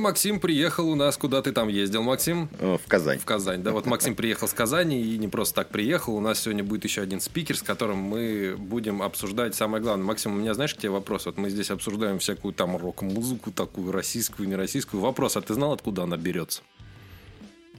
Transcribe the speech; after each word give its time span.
Максим 0.00 0.40
приехал 0.40 0.88
у 0.90 0.94
нас. 0.94 1.16
Куда 1.16 1.40
ты 1.42 1.52
там 1.52 1.68
ездил, 1.68 2.02
Максим? 2.02 2.48
Э, 2.58 2.76
В 2.84 2.88
Казань. 2.88 3.18
В 3.18 3.24
Казань. 3.24 3.62
Да, 3.62 3.70
вот 3.72 3.86
Максим 3.86 4.14
приехал 4.16 4.48
с 4.48 4.52
Казани 4.52 5.00
и 5.00 5.18
не 5.18 5.28
просто 5.28 5.54
так 5.56 5.68
приехал. 5.68 6.16
У 6.16 6.20
нас 6.20 6.40
сегодня 6.40 6.64
будет 6.64 6.84
еще 6.84 7.02
один 7.02 7.20
спикер, 7.20 7.56
с 7.56 7.62
которым 7.62 7.98
мы 7.98 8.56
будем 8.58 9.02
обсуждать 9.02 9.54
самое 9.54 9.82
главное. 9.82 10.04
Максим, 10.06 10.32
у 10.32 10.36
меня, 10.36 10.54
знаешь, 10.54 10.74
к 10.74 10.78
тебе 10.78 10.90
вопрос. 10.90 11.26
Вот 11.26 11.38
мы 11.38 11.50
здесь 11.50 11.70
обсуждаем 11.70 12.18
всякую 12.18 12.52
там 12.54 12.76
рок-музыку, 12.76 13.50
такую 13.52 13.92
российскую, 13.92 14.48
нероссийскую. 14.48 15.00
Вопрос, 15.00 15.36
а 15.36 15.40
ты 15.40 15.54
знал, 15.54 15.72
откуда 15.72 16.02
она 16.02 16.16
берется? 16.16 16.62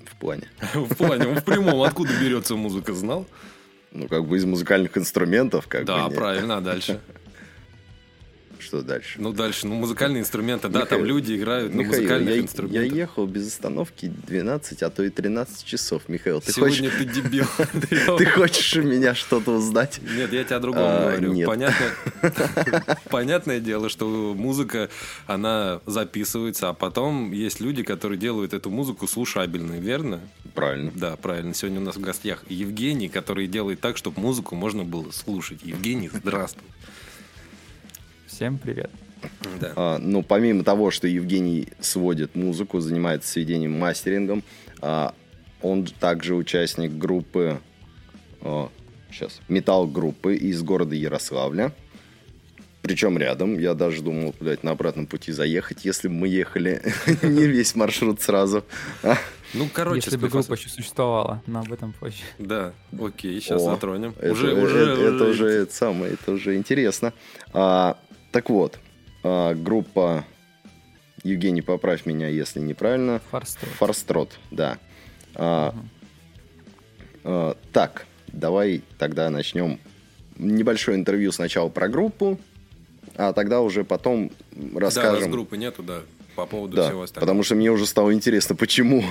В 0.06 0.16
плане. 0.20 0.48
В 0.74 0.96
плане, 0.96 1.26
в 1.40 1.44
прямом, 1.44 1.82
откуда 1.82 2.12
берется 2.22 2.56
музыка, 2.56 2.94
знал? 2.94 3.26
Ну, 3.92 4.08
как 4.08 4.26
бы 4.26 4.38
из 4.38 4.46
музыкальных 4.46 4.98
инструментов, 4.98 5.68
как 5.68 5.84
Да, 5.86 6.04
бы. 6.04 6.10
нет. 6.10 6.16
правильно, 6.18 6.58
а 6.58 6.62
дальше? 6.62 7.00
Что 8.62 8.82
дальше? 8.82 9.20
Ну, 9.20 9.34
дальше, 9.34 9.68
ну, 9.68 9.76
музыкальные 9.76 10.22
инструменты, 10.22 10.70
да, 10.70 10.86
там 10.86 11.04
люди 11.04 11.36
играют 11.36 11.74
на 11.74 11.80
Михаил, 11.80 12.00
музыкальных 12.02 12.30
я, 12.30 12.36
я 12.36 12.42
инструментах. 12.42 12.98
ехал 12.98 13.26
без 13.26 13.48
остановки 13.48 14.12
12, 14.28 14.84
а 14.84 14.90
то 14.90 15.04
и 15.04 15.10
13 15.10 15.66
часов. 15.66 16.04
Михаил, 16.08 16.42
ты 16.42 16.54
Сегодня 16.54 16.92
хочешь, 16.92 17.14
ты 17.14 17.22
дебил. 17.22 17.46
ты 18.18 18.26
хочешь 18.26 18.76
у 18.76 18.84
меня 18.84 19.16
что-то 19.16 19.52
узнать? 19.52 20.00
Нет, 20.02 20.32
я 20.32 20.44
тебе 20.44 20.56
о 20.56 20.60
другом 20.60 20.84
А, 20.86 21.18
говорю. 21.18 21.34
понятное 23.10 23.60
дело, 23.60 23.90
что 23.90 24.34
музыка, 24.38 24.90
она 25.28 25.82
записывается, 25.86 26.70
а 26.70 26.74
потом 26.74 27.32
есть 27.32 27.60
люди, 27.60 27.84
которые 27.84 28.18
делают 28.18 28.54
эту 28.54 28.70
музыку 28.70 29.08
слушабельной, 29.08 29.80
верно? 29.80 30.22
Правильно. 30.54 30.92
Да, 30.96 31.16
правильно. 31.16 31.54
Сегодня 31.54 31.80
у 31.80 31.84
нас 31.84 31.96
в 31.96 32.02
гостях 32.02 32.44
Евгений, 32.48 33.10
который 33.10 33.48
делает 33.48 33.82
так, 33.82 33.98
чтобы 33.98 34.22
музыку 34.22 34.56
можно 34.56 34.84
было 34.84 35.12
слушать. 35.12 35.60
Евгений, 35.64 36.10
здравствуй. 36.14 36.68
Всем 38.32 38.58
привет. 38.58 38.90
Да. 39.60 39.74
А, 39.76 39.98
ну, 40.00 40.24
помимо 40.24 40.64
того, 40.64 40.90
что 40.90 41.06
Евгений 41.06 41.68
сводит 41.82 42.34
музыку, 42.34 42.80
занимается 42.80 43.30
сведением, 43.30 43.78
мастерингом, 43.78 44.42
а, 44.80 45.14
он 45.62 45.86
также 45.86 46.36
участник 46.36 46.94
группы, 46.98 47.60
сейчас, 49.12 49.42
металл-группы 49.50 50.36
из 50.36 50.64
города 50.64 50.96
Ярославля. 50.96 51.74
Причем 52.82 53.18
рядом. 53.20 53.60
Я 53.60 53.76
даже 53.76 54.02
думал, 54.02 54.34
блядь, 54.40 54.64
на 54.64 54.72
обратном 54.72 55.06
пути 55.06 55.32
заехать, 55.32 55.86
если 55.86 56.08
бы 56.08 56.16
мы 56.16 56.28
ехали 56.28 56.82
не 57.22 57.46
весь 57.46 57.76
маршрут 57.76 58.22
сразу. 58.22 58.64
А, 59.04 59.18
Ну, 59.54 59.68
короче, 59.72 60.02
Если 60.06 60.18
бы 60.18 60.30
группа 60.30 60.54
еще 60.54 60.70
существовала, 60.70 61.44
но 61.46 61.60
об 61.60 61.72
этом 61.72 61.94
позже. 61.94 62.24
Да, 62.40 62.74
окей, 63.00 63.40
сейчас 63.40 63.62
затронем. 63.62 64.16
Это 64.20 64.32
уже, 64.32 64.54
уже, 64.56 64.80
это 64.80 65.26
уже 65.26 65.48
это 65.48 65.74
самое, 65.76 66.14
это 66.14 66.32
уже 66.32 66.56
интересно. 66.56 67.14
Так 68.32 68.50
вот, 68.50 68.80
а, 69.24 69.54
группа 69.54 70.26
Евгений, 71.24 71.62
поправь 71.62 72.06
меня, 72.06 72.28
если 72.28 72.60
неправильно. 72.60 73.22
Фарстрот. 73.32 73.74
Форстрот, 73.74 74.40
да. 74.52 74.78
А, 75.36 75.76
а, 77.24 77.58
так, 77.74 78.06
давай 78.28 78.82
тогда 78.98 79.30
начнем 79.30 79.80
небольшое 80.38 80.98
интервью 80.98 81.32
сначала 81.32 81.70
про 81.70 81.88
группу, 81.90 82.40
а 83.16 83.34
тогда 83.34 83.62
уже 83.62 83.84
потом 83.84 84.32
Да, 84.52 84.80
расскажем. 84.80 85.20
раз 85.26 85.30
группы 85.30 85.58
нету, 85.58 85.84
да, 85.84 86.02
по 86.36 86.46
поводу 86.46 86.78
Да, 86.78 86.88
всего 86.88 87.04
остального. 87.04 87.28
потому 87.28 87.44
что 87.44 87.56
мне 87.56 87.70
уже 87.70 87.86
стало 87.86 88.14
интересно, 88.14 88.56
почему. 88.56 89.04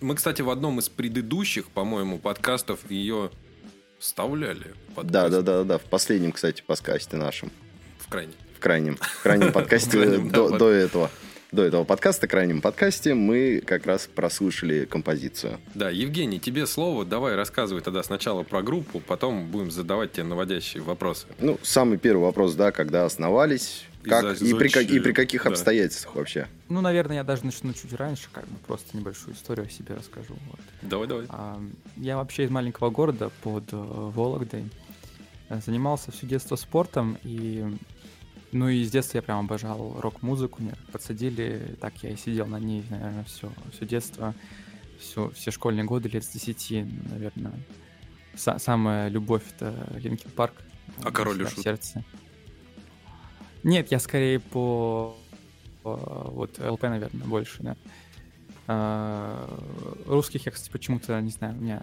Мы, 0.00 0.14
кстати, 0.14 0.40
в 0.42 0.50
одном 0.50 0.78
из 0.78 0.88
предыдущих, 0.88 1.66
по-моему, 1.68 2.18
подкастов 2.18 2.88
ее 2.90 3.30
вставляли. 3.98 4.72
в 4.94 5.04
Да, 5.04 5.24
подкаст. 5.24 5.30
да, 5.32 5.42
да, 5.42 5.64
да. 5.64 5.78
В 5.78 5.82
последнем, 5.82 6.32
кстати, 6.32 6.62
подкасте 6.66 7.16
нашем. 7.16 7.50
В 8.06 8.08
крайне. 8.08 8.32
в 8.54 8.60
крайнем, 8.60 8.96
в 8.96 9.22
крайнем 9.24 9.52
подкасте 9.52 9.98
В 9.98 10.02
крайнем, 10.02 10.30
да, 10.30 10.48
до, 10.48 10.70
этого. 10.70 11.10
До 11.50 11.64
этого 11.64 11.82
подкаста, 11.82 12.28
крайнем 12.28 12.60
подкасте, 12.60 13.14
мы 13.14 13.60
как 13.66 13.84
раз 13.84 14.06
прослушали 14.06 14.84
композицию. 14.84 15.58
Да, 15.74 15.90
Евгений, 15.90 16.38
тебе 16.38 16.68
слово. 16.68 17.04
Давай 17.04 17.34
рассказывай 17.34 17.82
тогда 17.82 18.04
сначала 18.04 18.44
про 18.44 18.62
группу, 18.62 19.00
потом 19.00 19.48
будем 19.48 19.72
задавать 19.72 20.12
тебе 20.12 20.22
наводящие 20.22 20.84
вопросы. 20.84 21.26
Ну, 21.40 21.58
самый 21.64 21.98
первый 21.98 22.22
вопрос, 22.22 22.54
да, 22.54 22.70
когда 22.70 23.04
основались, 23.04 23.86
И 24.04 24.08
как, 24.08 24.40
и, 24.40 24.54
при, 24.54 24.84
и 24.84 25.00
при 25.00 25.12
каких 25.12 25.42
да. 25.42 25.50
обстоятельствах 25.50 26.14
вообще. 26.14 26.46
Ну, 26.68 26.80
наверное, 26.82 27.16
я 27.16 27.24
даже 27.24 27.44
начну 27.44 27.72
чуть 27.72 27.92
раньше, 27.92 28.28
как 28.30 28.46
бы 28.46 28.56
просто 28.68 28.96
небольшую 28.96 29.34
историю 29.34 29.66
о 29.66 29.68
себе 29.68 29.96
расскажу. 29.96 30.36
Вот. 30.48 30.60
Давай, 30.82 31.08
давай. 31.08 31.26
А, 31.28 31.60
я 31.96 32.18
вообще 32.18 32.44
из 32.44 32.50
маленького 32.50 32.90
города 32.90 33.32
под 33.42 33.64
э, 33.72 33.76
Вологдой. 33.76 34.70
Э, 35.48 35.60
Занимался 35.64 36.12
все 36.12 36.26
детство 36.26 36.56
спортом 36.56 37.18
и 37.24 37.64
ну 38.56 38.68
и 38.68 38.84
с 38.84 38.90
детства 38.90 39.18
я 39.18 39.22
прям 39.22 39.40
обожал 39.40 40.00
рок-музыку, 40.00 40.62
меня 40.62 40.74
подсадили, 40.92 41.76
так 41.80 41.94
я 42.02 42.10
и 42.10 42.16
сидел 42.16 42.46
на 42.46 42.58
ней, 42.58 42.84
наверное, 42.90 43.24
все, 43.24 43.52
все 43.72 43.86
детство, 43.86 44.34
все, 44.98 45.30
все 45.30 45.50
школьные 45.50 45.84
годы, 45.84 46.08
лет 46.08 46.24
с 46.24 46.28
10, 46.28 46.86
наверное. 47.10 47.52
Са- 48.34 48.58
самая 48.58 49.08
любовь 49.08 49.42
это 49.54 49.74
Linkin 49.96 50.30
Park. 50.30 50.54
А 51.02 51.10
Король 51.10 51.42
и 51.42 51.46
Шут? 51.46 51.58
сердце. 51.60 52.04
Нет, 53.62 53.90
я 53.90 53.98
скорее 53.98 54.40
по, 54.40 55.16
по 55.82 55.96
вот 56.30 56.58
ЛП, 56.58 56.82
наверное, 56.82 57.26
больше, 57.26 57.62
да. 57.62 57.76
А, 58.68 59.48
русских 60.06 60.46
я, 60.46 60.52
кстати, 60.52 60.70
почему-то, 60.70 61.20
не 61.20 61.30
знаю, 61.30 61.54
у 61.56 61.60
меня 61.60 61.82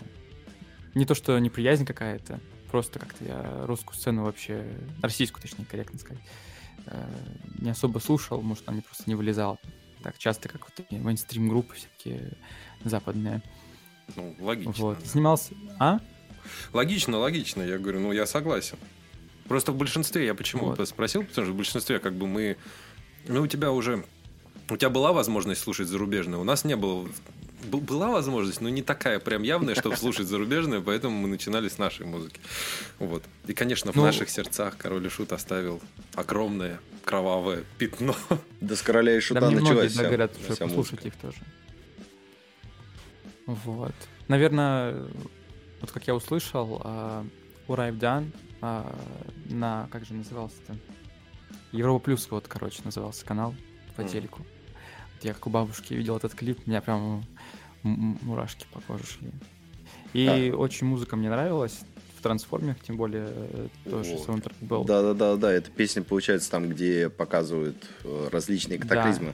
не 0.95 1.05
то, 1.05 1.15
что 1.15 1.37
неприязнь 1.39 1.85
какая-то, 1.85 2.39
просто 2.71 2.99
как-то 2.99 3.23
я 3.23 3.65
русскую 3.65 3.95
сцену 3.95 4.23
вообще, 4.23 4.65
российскую, 5.01 5.41
точнее, 5.41 5.65
корректно 5.65 5.99
сказать, 5.99 6.23
не 7.59 7.69
особо 7.69 7.99
слушал, 7.99 8.41
может, 8.41 8.69
мне 8.69 8.81
просто 8.81 9.03
не 9.07 9.15
вылезала 9.15 9.57
так 10.03 10.17
часто, 10.17 10.49
как 10.49 10.67
вот 10.69 10.91
мейнстрим-группы 10.91 11.75
всякие 11.75 12.33
западные. 12.83 13.41
Ну, 14.15 14.35
логично. 14.39 14.73
Вот. 14.77 15.05
Снимался... 15.05 15.53
А? 15.79 15.99
Логично, 16.73 17.17
логично. 17.17 17.61
Я 17.61 17.77
говорю, 17.77 18.01
ну, 18.01 18.11
я 18.11 18.25
согласен. 18.25 18.77
Просто 19.47 19.71
в 19.71 19.77
большинстве, 19.77 20.25
я 20.25 20.35
почему 20.35 20.65
Вот. 20.65 20.87
спросил, 20.87 21.23
потому 21.23 21.45
что 21.45 21.53
в 21.53 21.57
большинстве 21.57 21.99
как 21.99 22.13
бы 22.13 22.27
мы... 22.27 22.57
Ну, 23.27 23.41
у 23.41 23.47
тебя 23.47 23.71
уже... 23.71 24.05
У 24.69 24.77
тебя 24.77 24.89
была 24.89 25.13
возможность 25.13 25.61
слушать 25.61 25.87
зарубежное, 25.87 26.39
у 26.39 26.43
нас 26.43 26.65
не 26.65 26.75
было... 26.75 27.07
Была 27.63 28.11
возможность, 28.11 28.61
но 28.61 28.69
не 28.69 28.81
такая 28.81 29.19
прям 29.19 29.43
явная, 29.43 29.75
чтобы 29.75 29.95
слушать 29.97 30.27
зарубежное, 30.27 30.81
поэтому 30.81 31.17
мы 31.17 31.27
начинали 31.27 31.69
с 31.69 31.77
нашей 31.77 32.05
музыки. 32.05 32.39
Вот. 32.99 33.23
И, 33.47 33.53
конечно, 33.53 33.91
в 33.91 33.95
Ну- 33.95 34.03
наших 34.03 34.29
сердцах 34.29 34.77
Король 34.77 35.05
и 35.05 35.09
Шут 35.09 35.31
оставил 35.31 35.81
огромное 36.15 36.79
кровавое 37.05 37.63
пятно. 37.77 38.15
Да 38.61 38.75
с 38.75 38.81
короля 38.81 39.15
и 39.17 39.19
шута 39.19 39.41
да 39.41 39.51
началась 39.51 39.91
вся- 39.93 40.03
говорят, 40.03 40.31
вся 40.43 40.55
что 40.55 40.65
послушать 40.67 41.05
их 41.05 41.15
тоже. 41.15 41.37
Вот. 43.45 43.93
Наверное, 44.27 45.03
вот 45.81 45.91
как 45.91 46.07
я 46.07 46.15
услышал, 46.15 46.81
а, 46.83 47.25
Урайв 47.67 47.97
Дан 47.97 48.31
а, 48.61 48.95
на, 49.49 49.87
как 49.91 50.05
же 50.05 50.13
назывался-то? 50.13 50.77
Европа 51.73 52.05
Плюс, 52.05 52.29
вот, 52.31 52.47
короче, 52.47 52.81
назывался 52.85 53.25
канал 53.25 53.53
по 53.95 54.01
Мгм. 54.03 54.11
телеку. 54.11 54.45
Вот 55.23 55.27
я 55.27 55.33
как 55.33 55.47
у 55.47 55.49
бабушки 55.49 55.93
видел 55.93 56.17
этот 56.17 56.35
клип, 56.35 56.59
у 56.65 56.69
меня 56.69 56.81
прям 56.81 57.25
м- 57.83 57.93
м- 57.93 58.19
мурашки 58.23 58.65
по 58.73 58.81
коже 58.81 59.05
шли. 59.05 59.31
И 60.13 60.51
очень 60.55 60.85
музыка 60.85 61.15
мне 61.15 61.29
нравилась. 61.29 61.79
В 62.19 62.21
трансформерах, 62.23 62.77
тем 62.85 62.95
более, 62.97 63.27
э, 63.29 63.67
тоже 63.89 64.11
Вот. 64.11 64.25
саундтрек 64.25 64.55
был. 64.61 64.83
Да, 64.85 65.01
да, 65.01 65.13
да, 65.13 65.35
да. 65.37 65.51
Эта 65.51 65.69
песня 65.71 66.03
получается 66.03 66.49
там, 66.51 66.69
где 66.69 67.09
показывают 67.09 67.75
э, 68.03 68.29
различные 68.31 68.79
Да. 68.79 68.85
катаклизмы 68.87 69.33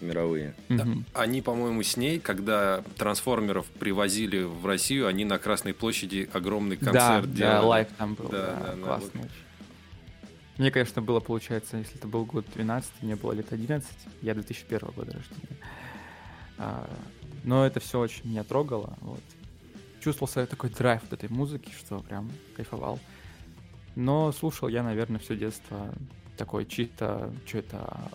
мировые. 0.00 0.54
Да. 0.68 0.86
Они, 1.14 1.40
по-моему, 1.42 1.82
с 1.82 1.96
ней, 1.96 2.18
когда 2.20 2.82
трансформеров 2.98 3.66
привозили 3.66 4.42
в 4.42 4.66
Россию, 4.66 5.06
они 5.08 5.24
на 5.24 5.38
Красной 5.38 5.72
площади 5.74 6.28
огромный 6.32 6.76
концерт 6.76 7.26
да, 7.30 7.36
делали. 7.36 7.52
да, 7.54 7.62
live 7.62 7.88
там 7.98 8.14
был, 8.14 8.28
Да, 8.28 8.38
да, 8.46 8.46
да, 8.66 8.74
да, 8.76 8.82
классный. 8.82 9.22
Мне, 10.62 10.70
конечно, 10.70 11.02
было, 11.02 11.18
получается, 11.18 11.78
если 11.78 11.96
это 11.96 12.06
был 12.06 12.24
год 12.24 12.46
12, 12.54 13.02
мне 13.02 13.16
было 13.16 13.32
лет 13.32 13.52
11, 13.52 13.90
я 14.20 14.32
2001 14.32 14.90
года 14.94 15.14
рождения. 15.14 15.58
А, 16.56 16.88
но 17.42 17.66
это 17.66 17.80
все 17.80 17.98
очень 17.98 18.30
меня 18.30 18.44
трогало. 18.44 18.96
Вот. 19.00 19.20
Чувствовал 20.00 20.28
свой 20.28 20.46
такой 20.46 20.70
драйв 20.70 21.02
от 21.02 21.14
этой 21.14 21.28
музыки, 21.30 21.72
что 21.76 21.98
прям 21.98 22.30
кайфовал. 22.54 23.00
Но 23.96 24.30
слушал 24.30 24.68
я, 24.68 24.84
наверное, 24.84 25.18
все 25.18 25.36
детство 25.36 25.92
такой 26.36 26.64
чисто, 26.64 27.34
что 27.44 27.58
это, 27.58 28.12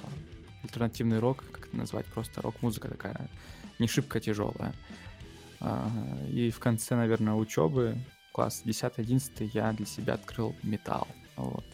альтернативный 0.63 1.19
рок, 1.19 1.43
как 1.51 1.67
это 1.67 1.75
назвать, 1.75 2.05
просто 2.05 2.41
рок-музыка 2.41 2.87
такая, 2.87 3.29
не 3.77 3.89
шибко 3.89 4.21
тяжелая. 4.21 4.73
А, 5.59 5.91
и 6.31 6.49
в 6.49 6.59
конце, 6.59 6.95
наверное, 6.95 7.33
учебы, 7.33 7.97
класс 8.31 8.61
10-11, 8.63 9.49
я 9.53 9.73
для 9.73 9.85
себя 9.85 10.13
открыл 10.13 10.55
металл. 10.63 11.09
Вот. 11.35 11.65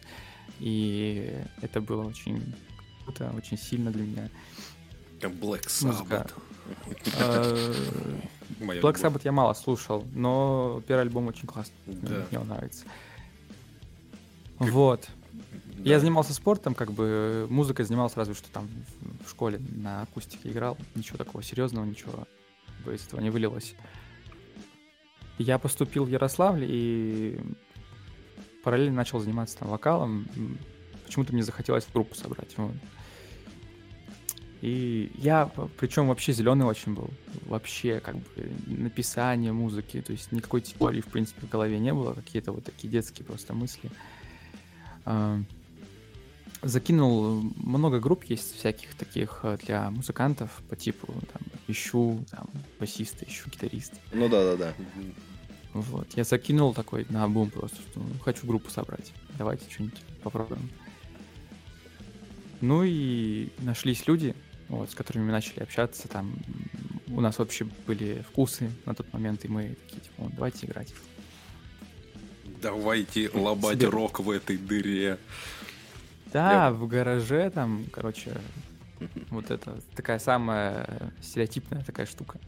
И 0.60 1.34
это 1.60 1.80
было 1.80 2.04
очень 2.04 2.54
круто, 3.04 3.32
очень 3.36 3.58
сильно 3.58 3.90
для 3.90 4.04
меня. 4.04 4.30
Как 5.20 5.32
Black 5.32 5.66
Sabbath. 5.66 6.32
А, 7.18 7.72
Black 8.60 8.94
Sabbath 8.94 9.22
я 9.24 9.32
мало 9.32 9.54
слушал, 9.54 10.04
но 10.14 10.82
первый 10.86 11.02
альбом 11.02 11.28
очень 11.28 11.46
классный. 11.46 11.76
Да. 11.86 12.26
Мне 12.30 12.40
он 12.40 12.48
нравится. 12.48 12.84
Вот. 14.58 15.08
Да. 15.32 15.90
Я 15.90 16.00
занимался 16.00 16.32
спортом, 16.32 16.74
как 16.74 16.92
бы 16.92 17.46
музыкой 17.50 17.84
занимался 17.84 18.16
разве 18.16 18.34
что 18.34 18.48
там 18.50 18.68
в 19.26 19.30
школе 19.30 19.60
на 19.76 20.02
акустике 20.02 20.50
играл. 20.50 20.78
Ничего 20.94 21.18
такого 21.18 21.42
серьезного, 21.42 21.84
ничего 21.84 22.26
из 22.86 23.06
этого 23.06 23.20
не 23.20 23.30
вылилось. 23.30 23.74
Я 25.38 25.58
поступил 25.58 26.04
в 26.04 26.08
Ярославль 26.08 26.64
и 26.64 27.40
параллельно 28.64 28.96
начал 28.96 29.20
заниматься 29.20 29.58
там 29.58 29.68
вокалом. 29.68 30.26
Почему-то 31.04 31.32
мне 31.32 31.42
захотелось 31.42 31.86
группу 31.92 32.14
собрать. 32.14 32.54
Вот. 32.56 32.74
И 34.62 35.12
я, 35.18 35.50
причем 35.78 36.08
вообще 36.08 36.32
зеленый 36.32 36.66
очень 36.66 36.94
был. 36.94 37.10
Вообще, 37.44 38.00
как 38.00 38.16
бы, 38.16 38.50
написание 38.66 39.52
музыки. 39.52 40.00
То 40.00 40.12
есть 40.12 40.32
никакой 40.32 40.62
теории, 40.62 41.02
в 41.02 41.06
принципе, 41.06 41.46
в 41.46 41.50
голове 41.50 41.78
не 41.78 41.92
было. 41.92 42.14
Какие-то 42.14 42.52
вот 42.52 42.64
такие 42.64 42.88
детские 42.88 43.26
просто 43.26 43.52
мысли. 43.52 43.90
А, 45.04 45.38
закинул 46.62 47.42
много 47.56 48.00
групп 48.00 48.24
есть 48.24 48.56
всяких 48.56 48.94
таких 48.94 49.40
э, 49.42 49.58
для 49.62 49.90
музыкантов 49.90 50.50
по 50.70 50.76
типу 50.76 51.12
там 51.32 51.42
ищу 51.68 52.24
там 52.30 52.48
басиста, 52.80 53.26
ищу 53.26 53.50
гитариста. 53.50 53.96
Ну 54.12 54.30
да, 54.30 54.44
да, 54.44 54.56
да. 54.56 54.74
Вот. 55.74 56.06
Я 56.14 56.22
закинул 56.22 56.72
такой 56.72 57.04
на 57.10 57.28
бум 57.28 57.50
просто, 57.50 57.76
что 57.76 57.98
ну, 57.98 58.06
хочу 58.24 58.46
группу 58.46 58.70
собрать. 58.70 59.12
Давайте 59.36 59.68
что-нибудь 59.68 60.00
попробуем. 60.22 60.70
Ну 62.60 62.84
и 62.84 63.50
нашлись 63.58 64.06
люди, 64.06 64.36
вот, 64.68 64.92
с 64.92 64.94
которыми 64.94 65.24
мы 65.24 65.32
начали 65.32 65.60
общаться. 65.60 66.06
Там 66.06 66.36
у 67.08 67.20
нас 67.20 67.38
вообще 67.38 67.66
были 67.88 68.24
вкусы 68.30 68.70
на 68.86 68.94
тот 68.94 69.12
момент, 69.12 69.44
и 69.44 69.48
мы 69.48 69.76
такие, 69.84 70.00
типа, 70.00 70.14
вот, 70.18 70.34
давайте 70.34 70.66
играть. 70.66 70.94
Давайте 72.62 73.28
лобать 73.34 73.78
Себе... 73.78 73.88
рок 73.88 74.20
в 74.20 74.30
этой 74.30 74.56
дыре. 74.56 75.18
Да, 76.32 76.66
Я... 76.66 76.70
в 76.70 76.86
гараже 76.86 77.50
там, 77.50 77.84
короче, 77.92 78.32
вот 79.30 79.50
это 79.50 79.80
такая 79.96 80.20
самая 80.20 81.12
стереотипная 81.20 81.82
такая 81.82 82.06
штука. 82.06 82.38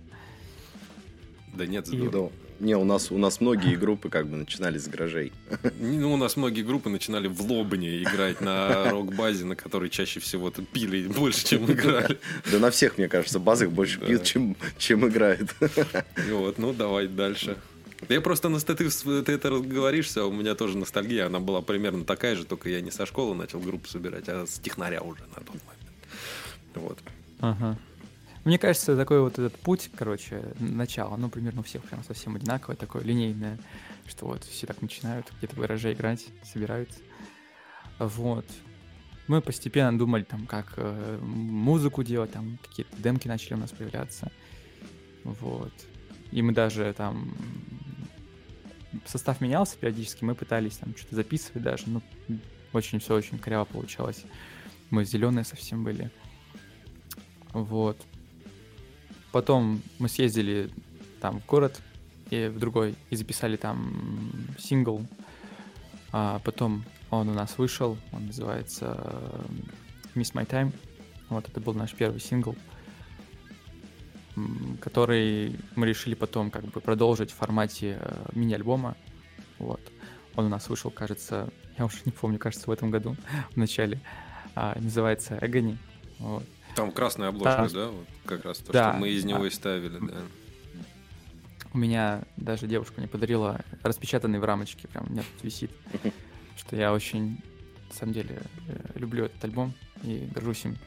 Да 1.54 1.66
нет, 1.66 1.88
и... 1.88 2.08
да, 2.08 2.30
не, 2.60 2.76
у 2.76 2.84
нас, 2.84 3.10
у 3.10 3.18
нас 3.18 3.40
многие 3.40 3.76
группы 3.76 4.08
как 4.08 4.26
бы 4.26 4.36
начинали 4.36 4.78
с 4.78 4.88
гаражей. 4.88 5.32
Ну, 5.80 6.14
у 6.14 6.16
нас 6.16 6.36
многие 6.36 6.62
группы 6.62 6.88
начинали 6.88 7.28
в 7.28 7.40
Лобне 7.42 8.02
играть 8.02 8.40
на 8.40 8.90
рок-базе, 8.90 9.44
на 9.44 9.56
которой 9.56 9.90
чаще 9.90 10.20
всего 10.20 10.50
пили 10.50 11.06
больше, 11.08 11.46
чем 11.46 11.70
играли. 11.70 12.18
Да 12.50 12.58
на 12.58 12.70
всех, 12.70 12.98
мне 12.98 13.08
кажется, 13.08 13.38
базах 13.38 13.70
больше 13.70 14.00
пьют, 14.00 14.24
чем, 14.24 14.56
чем 14.78 15.06
играют. 15.08 15.54
Вот, 16.30 16.58
ну 16.58 16.72
давай 16.72 17.08
дальше. 17.08 17.56
Я 18.08 18.20
просто 18.20 18.48
на 18.48 18.60
ты, 18.60 18.74
ты 18.74 19.32
это 19.32 19.50
говоришься, 19.58 20.24
у 20.24 20.32
меня 20.32 20.54
тоже 20.54 20.76
ностальгия, 20.76 21.26
она 21.26 21.40
была 21.40 21.62
примерно 21.62 22.04
такая 22.04 22.36
же, 22.36 22.44
только 22.44 22.68
я 22.68 22.80
не 22.80 22.90
со 22.90 23.06
школы 23.06 23.34
начал 23.34 23.58
группу 23.58 23.88
собирать, 23.88 24.28
а 24.28 24.46
с 24.46 24.58
технаря 24.58 25.00
уже 25.00 25.22
на 25.34 25.42
тот 25.42 25.56
момент. 25.64 25.86
Вот. 26.74 26.98
Ага. 27.40 27.78
Мне 28.46 28.60
кажется, 28.60 28.96
такой 28.96 29.20
вот 29.22 29.40
этот 29.40 29.58
путь, 29.58 29.90
короче, 29.96 30.40
начало, 30.60 31.16
ну, 31.16 31.28
примерно 31.28 31.62
у 31.62 31.64
всех 31.64 31.82
прям 31.82 32.04
совсем 32.04 32.36
одинаковое, 32.36 32.76
такое 32.76 33.02
линейное, 33.02 33.58
что 34.06 34.26
вот 34.26 34.44
все 34.44 34.68
так 34.68 34.80
начинают 34.80 35.26
где-то 35.36 35.56
в 35.56 35.58
гараже 35.58 35.92
играть, 35.92 36.24
собираются. 36.44 37.00
Вот. 37.98 38.46
Мы 39.26 39.40
постепенно 39.40 39.98
думали, 39.98 40.22
там, 40.22 40.46
как 40.46 40.74
э, 40.76 41.18
музыку 41.20 42.04
делать, 42.04 42.30
там, 42.30 42.60
какие-то 42.62 42.96
демки 43.02 43.26
начали 43.26 43.54
у 43.54 43.56
нас 43.56 43.72
появляться. 43.72 44.30
Вот. 45.24 45.72
И 46.30 46.40
мы 46.40 46.52
даже 46.52 46.94
там 46.96 47.36
состав 49.06 49.40
менялся 49.40 49.76
периодически, 49.76 50.22
мы 50.22 50.36
пытались 50.36 50.76
там 50.76 50.96
что-то 50.96 51.16
записывать 51.16 51.64
даже, 51.64 51.88
ну, 51.88 52.00
очень 52.72 53.00
все 53.00 53.16
очень 53.16 53.40
коряво 53.40 53.64
получалось. 53.64 54.22
Мы 54.90 55.04
зеленые 55.04 55.44
совсем 55.44 55.82
были. 55.82 56.12
Вот. 57.52 58.00
Потом 59.36 59.82
мы 59.98 60.08
съездили 60.08 60.70
там 61.20 61.40
в 61.40 61.46
город 61.46 61.82
и 62.30 62.46
в 62.46 62.58
другой 62.58 62.94
и 63.10 63.16
записали 63.16 63.58
там 63.58 64.32
сингл. 64.58 65.06
А 66.10 66.38
потом 66.38 66.86
он 67.10 67.28
у 67.28 67.34
нас 67.34 67.58
вышел, 67.58 67.98
он 68.12 68.28
называется 68.28 68.98
Miss 70.14 70.32
My 70.32 70.48
Time. 70.48 70.72
Вот 71.28 71.46
это 71.50 71.60
был 71.60 71.74
наш 71.74 71.92
первый 71.92 72.18
сингл, 72.18 72.56
который 74.80 75.60
мы 75.74 75.86
решили 75.86 76.14
потом 76.14 76.50
как 76.50 76.64
бы 76.64 76.80
продолжить 76.80 77.30
в 77.30 77.34
формате 77.34 77.98
э, 78.00 78.28
мини-альбома. 78.32 78.96
Вот. 79.58 79.82
Он 80.34 80.46
у 80.46 80.48
нас 80.48 80.66
вышел, 80.70 80.90
кажется, 80.90 81.50
я 81.76 81.84
уже 81.84 81.98
не 82.06 82.12
помню, 82.12 82.38
кажется, 82.38 82.70
в 82.70 82.72
этом 82.72 82.90
году, 82.90 83.14
в 83.50 83.56
начале. 83.58 84.00
А, 84.54 84.78
называется 84.80 85.36
Agony. 85.36 85.76
Вот. 86.20 86.44
Там 86.76 86.92
красная 86.92 87.28
обложка, 87.28 87.56
Там... 87.56 87.68
да? 87.72 87.88
Вот 87.88 88.06
как 88.26 88.44
раз 88.44 88.58
то, 88.58 88.72
да, 88.72 88.90
что 88.90 89.00
мы 89.00 89.08
из 89.08 89.24
него 89.24 89.40
да. 89.40 89.46
и 89.46 89.50
ставили, 89.50 89.98
да. 89.98 90.14
У 91.72 91.78
меня 91.78 92.22
даже 92.36 92.66
девушка 92.66 92.94
мне 92.98 93.08
подарила 93.08 93.60
распечатанный 93.82 94.38
в 94.38 94.44
рамочке, 94.44 94.86
прям 94.86 95.06
у 95.08 95.10
меня 95.10 95.22
тут 95.22 95.44
висит. 95.44 95.70
Что 96.56 96.76
я 96.76 96.92
очень, 96.92 97.40
на 97.90 97.94
самом 97.94 98.12
деле, 98.14 98.40
э, 98.68 98.98
люблю 98.98 99.24
этот 99.26 99.44
альбом 99.44 99.74
и 100.02 100.28
горжусь 100.34 100.64
им. 100.64 100.78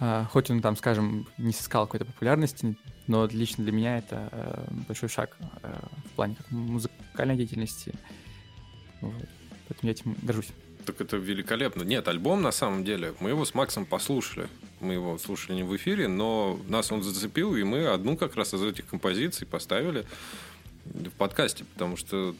А, 0.00 0.26
хоть 0.26 0.50
он 0.50 0.60
там, 0.60 0.76
скажем, 0.76 1.26
не 1.38 1.52
сыскал 1.52 1.86
какой-то 1.86 2.04
популярности, 2.04 2.76
но 3.08 3.26
лично 3.26 3.64
для 3.64 3.72
меня 3.72 3.98
это 3.98 4.28
э, 4.30 4.66
большой 4.86 5.08
шаг 5.08 5.36
э, 5.62 5.74
в 6.06 6.10
плане 6.10 6.36
музыкальной 6.50 7.36
деятельности. 7.36 7.94
Вот. 9.00 9.28
Поэтому 9.68 9.88
я 9.88 9.90
этим 9.90 10.16
горжусь. 10.22 10.52
Так 10.88 11.02
это 11.02 11.18
великолепно. 11.18 11.82
Нет, 11.82 12.08
альбом 12.08 12.40
на 12.40 12.50
самом 12.50 12.82
деле, 12.82 13.12
мы 13.20 13.28
его 13.28 13.44
с 13.44 13.52
Максом 13.52 13.84
послушали. 13.84 14.48
Мы 14.80 14.94
его 14.94 15.18
слушали 15.18 15.56
не 15.56 15.62
в 15.62 15.76
эфире, 15.76 16.08
но 16.08 16.58
нас 16.66 16.90
он 16.90 17.02
зацепил, 17.02 17.54
и 17.56 17.62
мы 17.62 17.88
одну 17.88 18.16
как 18.16 18.36
раз 18.36 18.54
из 18.54 18.62
этих 18.62 18.86
композиций 18.86 19.46
поставили 19.46 20.06
в 20.86 21.10
подкасте, 21.10 21.66
потому 21.74 21.98
что 21.98 22.34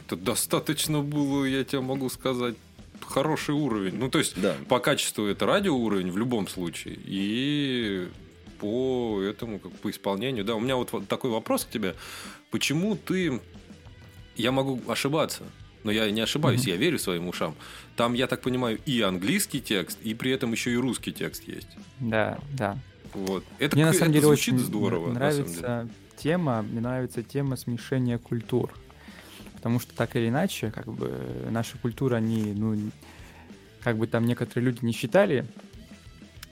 это 0.00 0.16
достаточно 0.16 1.02
было, 1.02 1.44
я 1.44 1.64
тебе 1.64 1.82
могу 1.82 2.08
сказать, 2.08 2.54
хороший 3.06 3.54
уровень. 3.54 3.96
Ну, 3.96 4.08
то 4.08 4.20
есть, 4.20 4.40
да. 4.40 4.56
по 4.70 4.78
качеству 4.78 5.26
это 5.26 5.44
радио 5.44 5.76
уровень 5.76 6.10
в 6.10 6.16
любом 6.16 6.48
случае. 6.48 6.98
И 7.04 8.08
по 8.58 9.20
этому, 9.20 9.58
как 9.58 9.70
по 9.72 9.90
исполнению. 9.90 10.46
Да, 10.46 10.54
у 10.54 10.60
меня 10.60 10.76
вот, 10.76 10.92
вот 10.92 11.08
такой 11.08 11.30
вопрос 11.30 11.66
к 11.66 11.68
тебе. 11.68 11.94
Почему 12.50 12.96
ты... 12.96 13.42
Я 14.34 14.50
могу 14.50 14.80
ошибаться, 14.88 15.42
но 15.84 15.90
я 15.90 16.10
не 16.10 16.20
ошибаюсь, 16.20 16.64
mm-hmm. 16.64 16.70
я 16.70 16.76
верю 16.76 16.98
своим 16.98 17.28
ушам. 17.28 17.54
Там, 17.96 18.14
я 18.14 18.26
так 18.26 18.40
понимаю, 18.40 18.78
и 18.86 19.00
английский 19.00 19.60
текст, 19.60 19.98
и 20.02 20.14
при 20.14 20.30
этом 20.32 20.52
еще 20.52 20.72
и 20.72 20.76
русский 20.76 21.12
текст 21.12 21.46
есть. 21.46 21.68
Да, 22.00 22.38
да. 22.52 22.78
Вот. 23.14 23.44
Это, 23.58 23.76
мне 23.76 23.86
на 23.86 23.92
самом 23.92 24.12
деле 24.12 24.24
это 24.24 24.32
очень 24.32 24.58
здорово. 24.58 25.12
Нравится 25.12 25.88
тема, 26.16 26.62
мне 26.62 26.80
нравится 26.80 27.22
тема 27.22 27.56
смешения 27.56 28.18
культур. 28.18 28.72
Потому 29.54 29.78
что 29.78 29.94
так 29.94 30.16
или 30.16 30.28
иначе, 30.28 30.70
как 30.70 30.86
бы 30.86 31.12
наша 31.50 31.78
культура, 31.78 32.16
они, 32.16 32.52
ну, 32.52 32.76
как 33.82 33.96
бы 33.96 34.06
там 34.06 34.24
некоторые 34.24 34.66
люди 34.66 34.84
не 34.84 34.92
считали, 34.92 35.46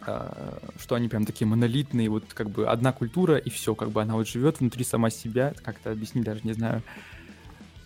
а, 0.06 0.58
что 0.78 0.94
они 0.94 1.08
прям 1.08 1.26
такие 1.26 1.46
монолитные, 1.46 2.08
вот 2.08 2.24
как 2.32 2.50
бы 2.50 2.66
одна 2.66 2.92
культура 2.92 3.36
и 3.36 3.50
все, 3.50 3.74
как 3.74 3.90
бы 3.90 4.00
она 4.00 4.14
вот 4.14 4.28
живет 4.28 4.60
внутри 4.60 4.84
сама 4.84 5.10
себя, 5.10 5.54
как-то 5.62 5.90
объяснить 5.90 6.24
даже 6.24 6.40
не 6.44 6.52
знаю, 6.52 6.82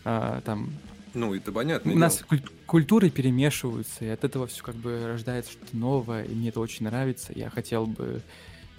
а, 0.04 0.40
там 0.42 0.70
ну, 1.14 1.35
это 1.35 1.52
понятно. 1.52 1.92
У 1.92 1.97
нас 1.97 2.23
куль- 2.28 2.42
культуры 2.66 3.11
перемешиваются, 3.11 4.04
и 4.04 4.09
от 4.09 4.25
этого 4.25 4.47
все 4.47 4.62
как 4.62 4.75
бы 4.75 5.06
рождается 5.06 5.52
что-то 5.52 5.76
новое, 5.76 6.25
и 6.25 6.35
мне 6.35 6.49
это 6.49 6.61
очень 6.61 6.85
нравится. 6.85 7.33
Я 7.35 7.50
хотел 7.50 7.87
бы, 7.87 8.23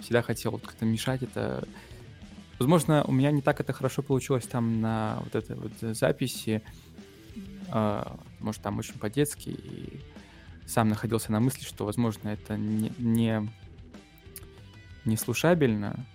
всегда 0.00 0.22
хотел 0.22 0.52
вот 0.52 0.62
как-то 0.62 0.84
мешать 0.84 1.22
это. 1.22 1.66
Возможно, 2.58 3.04
у 3.04 3.12
меня 3.12 3.30
не 3.30 3.42
так 3.42 3.60
это 3.60 3.72
хорошо 3.72 4.02
получилось 4.02 4.46
там 4.46 4.80
на 4.80 5.20
вот 5.24 5.34
этой 5.34 5.56
вот 5.56 5.72
записи. 5.80 6.62
А, 7.68 8.18
может, 8.40 8.62
там 8.62 8.78
очень 8.78 8.94
по-детски, 8.94 9.50
и 9.50 10.00
сам 10.66 10.88
находился 10.88 11.32
на 11.32 11.40
мысли, 11.40 11.64
что, 11.64 11.84
возможно, 11.84 12.28
это 12.28 12.56
не, 12.56 12.92
не, 12.98 13.48
не 15.04 15.16
слушабельно, 15.16 16.06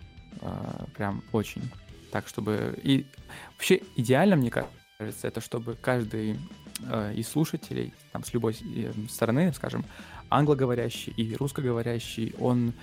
а, 0.42 0.86
прям 0.96 1.24
очень. 1.32 1.64
Так, 2.12 2.28
чтобы... 2.28 2.78
И 2.84 3.06
вообще 3.54 3.82
идеально, 3.96 4.36
мне 4.36 4.50
кажется, 4.50 4.76
это 5.22 5.42
чтобы 5.42 5.76
каждый 5.76 6.40
э, 6.84 7.14
из 7.16 7.28
слушателей, 7.28 7.94
там, 8.12 8.24
с 8.24 8.34
любой 8.34 8.56
э, 8.76 8.92
стороны, 9.10 9.52
скажем, 9.54 9.86
англоговорящий 10.30 11.14
и 11.18 11.36
русскоговорящий, 11.36 12.34
он 12.40 12.74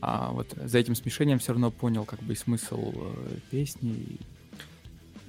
а, 0.00 0.32
вот 0.32 0.54
за 0.56 0.78
этим 0.78 0.94
смешением 0.94 1.38
все 1.38 1.52
равно 1.52 1.70
понял 1.70 2.04
как 2.04 2.20
бы 2.20 2.34
и 2.34 2.36
смысл 2.36 2.92
э, 2.94 3.36
песни, 3.50 4.18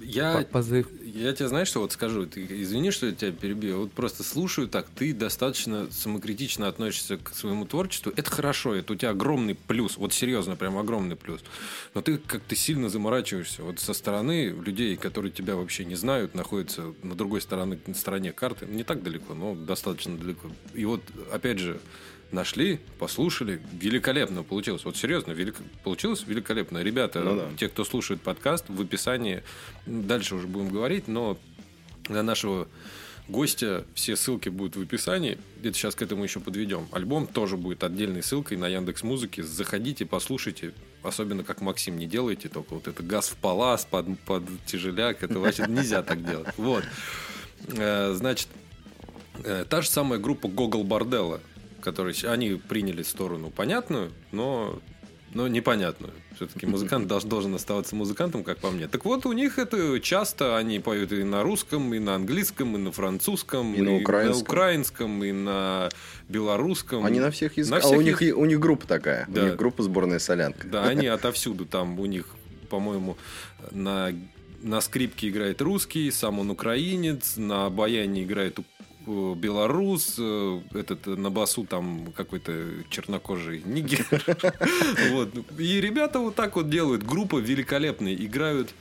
я, 0.06 0.46
позыв. 0.50 0.88
Я 1.02 1.32
тебе 1.32 1.48
знаешь, 1.48 1.68
что 1.68 1.80
вот 1.80 1.92
скажу? 1.92 2.26
Ты 2.26 2.46
извини, 2.62 2.90
что 2.90 3.06
я 3.06 3.12
тебя 3.12 3.32
перебью. 3.32 3.80
Вот 3.82 3.92
просто 3.92 4.22
слушаю 4.22 4.68
так, 4.68 4.86
ты 4.94 5.12
достаточно 5.12 5.90
самокритично 5.90 6.68
относишься 6.68 7.16
к 7.16 7.34
своему 7.34 7.64
творчеству. 7.64 8.12
Это 8.16 8.30
хорошо, 8.30 8.74
это 8.74 8.92
у 8.92 8.96
тебя 8.96 9.10
огромный 9.10 9.54
плюс. 9.54 9.96
Вот 9.96 10.12
серьезно, 10.12 10.56
прям 10.56 10.78
огромный 10.78 11.16
плюс. 11.16 11.40
Но 11.94 12.02
ты 12.02 12.18
как-то 12.18 12.54
сильно 12.54 12.88
заморачиваешься. 12.88 13.62
Вот 13.62 13.80
со 13.80 13.94
стороны 13.94 14.48
людей, 14.48 14.96
которые 14.96 15.32
тебя 15.32 15.56
вообще 15.56 15.84
не 15.84 15.94
знают, 15.94 16.34
находятся 16.34 16.94
на 17.02 17.14
другой 17.14 17.40
стороне, 17.40 17.78
на 17.86 17.94
стороне 17.94 18.32
карты. 18.32 18.66
Не 18.66 18.84
так 18.84 19.02
далеко, 19.02 19.34
но 19.34 19.54
достаточно 19.54 20.16
далеко. 20.16 20.50
И 20.74 20.84
вот, 20.84 21.02
опять 21.32 21.58
же, 21.58 21.80
нашли, 22.32 22.80
послушали, 22.98 23.60
великолепно 23.72 24.42
получилось. 24.42 24.84
Вот 24.84 24.96
серьезно, 24.96 25.32
велик... 25.32 25.56
получилось 25.84 26.24
великолепно. 26.26 26.78
Ребята, 26.78 27.20
ну, 27.20 27.36
да. 27.36 27.48
те, 27.56 27.68
кто 27.68 27.84
слушает 27.84 28.20
подкаст, 28.20 28.64
в 28.68 28.80
описании, 28.80 29.42
дальше 29.86 30.34
уже 30.34 30.46
будем 30.46 30.68
говорить, 30.68 31.08
но 31.08 31.38
для 32.08 32.22
нашего 32.22 32.68
гостя 33.28 33.84
все 33.94 34.16
ссылки 34.16 34.48
будут 34.48 34.76
в 34.76 34.82
описании. 34.82 35.38
Где-то 35.60 35.76
сейчас 35.76 35.94
к 35.94 36.02
этому 36.02 36.24
еще 36.24 36.40
подведем. 36.40 36.88
Альбом 36.92 37.26
тоже 37.26 37.56
будет 37.56 37.82
отдельной 37.84 38.22
ссылкой 38.22 38.56
на 38.56 38.68
Яндекс 38.68 39.02
Музыки. 39.02 39.40
Заходите, 39.40 40.06
послушайте. 40.06 40.72
Особенно 41.02 41.44
как 41.44 41.60
Максим 41.60 41.98
не 41.98 42.06
делайте, 42.06 42.48
только 42.48 42.74
вот 42.74 42.88
это 42.88 43.02
газ 43.02 43.28
в 43.28 43.36
палас 43.36 43.84
под, 43.84 44.18
под 44.20 44.42
тяжеляк, 44.66 45.22
это 45.22 45.38
вообще 45.38 45.64
нельзя 45.68 46.02
так 46.02 46.24
делать. 46.24 46.48
Вот. 46.56 46.82
Э, 47.68 48.12
значит, 48.14 48.48
э, 49.44 49.64
та 49.68 49.82
же 49.82 49.88
самая 49.88 50.18
группа 50.18 50.48
Гогол 50.48 50.82
Борделла 50.82 51.40
которые 51.86 52.16
они 52.24 52.60
приняли 52.68 53.04
сторону 53.04 53.50
понятную, 53.50 54.10
но, 54.32 54.80
но 55.32 55.46
непонятную. 55.46 56.12
Все-таки 56.34 56.66
музыкант 56.74 57.06
должен, 57.06 57.30
должен 57.30 57.54
оставаться 57.54 57.94
музыкантом, 57.94 58.42
как 58.42 58.58
по 58.58 58.72
мне. 58.72 58.88
Так 58.88 59.04
вот, 59.04 59.24
у 59.24 59.32
них 59.32 59.60
это 59.60 60.00
часто 60.00 60.56
они 60.56 60.80
поют 60.80 61.12
и 61.12 61.22
на 61.22 61.44
русском, 61.44 61.94
и 61.94 62.00
на 62.00 62.16
английском, 62.16 62.74
и 62.74 62.78
на 62.80 62.90
французском, 62.90 63.72
и, 63.72 63.78
и 63.78 63.82
на, 63.82 63.94
украинском. 63.98 64.36
на 64.36 64.42
украинском, 64.42 65.24
и 65.24 65.30
на 65.30 65.88
белорусском. 66.28 67.06
Они 67.06 67.20
на 67.20 67.30
всех 67.30 67.56
языках. 67.56 67.84
А 67.84 67.88
у 67.90 68.00
них, 68.00 68.20
у 68.20 68.44
них 68.44 68.58
группа 68.58 68.84
такая. 68.88 69.24
Да. 69.28 69.42
У 69.42 69.44
них 69.44 69.56
группа 69.56 69.84
сборная 69.84 70.18
солянка. 70.18 70.66
Да, 70.66 70.86
они 70.86 71.06
отовсюду. 71.06 71.66
Там 71.66 72.00
у 72.00 72.06
них, 72.06 72.26
по-моему, 72.68 73.16
на 73.70 74.12
на 74.62 74.80
скрипке 74.80 75.28
играет 75.28 75.62
русский, 75.62 76.10
сам 76.10 76.40
он 76.40 76.50
украинец, 76.50 77.36
на 77.36 77.70
баяне 77.70 78.24
играет 78.24 78.58
белорус, 79.06 80.16
э, 80.18 80.60
этот 80.74 81.06
э, 81.06 81.10
на 81.10 81.30
басу 81.30 81.64
там 81.64 82.12
какой-то 82.16 82.52
чернокожий 82.90 83.62
нигер. 83.64 84.06
Вот. 85.10 85.30
И 85.58 85.80
ребята 85.80 86.18
вот 86.18 86.34
так 86.34 86.56
вот 86.56 86.68
делают. 86.68 87.02
Группа 87.02 87.38
великолепная. 87.38 88.14
Играют 88.14 88.74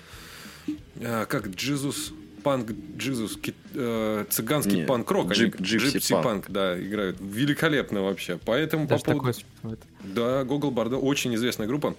как 0.99 1.47
Джизус 1.49 2.13
панк, 2.43 2.71
Джизус, 2.97 3.37
цыганский 4.29 4.85
панк-рок. 4.85 5.31
Джипси 5.31 6.15
панк, 6.21 6.49
да, 6.49 6.79
играют. 6.81 7.17
Великолепно 7.19 8.01
вообще. 8.01 8.39
Поэтому 8.43 8.87
Даже 8.87 9.03
по 9.03 9.11
поводу... 9.11 9.37
Да, 10.03 10.43
Google 10.43 10.71
Bardo 10.71 10.97
очень 10.97 11.35
известная 11.35 11.67
группа. 11.67 11.95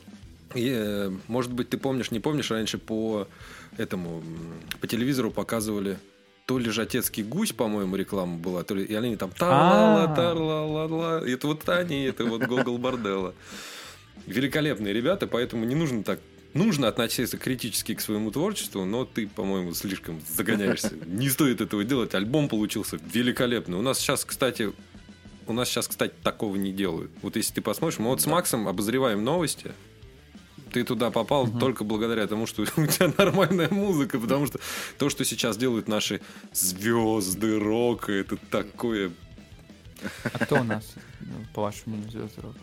И, 0.54 1.11
может 1.28 1.52
быть, 1.52 1.68
ты 1.68 1.78
помнишь, 1.78 2.11
не 2.11 2.21
помнишь, 2.21 2.50
раньше 2.50 2.78
по 2.78 3.28
этому 3.76 4.23
по 4.80 4.87
телевизору 4.87 5.30
показывали 5.30 5.99
то 6.46 6.58
ли 6.58 6.70
жатецкий 6.70 7.24
гусь, 7.24 7.52
по-моему, 7.52 7.96
реклама 7.96 8.38
была, 8.38 8.62
то 8.62 8.74
ли 8.74 8.84
и 8.84 8.94
они 8.94 9.16
там 9.16 9.30
тарла 9.32 10.14
тарла 10.14 10.64
ла 10.64 10.86
ла 10.86 11.20
Это 11.26 11.48
вот 11.48 11.68
они, 11.68 12.04
это 12.04 12.24
вот 12.24 12.42
Гогол 12.42 12.78
Борделла. 12.78 13.34
Великолепные 14.26 14.94
ребята, 14.94 15.26
поэтому 15.26 15.64
не 15.64 15.74
нужно 15.74 16.04
так 16.04 16.20
нужно 16.54 16.88
относиться 16.88 17.36
критически 17.36 17.94
к 17.94 18.00
своему 18.00 18.30
творчеству, 18.30 18.84
но 18.84 19.04
ты, 19.04 19.26
по-моему, 19.26 19.74
слишком 19.74 20.22
загоняешься. 20.26 20.92
Не 21.04 21.28
стоит 21.28 21.60
этого 21.60 21.84
делать. 21.84 22.14
Альбом 22.14 22.48
получился 22.48 22.98
великолепный. 23.12 23.76
У 23.76 23.82
нас 23.82 23.98
сейчас, 23.98 24.24
кстати, 24.24 24.72
у 25.46 25.52
нас 25.52 25.68
сейчас, 25.68 25.86
кстати, 25.88 26.14
такого 26.22 26.56
не 26.56 26.72
делают. 26.72 27.10
Вот 27.22 27.36
если 27.36 27.54
ты 27.54 27.60
посмотришь, 27.60 27.98
мы 27.98 28.08
вот 28.08 28.22
с 28.22 28.26
Максом 28.26 28.68
обозреваем 28.68 29.22
новости 29.22 29.72
ты 30.76 30.85
туда 30.85 31.11
попал 31.11 31.45
угу. 31.45 31.59
только 31.59 31.85
благодаря 31.85 32.26
тому, 32.26 32.47
что 32.47 32.62
у 32.76 32.87
тебя 32.87 33.11
нормальная 33.16 33.71
музыка, 33.71 34.18
потому 34.18 34.47
что 34.47 34.61
то, 34.99 35.09
что 35.09 35.25
сейчас 35.25 35.56
делают 35.56 35.88
наши 35.88 36.21
звезды 36.52 37.59
рока, 37.59 38.12
это 38.12 38.37
такое. 38.50 39.11
А 40.25 40.38
кто 40.38 40.56
у 40.56 40.64
нас, 40.64 40.85
по 41.54 41.62
вашему 41.62 41.97
мнению, 41.97 42.11
звезды 42.11 42.42
рока? 42.42 42.59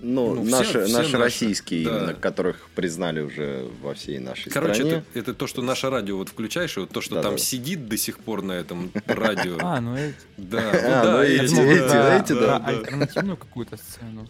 Ну, 0.00 0.34
ну 0.34 0.44
наши, 0.44 0.68
все, 0.70 0.78
наши, 0.78 0.92
наши 0.92 1.18
российские, 1.18 1.84
да. 1.84 1.98
именно, 1.98 2.14
которых 2.14 2.68
признали 2.74 3.20
уже 3.20 3.68
во 3.82 3.92
всей 3.92 4.18
нашей 4.18 4.50
Короче, 4.50 4.74
стране. 4.74 4.90
Короче, 4.90 5.06
это, 5.10 5.18
это 5.18 5.34
то, 5.34 5.46
что 5.46 5.60
наше 5.60 5.90
радио 5.90 6.16
вот 6.16 6.30
включаешь, 6.30 6.74
и 6.78 6.80
вот 6.80 6.90
то, 6.90 7.02
что 7.02 7.16
да, 7.16 7.22
там 7.22 7.32
да. 7.32 7.38
сидит 7.38 7.86
до 7.86 7.98
сих 7.98 8.18
пор 8.20 8.42
на 8.42 8.52
этом 8.52 8.90
радио. 9.06 9.58
А, 9.60 9.80
ну 9.80 9.94
эти. 9.94 10.14
Да, 10.38 10.70
а, 10.72 11.04
ну 11.04 11.22
эти, 11.22 12.22
эти, 12.22 12.32
да. 12.32 12.64
Альтернативную 12.64 13.36
какую-то 13.36 13.76
сцену 13.76 14.26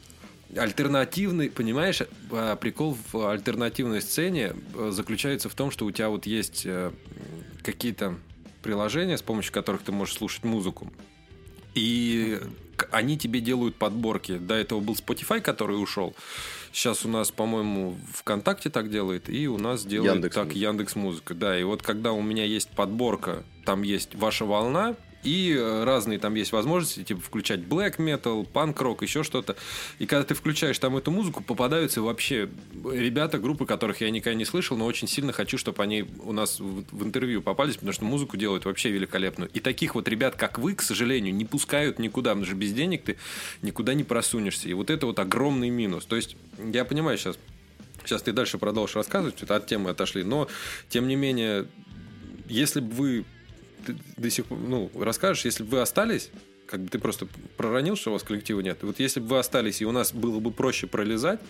альтернативный, 0.56 1.50
понимаешь, 1.50 2.02
а, 2.30 2.56
прикол 2.56 2.96
в 3.12 3.30
альтернативной 3.30 4.00
сцене 4.00 4.52
э, 4.74 4.90
заключается 4.92 5.48
в 5.48 5.54
том, 5.54 5.70
что 5.70 5.84
у 5.84 5.90
тебя 5.90 6.08
вот 6.08 6.26
есть 6.26 6.62
э, 6.64 6.90
какие-то 7.62 8.16
приложения, 8.62 9.18
с 9.18 9.22
помощью 9.22 9.52
которых 9.52 9.82
ты 9.82 9.92
можешь 9.92 10.14
слушать 10.14 10.44
музыку. 10.44 10.92
И 11.74 12.40
они 12.90 13.18
тебе 13.18 13.40
делают 13.40 13.76
подборки. 13.76 14.38
До 14.38 14.54
этого 14.54 14.80
был 14.80 14.94
Spotify, 14.94 15.40
который 15.40 15.80
ушел. 15.80 16.14
Сейчас 16.72 17.04
у 17.04 17.08
нас, 17.08 17.30
по-моему, 17.30 17.96
ВКонтакте 18.14 18.70
так 18.70 18.90
делает, 18.90 19.28
и 19.28 19.48
у 19.48 19.58
нас 19.58 19.84
делает 19.84 20.14
Яндекс 20.14 20.34
так 20.34 20.52
Яндекс 20.54 20.96
Музыка. 20.96 21.34
Да, 21.34 21.58
и 21.58 21.62
вот 21.62 21.82
когда 21.82 22.12
у 22.12 22.22
меня 22.22 22.44
есть 22.44 22.70
подборка, 22.70 23.42
там 23.64 23.82
есть 23.82 24.14
ваша 24.14 24.44
волна, 24.44 24.96
и 25.24 25.52
э, 25.52 25.84
разные 25.84 26.18
там 26.18 26.34
есть 26.34 26.52
возможности, 26.52 27.02
типа 27.02 27.20
включать 27.20 27.60
black 27.60 27.96
metal, 27.96 28.46
панк-рок, 28.46 29.02
еще 29.02 29.24
что-то. 29.24 29.56
И 29.98 30.06
когда 30.06 30.24
ты 30.24 30.34
включаешь 30.34 30.78
там 30.78 30.96
эту 30.96 31.10
музыку, 31.10 31.42
попадаются 31.42 32.02
вообще 32.02 32.48
ребята, 32.92 33.38
группы, 33.38 33.66
которых 33.66 34.00
я 34.00 34.10
никогда 34.10 34.36
не 34.38 34.44
слышал, 34.44 34.76
но 34.76 34.86
очень 34.86 35.08
сильно 35.08 35.32
хочу, 35.32 35.58
чтобы 35.58 35.82
они 35.82 36.06
у 36.22 36.32
нас 36.32 36.60
в, 36.60 37.04
интервью 37.04 37.42
попались, 37.42 37.74
потому 37.74 37.92
что 37.92 38.04
музыку 38.04 38.36
делают 38.36 38.64
вообще 38.64 38.90
великолепную. 38.90 39.50
И 39.52 39.60
таких 39.60 39.96
вот 39.96 40.08
ребят, 40.08 40.36
как 40.36 40.58
вы, 40.58 40.74
к 40.74 40.82
сожалению, 40.82 41.34
не 41.34 41.44
пускают 41.44 41.98
никуда, 41.98 42.30
потому 42.30 42.46
что 42.46 42.54
без 42.54 42.72
денег 42.72 43.02
ты 43.02 43.16
никуда 43.62 43.94
не 43.94 44.04
просунешься. 44.04 44.68
И 44.68 44.72
вот 44.72 44.90
это 44.90 45.06
вот 45.06 45.18
огромный 45.18 45.70
минус. 45.70 46.04
То 46.04 46.14
есть, 46.14 46.36
я 46.58 46.84
понимаю 46.84 47.18
сейчас, 47.18 47.38
сейчас 48.04 48.22
ты 48.22 48.32
дальше 48.32 48.58
продолжишь 48.58 48.94
рассказывать, 48.94 49.42
это 49.42 49.56
от 49.56 49.66
темы 49.66 49.90
отошли, 49.90 50.22
но, 50.22 50.48
тем 50.88 51.08
не 51.08 51.16
менее, 51.16 51.66
если 52.48 52.80
бы 52.80 52.94
вы 52.94 53.24
до 54.16 54.30
сих 54.30 54.46
пор, 54.46 54.58
ну, 54.58 54.90
расскажешь, 54.94 55.44
если 55.44 55.62
бы 55.62 55.70
вы 55.70 55.80
остались, 55.80 56.30
как 56.66 56.80
бы 56.80 56.88
ты 56.88 56.98
просто 56.98 57.26
проронил, 57.56 57.96
что 57.96 58.10
у 58.10 58.12
вас 58.12 58.22
коллектива 58.22 58.60
нет. 58.60 58.78
Вот 58.82 59.00
если 59.00 59.20
бы 59.20 59.28
вы 59.28 59.38
остались, 59.38 59.80
и 59.80 59.86
у 59.86 59.92
нас 59.92 60.12
было 60.12 60.38
бы 60.38 60.50
проще 60.50 60.86
пролезать, 60.86 61.40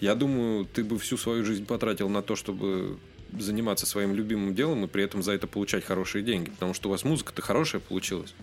я 0.00 0.14
думаю, 0.14 0.64
ты 0.66 0.84
бы 0.84 0.98
всю 0.98 1.16
свою 1.16 1.44
жизнь 1.44 1.66
потратил 1.66 2.08
на 2.08 2.22
то, 2.22 2.36
чтобы 2.36 2.98
заниматься 3.36 3.86
своим 3.86 4.14
любимым 4.14 4.54
делом 4.54 4.84
и 4.84 4.88
при 4.88 5.04
этом 5.04 5.22
за 5.22 5.32
это 5.32 5.46
получать 5.46 5.84
хорошие 5.84 6.22
деньги. 6.22 6.50
Потому 6.50 6.74
что 6.74 6.88
у 6.88 6.92
вас 6.92 7.04
музыка-то 7.04 7.42
хорошая 7.42 7.80
получилась. 7.80 8.34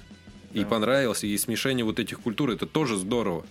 И 0.54 0.60
да. 0.60 0.66
понравилась, 0.66 1.24
и 1.24 1.38
смешение 1.38 1.84
вот 1.84 2.00
этих 2.00 2.20
культур, 2.20 2.52
это 2.52 2.66
тоже 2.66 2.98
здорово. 2.98 3.46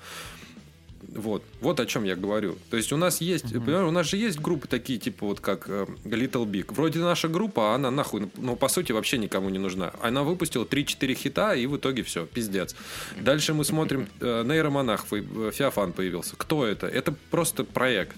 Вот, 1.15 1.45
вот 1.61 1.81
о 1.81 1.87
чем 1.87 2.05
я 2.05 2.17
говорю. 2.17 2.57
То 2.71 2.77
есть 2.77 2.93
у 2.93 2.97
нас 2.97 3.21
есть, 3.21 3.47
mm-hmm. 3.47 3.65
понимаешь, 3.65 3.89
у 3.89 3.93
нас 3.93 4.07
же 4.09 4.17
есть 4.17 4.41
группы 4.41 4.67
такие, 4.67 4.99
типа 4.99 5.27
вот 5.27 5.41
как 5.41 5.69
э, 5.69 5.87
Little 6.05 6.45
Big. 6.45 6.75
Вроде 6.75 6.99
наша 6.99 7.29
группа, 7.29 7.73
а 7.73 7.75
она 7.77 7.91
нахуй, 7.91 8.29
ну, 8.37 8.57
по 8.57 8.69
сути, 8.69 8.93
вообще 8.93 9.19
никому 9.19 9.49
не 9.49 9.59
нужна. 9.59 9.93
Она 10.03 10.25
выпустила 10.25 10.65
3-4 10.65 11.15
хита, 11.15 11.55
и 11.55 11.67
в 11.67 11.77
итоге 11.77 12.03
все, 12.03 12.27
пиздец. 12.27 12.75
Дальше 13.21 13.55
мы 13.55 13.65
смотрим, 13.65 14.09
э, 14.21 14.43
Нейромонах, 14.45 15.07
э, 15.13 15.51
Феофан 15.53 15.93
появился. 15.93 16.35
Кто 16.37 16.67
это? 16.67 16.89
Это 16.89 17.15
просто 17.31 17.65
проект. 17.65 18.17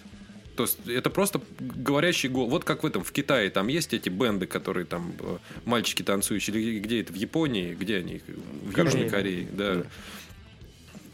То 0.56 0.62
есть 0.62 0.78
это 0.86 1.10
просто 1.10 1.40
говорящий 1.60 2.30
гол. 2.30 2.48
Вот 2.48 2.64
как 2.64 2.82
в 2.82 2.86
этом, 2.86 3.04
в 3.04 3.12
Китае, 3.12 3.50
там 3.50 3.68
есть 3.68 3.92
эти 3.92 4.08
бенды, 4.08 4.46
которые 4.46 4.86
там 4.86 5.12
э, 5.20 5.36
мальчики 5.66 6.02
танцующие, 6.02 6.58
или 6.58 6.78
где 6.80 7.02
это, 7.02 7.12
в 7.12 7.16
Японии, 7.16 7.74
где 7.74 7.98
они? 7.98 8.22
В 8.62 8.72
Корее. 8.72 8.92
Южной 8.92 9.10
Корее, 9.10 9.48
да. 9.52 9.74
да. 9.74 9.86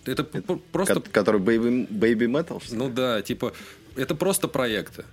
Это, 0.04 0.25
просто... 0.25 1.00
Который 1.00 1.40
Baby, 1.40 1.88
baby 1.88 2.26
Metal? 2.26 2.62
Ну 2.71 2.88
да, 2.88 3.23
типа, 3.23 3.52
это 3.97 4.14
просто 4.14 4.49
проекты. 4.49 5.04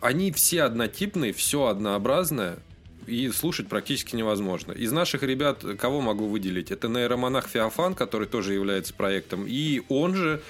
Они 0.00 0.30
все 0.32 0.62
однотипные, 0.62 1.32
все 1.32 1.66
однообразное, 1.66 2.58
и 3.08 3.30
слушать 3.30 3.68
практически 3.68 4.14
невозможно. 4.14 4.72
Из 4.72 4.92
наших 4.92 5.22
ребят, 5.22 5.64
кого 5.78 6.00
могу 6.00 6.26
выделить? 6.26 6.70
Это 6.70 6.88
нейромонах 6.88 7.48
Феофан, 7.48 7.94
который 7.94 8.28
тоже 8.28 8.52
является 8.52 8.94
проектом, 8.94 9.46
и 9.48 9.82
он 9.88 10.14
же, 10.14 10.42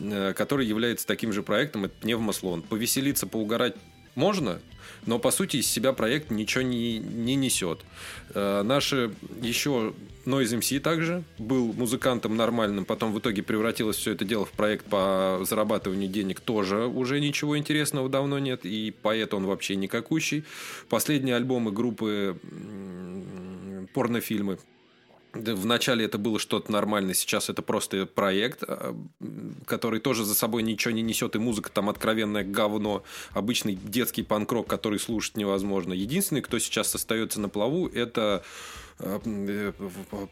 э, 0.00 0.32
который 0.34 0.66
является 0.66 1.06
таким 1.06 1.32
же 1.32 1.42
проектом, 1.42 1.84
это 1.84 1.94
Пневмослон. 2.00 2.62
Повеселиться, 2.62 3.26
поугарать 3.26 3.76
можно, 4.18 4.60
но 5.06 5.18
по 5.18 5.30
сути 5.30 5.58
из 5.58 5.66
себя 5.66 5.92
проект 5.92 6.30
ничего 6.30 6.62
не, 6.62 6.98
не 6.98 7.36
несет. 7.36 7.80
Э, 8.34 8.62
наши 8.62 9.12
еще 9.40 9.94
Noise 10.26 10.58
MC 10.58 10.80
также 10.80 11.22
был 11.38 11.72
музыкантом 11.72 12.36
нормальным, 12.36 12.84
потом 12.84 13.12
в 13.14 13.18
итоге 13.20 13.42
превратилось 13.42 13.96
все 13.96 14.12
это 14.12 14.24
дело 14.24 14.44
в 14.44 14.50
проект 14.50 14.84
по 14.86 15.40
зарабатыванию 15.48 16.10
денег, 16.10 16.40
тоже 16.40 16.86
уже 16.86 17.20
ничего 17.20 17.56
интересного 17.56 18.08
давно 18.08 18.38
нет, 18.38 18.66
и 18.66 18.92
поэт 19.02 19.32
он 19.32 19.46
вообще 19.46 19.76
никакущий. 19.76 20.44
Последние 20.88 21.36
альбомы 21.36 21.72
группы 21.72 22.36
порнофильмы 23.94 24.58
в 25.32 25.66
начале 25.66 26.04
это 26.04 26.18
было 26.18 26.38
что-то 26.38 26.72
нормальное, 26.72 27.14
сейчас 27.14 27.50
это 27.50 27.62
просто 27.62 28.06
проект, 28.06 28.62
а, 28.62 28.96
который 29.66 30.00
тоже 30.00 30.24
за 30.24 30.34
собой 30.34 30.62
ничего 30.62 30.92
не 30.92 31.02
несет, 31.02 31.36
и 31.36 31.38
музыка 31.38 31.70
там 31.70 31.88
откровенное 31.88 32.44
говно, 32.44 33.02
обычный 33.32 33.74
детский 33.74 34.22
панк-рок, 34.22 34.66
который 34.66 34.98
слушать 34.98 35.36
невозможно. 35.36 35.92
Единственный, 35.92 36.42
кто 36.42 36.58
сейчас 36.58 36.94
остается 36.94 37.40
на 37.40 37.48
плаву, 37.48 37.88
это 37.88 38.42
а, 39.00 39.20
э, 39.24 39.72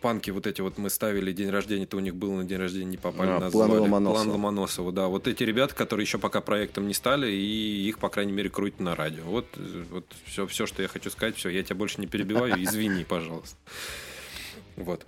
панки 0.01 0.31
вот 0.31 0.47
эти 0.47 0.61
вот 0.61 0.77
мы 0.79 0.91
ставили 0.91 1.33
день 1.33 1.51
рождения, 1.51 1.87
то 1.87 1.97
у 1.97 2.01
них 2.01 2.17
был 2.17 2.33
на 2.33 2.45
день 2.45 2.59
рождения, 2.59 2.87
не 2.87 2.97
попали, 2.97 3.31
а, 3.31 3.41
назвали. 3.41 3.71
План 3.71 3.81
Ломоносова. 3.83 4.15
План 4.15 4.31
Ломоносова, 4.31 4.93
да. 4.93 5.07
Вот 5.07 5.29
эти 5.29 5.45
ребята, 5.45 5.75
которые 5.75 6.05
еще 6.05 6.19
пока 6.19 6.41
проектом 6.41 6.89
не 6.89 6.95
стали, 6.95 7.31
и 7.31 7.89
их, 7.89 7.99
по 7.99 8.09
крайней 8.09 8.33
мере, 8.33 8.51
крутят 8.51 8.81
на 8.81 8.97
радио. 8.97 9.23
Вот, 9.25 9.47
вот 9.91 10.07
все, 10.25 10.47
все, 10.47 10.67
что 10.67 10.83
я 10.83 10.89
хочу 10.89 11.11
сказать, 11.11 11.37
все, 11.37 11.49
я 11.49 11.63
тебя 11.63 11.77
больше 11.77 12.01
не 12.01 12.07
перебиваю, 12.07 12.63
извини, 12.63 13.05
пожалуйста. 13.05 13.57
Вот. 14.77 15.07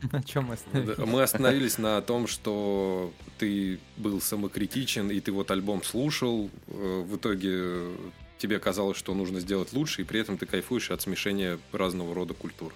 На 0.12 0.22
чем 0.22 0.44
мы 0.44 0.54
остановились? 0.54 0.98
Мы 0.98 1.22
остановились 1.22 1.78
на 1.78 2.00
том, 2.02 2.26
что 2.26 3.12
ты 3.38 3.80
был 3.96 4.20
самокритичен, 4.20 5.10
и 5.10 5.20
ты 5.20 5.32
вот 5.32 5.50
альбом 5.50 5.82
слушал. 5.82 6.50
Э, 6.68 7.04
в 7.06 7.16
итоге 7.16 7.90
тебе 8.38 8.58
казалось, 8.60 8.96
что 8.96 9.14
нужно 9.14 9.40
сделать 9.40 9.72
лучше, 9.72 10.02
и 10.02 10.04
при 10.04 10.20
этом 10.20 10.38
ты 10.38 10.46
кайфуешь 10.46 10.90
от 10.90 11.02
смешения 11.02 11.58
разного 11.72 12.14
рода 12.14 12.34
культур. 12.34 12.72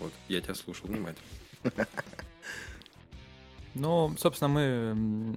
Вот, 0.00 0.12
я 0.28 0.40
тебя 0.40 0.54
слушал 0.54 0.88
внимательно. 0.88 1.26
Ну, 3.74 4.14
собственно, 4.18 4.48
мы 4.48 5.34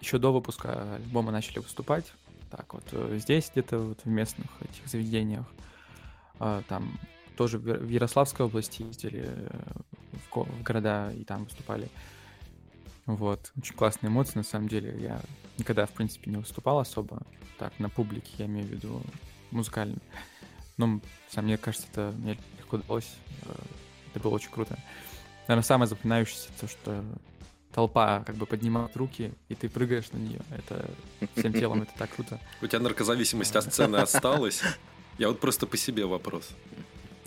еще 0.00 0.18
до 0.18 0.32
выпуска 0.32 0.96
альбома 0.96 1.30
начали 1.30 1.60
выступать. 1.60 2.12
Так 2.50 2.74
вот, 2.74 2.82
э, 2.90 3.18
здесь 3.22 3.48
где-то 3.52 3.78
вот 3.78 4.00
в 4.02 4.08
местных 4.08 4.48
этих 4.60 4.88
заведениях. 4.88 5.46
Там 6.66 6.98
тоже 7.36 7.58
в 7.58 7.88
Ярославской 7.88 8.46
области 8.46 8.82
ездили 8.82 9.24
э, 9.26 9.60
в, 10.30 10.62
города 10.62 11.12
и 11.12 11.24
там 11.24 11.44
выступали. 11.44 11.88
Вот. 13.06 13.52
Очень 13.56 13.74
классные 13.74 14.08
эмоции, 14.08 14.38
на 14.38 14.44
самом 14.44 14.68
деле. 14.68 14.96
Я 15.00 15.20
никогда, 15.58 15.86
в 15.86 15.90
принципе, 15.90 16.30
не 16.30 16.36
выступал 16.36 16.78
особо. 16.78 17.22
Так, 17.58 17.78
на 17.78 17.88
публике, 17.88 18.32
я 18.38 18.46
имею 18.46 18.66
в 18.66 18.70
виду 18.70 19.02
музыкально. 19.50 19.98
Но, 20.76 21.00
сам 21.30 21.44
мне 21.44 21.56
кажется, 21.56 21.86
это 21.92 22.12
мне 22.16 22.38
легко 22.58 22.76
удалось. 22.76 23.14
Э, 23.42 23.54
это 24.10 24.20
было 24.20 24.34
очень 24.34 24.50
круто. 24.50 24.78
Наверное, 25.46 25.64
самое 25.64 25.88
запоминающееся 25.88 26.48
то, 26.60 26.68
что 26.68 27.04
толпа 27.72 28.22
как 28.24 28.36
бы 28.36 28.46
поднимает 28.46 28.96
руки, 28.96 29.32
и 29.48 29.54
ты 29.54 29.68
прыгаешь 29.68 30.10
на 30.12 30.18
нее. 30.18 30.40
Это 30.56 30.88
всем 31.36 31.52
телом 31.52 31.82
это 31.82 31.92
так 31.98 32.10
круто. 32.14 32.40
У 32.62 32.66
тебя 32.66 32.80
наркозависимость 32.80 33.56
от 33.56 33.64
сцены 33.64 33.96
осталась? 33.96 34.62
Я 35.18 35.28
вот 35.28 35.40
просто 35.40 35.66
по 35.66 35.76
себе 35.76 36.06
вопрос. 36.06 36.50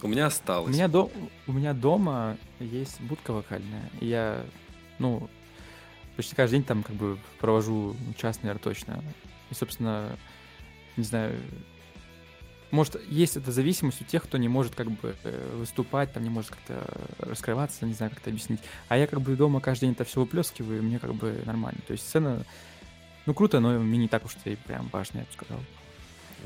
У 0.02 0.08
меня 0.08 0.28
осталось. 0.28 0.70
У 0.70 0.74
меня, 0.74 0.88
до... 0.88 1.12
у 1.48 1.54
меня 1.54 1.74
дома 1.74 2.38
есть 2.60 3.02
будка 3.02 3.32
вокальная. 3.32 3.90
И 4.00 4.08
я, 4.08 4.46
ну, 5.00 5.30
почти 6.16 6.36
каждый 6.36 6.58
день 6.58 6.64
там 6.64 6.84
как 6.84 6.96
бы 6.96 7.18
провожу 7.40 7.96
час, 8.18 8.42
наверное, 8.44 8.62
точно. 8.62 9.04
И, 9.50 9.54
собственно, 9.54 10.16
не 10.98 11.04
знаю, 11.04 11.40
может, 12.70 13.02
есть 13.10 13.38
эта 13.38 13.52
зависимость 13.52 14.02
у 14.02 14.04
тех, 14.04 14.24
кто 14.24 14.38
не 14.38 14.50
может 14.50 14.76
как 14.76 14.92
бы 14.92 15.16
э, 15.24 15.56
выступать, 15.56 16.12
там 16.12 16.24
не 16.24 16.30
может 16.30 16.52
как-то 16.52 16.86
раскрываться, 17.20 17.86
не 17.86 17.94
знаю, 17.94 18.12
как 18.12 18.20
это 18.20 18.30
объяснить. 18.30 18.60
А 18.90 18.98
я 18.98 19.08
как 19.08 19.22
бы 19.22 19.36
дома 19.36 19.62
каждый 19.62 19.86
день 19.86 19.94
это 19.94 20.04
все 20.04 20.20
выплескиваю, 20.20 20.80
и 20.80 20.82
мне 20.82 21.00
как 21.00 21.14
бы 21.14 21.42
нормально. 21.46 21.80
То 21.88 21.94
есть 21.94 22.08
сцена, 22.08 22.46
ну, 23.26 23.34
круто, 23.34 23.62
но 23.62 23.80
мне 23.80 23.98
не 23.98 24.08
так 24.10 24.26
уж 24.26 24.36
и 24.44 24.56
прям 24.56 24.90
важно, 24.92 25.20
я 25.20 25.24
бы 25.24 25.32
сказал. 25.32 25.60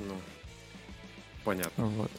Ну, 0.08 0.14
понятно. 1.44 1.86
Вот. 1.86 2.12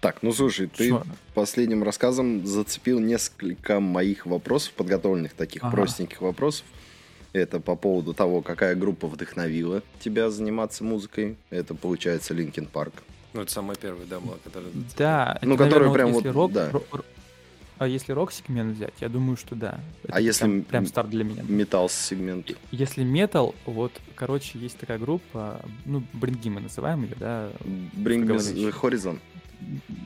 Так, 0.00 0.22
ну 0.22 0.32
слушай, 0.32 0.68
ты 0.68 0.90
Шо? 0.90 1.02
последним 1.34 1.82
рассказом 1.82 2.46
зацепил 2.46 3.00
несколько 3.00 3.80
моих 3.80 4.26
вопросов, 4.26 4.72
подготовленных 4.74 5.32
таких 5.34 5.64
ага. 5.64 5.72
простеньких 5.72 6.20
вопросов. 6.20 6.66
Это 7.32 7.60
по 7.60 7.76
поводу 7.76 8.14
того, 8.14 8.40
какая 8.40 8.74
группа 8.74 9.08
вдохновила 9.08 9.82
тебя 10.00 10.30
заниматься 10.30 10.84
музыкой. 10.84 11.36
Это 11.50 11.74
получается 11.74 12.34
Linkin 12.34 12.66
Park. 12.66 12.94
Ну, 13.34 13.42
это 13.42 13.52
самая 13.52 13.76
первая, 13.76 14.06
да, 14.06 14.20
была, 14.20 14.36
которая... 14.42 14.70
Да, 14.96 15.38
ну, 15.42 15.58
которая 15.58 15.92
прям 15.92 16.12
вот, 16.12 16.24
рок, 16.24 16.52
да. 16.52 16.70
а 17.76 17.86
если 17.86 18.12
рок-сегмент 18.12 18.76
взять, 18.76 18.94
я 19.00 19.10
думаю, 19.10 19.36
что 19.36 19.54
да. 19.54 19.78
Это 20.04 20.14
а 20.14 20.20
если 20.22 20.44
прям, 20.44 20.62
прям 20.62 20.86
старт 20.86 21.10
для 21.10 21.24
меня. 21.24 21.42
Металл-сегмент? 21.46 22.52
Если 22.70 23.04
метал, 23.04 23.54
вот, 23.66 23.92
короче, 24.14 24.58
есть 24.58 24.78
такая 24.78 24.98
группа, 24.98 25.60
ну, 25.84 26.02
Бринги 26.14 26.48
мы 26.48 26.62
называем 26.62 27.02
ее, 27.02 27.14
да? 27.20 27.50
Bring 27.94 28.24
Me 28.24 28.72
Horizon. 28.72 29.18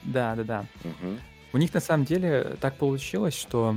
Да, 0.04 0.34
да, 0.36 0.44
да. 0.44 0.66
Угу. 0.84 1.18
У 1.52 1.58
них 1.58 1.74
на 1.74 1.80
самом 1.80 2.04
деле 2.04 2.56
так 2.60 2.76
получилось, 2.76 3.34
что 3.34 3.76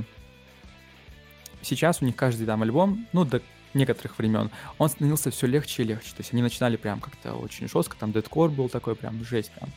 сейчас 1.62 2.02
у 2.02 2.04
них 2.04 2.16
каждый 2.16 2.46
там 2.46 2.62
альбом, 2.62 3.06
ну, 3.12 3.24
до 3.24 3.42
некоторых 3.74 4.18
времен, 4.18 4.50
он 4.78 4.88
становился 4.88 5.30
все 5.30 5.46
легче 5.46 5.82
и 5.82 5.86
легче. 5.86 6.10
То 6.10 6.20
есть 6.20 6.32
они 6.32 6.42
начинали 6.42 6.76
прям 6.76 7.00
как-то 7.00 7.34
очень 7.34 7.68
жестко, 7.68 7.96
там 7.98 8.10
Deadcore 8.10 8.50
был 8.50 8.68
такой 8.68 8.94
прям 8.94 9.24
жесть 9.24 9.50
прям. 9.52 9.70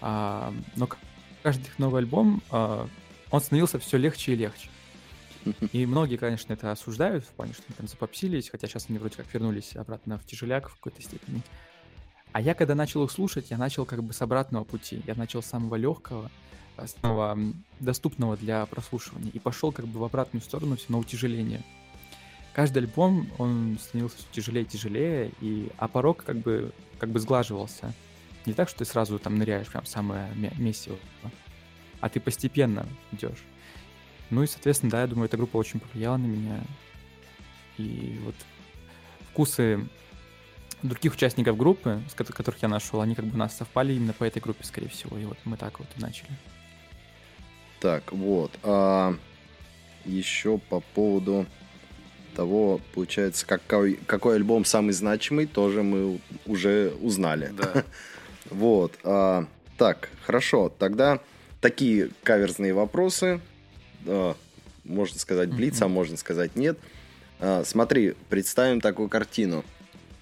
А, 0.00 0.54
но 0.76 0.88
каждый 1.42 1.66
их 1.66 1.78
новый 1.78 2.02
альбом, 2.02 2.42
а, 2.50 2.88
он 3.30 3.40
становился 3.40 3.78
все 3.78 3.96
легче 3.96 4.32
и 4.32 4.36
легче. 4.36 4.68
И 5.72 5.86
многие, 5.86 6.16
конечно, 6.16 6.52
это 6.52 6.72
осуждают 6.72 7.24
в 7.24 7.28
плане, 7.28 7.52
что 7.52 7.62
они 7.68 7.76
там 7.76 7.88
запопсились, 7.88 8.50
хотя 8.50 8.66
сейчас 8.66 8.86
они 8.88 8.98
вроде 8.98 9.16
как 9.16 9.32
вернулись 9.32 9.76
обратно 9.76 10.18
в 10.18 10.26
тяжеляк 10.26 10.68
в 10.68 10.74
какой-то 10.76 11.02
степени. 11.02 11.42
А 12.36 12.40
я, 12.42 12.52
когда 12.52 12.74
начал 12.74 13.02
их 13.02 13.10
слушать, 13.10 13.46
я 13.48 13.56
начал 13.56 13.86
как 13.86 14.04
бы 14.04 14.12
с 14.12 14.20
обратного 14.20 14.62
пути. 14.64 15.00
Я 15.06 15.14
начал 15.14 15.42
с 15.42 15.46
самого 15.46 15.76
легкого, 15.76 16.30
э, 16.76 16.86
самого 16.86 17.38
доступного 17.80 18.36
для 18.36 18.66
прослушивания. 18.66 19.30
И 19.30 19.38
пошел 19.38 19.72
как 19.72 19.86
бы 19.86 20.00
в 20.00 20.04
обратную 20.04 20.42
сторону 20.42 20.76
все 20.76 20.84
на 20.90 20.98
утяжеление. 20.98 21.62
Каждый 22.52 22.80
альбом, 22.80 23.26
он 23.38 23.78
становился 23.80 24.18
все 24.18 24.26
тяжелее 24.32 24.64
и 24.64 24.68
тяжелее, 24.68 25.32
и, 25.40 25.70
а 25.78 25.88
порог 25.88 26.24
как 26.24 26.36
бы, 26.36 26.72
как 26.98 27.08
бы 27.08 27.20
сглаживался. 27.20 27.94
Не 28.44 28.52
так, 28.52 28.68
что 28.68 28.80
ты 28.80 28.84
сразу 28.84 29.18
там 29.18 29.38
ныряешь 29.38 29.68
прям 29.68 29.86
самое 29.86 30.28
месиво, 30.58 30.98
а 32.00 32.10
ты 32.10 32.20
постепенно 32.20 32.86
идешь. 33.12 33.42
Ну 34.28 34.42
и, 34.42 34.46
соответственно, 34.46 34.90
да, 34.90 35.00
я 35.00 35.06
думаю, 35.06 35.24
эта 35.24 35.38
группа 35.38 35.56
очень 35.56 35.80
повлияла 35.80 36.18
на 36.18 36.26
меня. 36.26 36.60
И 37.78 38.20
вот 38.26 38.34
вкусы 39.30 39.88
других 40.82 41.14
участников 41.14 41.56
группы, 41.56 42.02
с 42.08 42.14
которых 42.14 42.62
я 42.62 42.68
нашел, 42.68 43.00
они 43.00 43.14
как 43.14 43.24
бы 43.24 43.34
у 43.34 43.38
нас 43.38 43.56
совпали 43.56 43.94
именно 43.94 44.12
по 44.12 44.24
этой 44.24 44.40
группе, 44.40 44.64
скорее 44.64 44.88
всего. 44.88 45.18
И 45.18 45.24
вот 45.24 45.38
мы 45.44 45.56
так 45.56 45.78
вот 45.78 45.88
и 45.96 46.00
начали. 46.00 46.30
Так, 47.80 48.12
вот. 48.12 48.52
А 48.62 49.14
еще 50.04 50.58
по 50.58 50.80
поводу 50.80 51.46
того, 52.34 52.80
получается, 52.94 53.46
какой, 53.46 53.94
какой 54.06 54.36
альбом 54.36 54.64
самый 54.64 54.92
значимый, 54.92 55.46
тоже 55.46 55.82
мы 55.82 56.20
уже 56.46 56.92
узнали. 57.00 57.52
Да. 57.56 57.84
вот. 58.50 58.98
А, 59.04 59.46
так, 59.78 60.10
хорошо. 60.24 60.68
Тогда 60.68 61.20
такие 61.60 62.10
каверзные 62.22 62.74
вопросы. 62.74 63.40
А, 64.06 64.36
можно 64.84 65.18
сказать 65.18 65.50
блиц, 65.50 65.80
а 65.80 65.88
можно 65.88 66.16
сказать 66.16 66.56
нет. 66.56 66.78
А, 67.40 67.64
смотри, 67.64 68.14
представим 68.28 68.80
такую 68.80 69.08
картину 69.08 69.64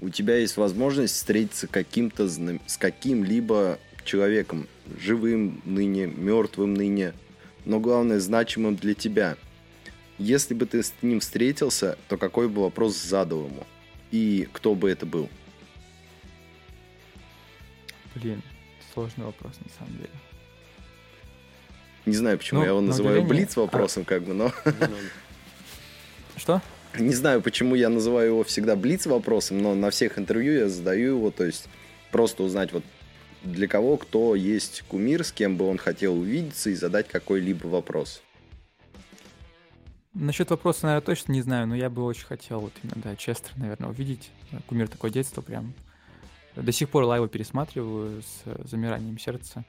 у 0.04 0.10
тебя 0.10 0.36
есть 0.36 0.58
возможность 0.58 1.14
встретиться 1.14 1.66
каким-то 1.66 2.28
с 2.28 2.76
каким-либо 2.76 3.78
человеком, 4.04 4.68
живым 5.00 5.62
ныне, 5.64 6.06
мертвым 6.06 6.74
ныне, 6.74 7.14
но 7.64 7.80
главное, 7.80 8.20
значимым 8.20 8.76
для 8.76 8.92
тебя. 8.92 9.38
Если 10.18 10.52
бы 10.52 10.66
ты 10.66 10.82
с 10.82 10.92
ним 11.00 11.20
встретился, 11.20 11.96
то 12.08 12.18
какой 12.18 12.50
бы 12.50 12.60
вопрос 12.62 13.00
задал 13.02 13.46
ему? 13.46 13.66
И 14.10 14.46
кто 14.52 14.74
бы 14.74 14.90
это 14.90 15.06
был? 15.06 15.30
Блин, 18.14 18.42
сложный 18.92 19.24
вопрос 19.24 19.54
на 19.64 19.70
самом 19.78 19.96
деле. 19.96 20.10
Не 22.04 22.14
знаю, 22.14 22.36
почему 22.36 22.60
ну, 22.60 22.64
я 22.66 22.72
его 22.72 22.82
называю 22.82 23.24
блиц 23.24 23.56
вопросом, 23.56 24.02
а... 24.02 24.04
как 24.04 24.22
бы, 24.24 24.34
но... 24.34 24.52
Что? 26.36 26.60
Не 26.98 27.14
знаю, 27.14 27.42
почему 27.42 27.74
я 27.74 27.88
называю 27.88 28.28
его 28.28 28.44
всегда 28.44 28.76
блиц 28.76 29.06
вопросом, 29.06 29.58
но 29.62 29.74
на 29.74 29.90
всех 29.90 30.18
интервью 30.18 30.54
я 30.54 30.68
задаю 30.68 31.16
его, 31.16 31.30
то 31.30 31.44
есть 31.44 31.68
просто 32.12 32.42
узнать 32.44 32.72
вот 32.72 32.84
для 33.42 33.66
кого 33.68 33.96
кто 33.96 34.34
есть 34.34 34.82
кумир, 34.88 35.24
с 35.24 35.32
кем 35.32 35.56
бы 35.56 35.68
он 35.68 35.76
хотел 35.76 36.16
увидеться 36.16 36.70
и 36.70 36.74
задать 36.74 37.08
какой-либо 37.08 37.66
вопрос? 37.66 38.22
Насчет 40.14 40.50
вопроса, 40.50 40.86
наверное, 40.86 41.04
точно 41.04 41.32
не 41.32 41.42
знаю, 41.42 41.66
но 41.66 41.74
я 41.74 41.90
бы 41.90 42.04
очень 42.04 42.24
хотел 42.24 42.60
вот 42.60 42.72
именно, 42.82 43.02
да, 43.02 43.16
Честер, 43.16 43.50
наверное, 43.56 43.90
увидеть. 43.90 44.30
Кумир 44.66 44.88
такое 44.88 45.10
детство 45.10 45.42
прям. 45.42 45.74
До 46.54 46.70
сих 46.70 46.88
пор 46.88 47.04
лайвы 47.04 47.28
пересматриваю 47.28 48.22
с 48.22 48.68
замиранием 48.68 49.18
сердца. 49.18 49.64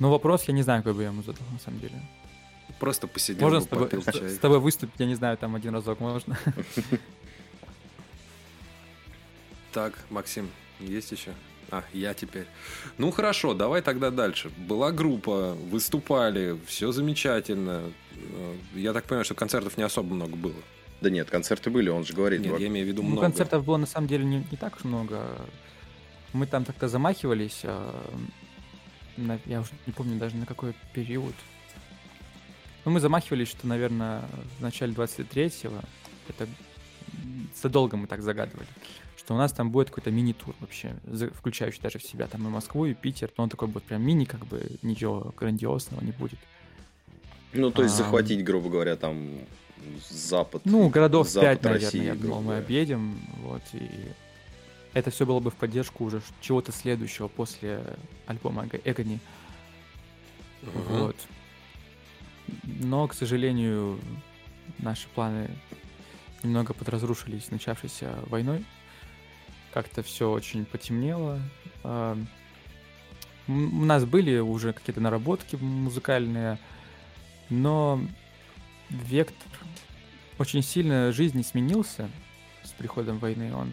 Но 0.00 0.10
вопрос, 0.10 0.44
я 0.48 0.54
не 0.54 0.62
знаю, 0.62 0.82
какой 0.82 0.94
бы 0.94 1.02
я 1.02 1.08
ему 1.08 1.22
задал, 1.22 1.46
на 1.52 1.60
самом 1.60 1.78
деле. 1.78 1.94
Просто 2.80 3.06
посидел 3.06 3.42
Можно 3.42 3.60
бы, 3.60 3.64
с 3.66 3.68
тобой, 3.68 3.84
попил 3.86 4.02
с, 4.02 4.06
чай. 4.06 4.28
с 4.30 4.38
тобой 4.38 4.58
выступить, 4.58 4.94
я 4.98 5.06
не 5.06 5.14
знаю, 5.14 5.36
там 5.36 5.54
один 5.54 5.74
разок 5.74 6.00
можно. 6.00 6.36
Так, 9.72 9.94
Максим, 10.10 10.50
есть 10.80 11.12
еще? 11.12 11.32
А, 11.70 11.84
я 11.92 12.12
теперь. 12.14 12.46
Ну 12.98 13.12
хорошо, 13.12 13.54
давай 13.54 13.82
тогда 13.82 14.10
дальше. 14.10 14.50
Была 14.56 14.90
группа, 14.90 15.52
выступали, 15.54 16.58
все 16.66 16.90
замечательно. 16.90 17.82
Э, 18.16 18.56
Я 18.74 18.92
так 18.92 19.04
понимаю, 19.04 19.24
что 19.24 19.34
концертов 19.36 19.76
не 19.76 19.84
особо 19.84 20.12
много 20.12 20.34
было. 20.34 20.56
Да 21.00 21.08
нет, 21.08 21.30
концерты 21.30 21.70
были, 21.70 21.88
он 21.88 22.04
же 22.04 22.14
говорит. 22.14 22.40
Нет, 22.40 22.58
я 22.58 22.66
имею 22.66 22.84
в 22.84 22.88
виду 22.88 23.02
Ну, 23.02 23.10
много. 23.10 23.22
концертов 23.28 23.64
было 23.64 23.76
на 23.76 23.86
самом 23.86 24.08
деле 24.08 24.24
не, 24.24 24.38
не 24.50 24.56
так 24.58 24.74
уж 24.76 24.82
много. 24.84 25.24
Мы 26.32 26.46
там 26.46 26.64
так-то 26.64 26.88
замахивались. 26.88 27.60
а, 27.62 27.94
на- 29.16 29.38
я 29.46 29.60
уже 29.60 29.70
не 29.86 29.92
помню 29.92 30.18
даже 30.18 30.34
на 30.34 30.46
какой 30.46 30.74
период. 30.92 31.34
Ну, 32.84 32.90
мы 32.92 33.00
замахивались, 33.00 33.48
что, 33.48 33.66
наверное, 33.66 34.22
в 34.58 34.62
начале 34.62 34.92
23-го, 34.94 35.80
это 36.28 36.48
задолго 37.60 37.96
мы 37.96 38.06
так 38.06 38.22
загадывали, 38.22 38.66
что 39.16 39.34
у 39.34 39.36
нас 39.36 39.52
там 39.52 39.70
будет 39.70 39.88
какой-то 39.90 40.10
мини-тур 40.10 40.54
вообще, 40.60 40.94
включающий 41.34 41.80
даже 41.82 41.98
в 41.98 42.02
себя 42.02 42.26
там 42.26 42.46
и 42.46 42.50
Москву, 42.50 42.86
и 42.86 42.94
Питер, 42.94 43.30
но 43.36 43.44
он 43.44 43.50
такой 43.50 43.68
будет 43.68 43.84
прям 43.84 44.02
мини, 44.02 44.24
как 44.24 44.46
бы 44.46 44.66
ничего 44.82 45.34
грандиозного 45.36 46.02
не 46.02 46.12
будет. 46.12 46.38
Ну, 47.52 47.70
то 47.70 47.82
есть 47.82 47.94
А, 47.96 47.98
захватить, 47.98 48.44
грубо 48.44 48.70
говоря, 48.70 48.96
там 48.96 49.40
запад. 50.08 50.62
Ну, 50.64 50.88
городов 50.88 51.28
Запад 51.28 51.60
5, 51.60 51.62
наверное, 51.64 51.84
России, 51.86 52.04
я 52.04 52.14
думал, 52.14 52.42
мы 52.42 52.56
объедем. 52.58 53.18
Вот, 53.42 53.62
и 53.72 53.90
это 54.94 55.10
все 55.10 55.26
было 55.26 55.40
бы 55.40 55.50
в 55.50 55.54
поддержку 55.54 56.04
уже 56.04 56.22
чего-то 56.40 56.70
следующего 56.72 57.28
после 57.28 57.82
альбома 58.26 58.64
Эго- 58.66 58.80
Эгони. 58.84 59.18
Мгм. 60.62 60.72
Вот. 60.98 61.16
Но, 62.80 63.06
к 63.06 63.12
сожалению, 63.12 64.00
наши 64.78 65.06
планы 65.08 65.50
немного 66.42 66.72
подразрушились 66.72 67.50
начавшейся 67.50 68.18
войной. 68.26 68.64
Как-то 69.74 70.02
все 70.02 70.30
очень 70.30 70.64
потемнело. 70.64 71.40
А, 71.84 72.16
У 73.46 73.52
нас 73.52 74.06
были 74.06 74.38
уже 74.38 74.72
какие-то 74.72 75.00
наработки 75.02 75.56
музыкальные, 75.56 76.58
но 77.50 78.00
вектор 78.88 79.50
очень 80.38 80.62
сильно 80.62 81.12
жизни 81.12 81.42
сменился 81.42 82.08
с 82.64 82.70
приходом 82.70 83.18
войны. 83.18 83.54
Он 83.54 83.70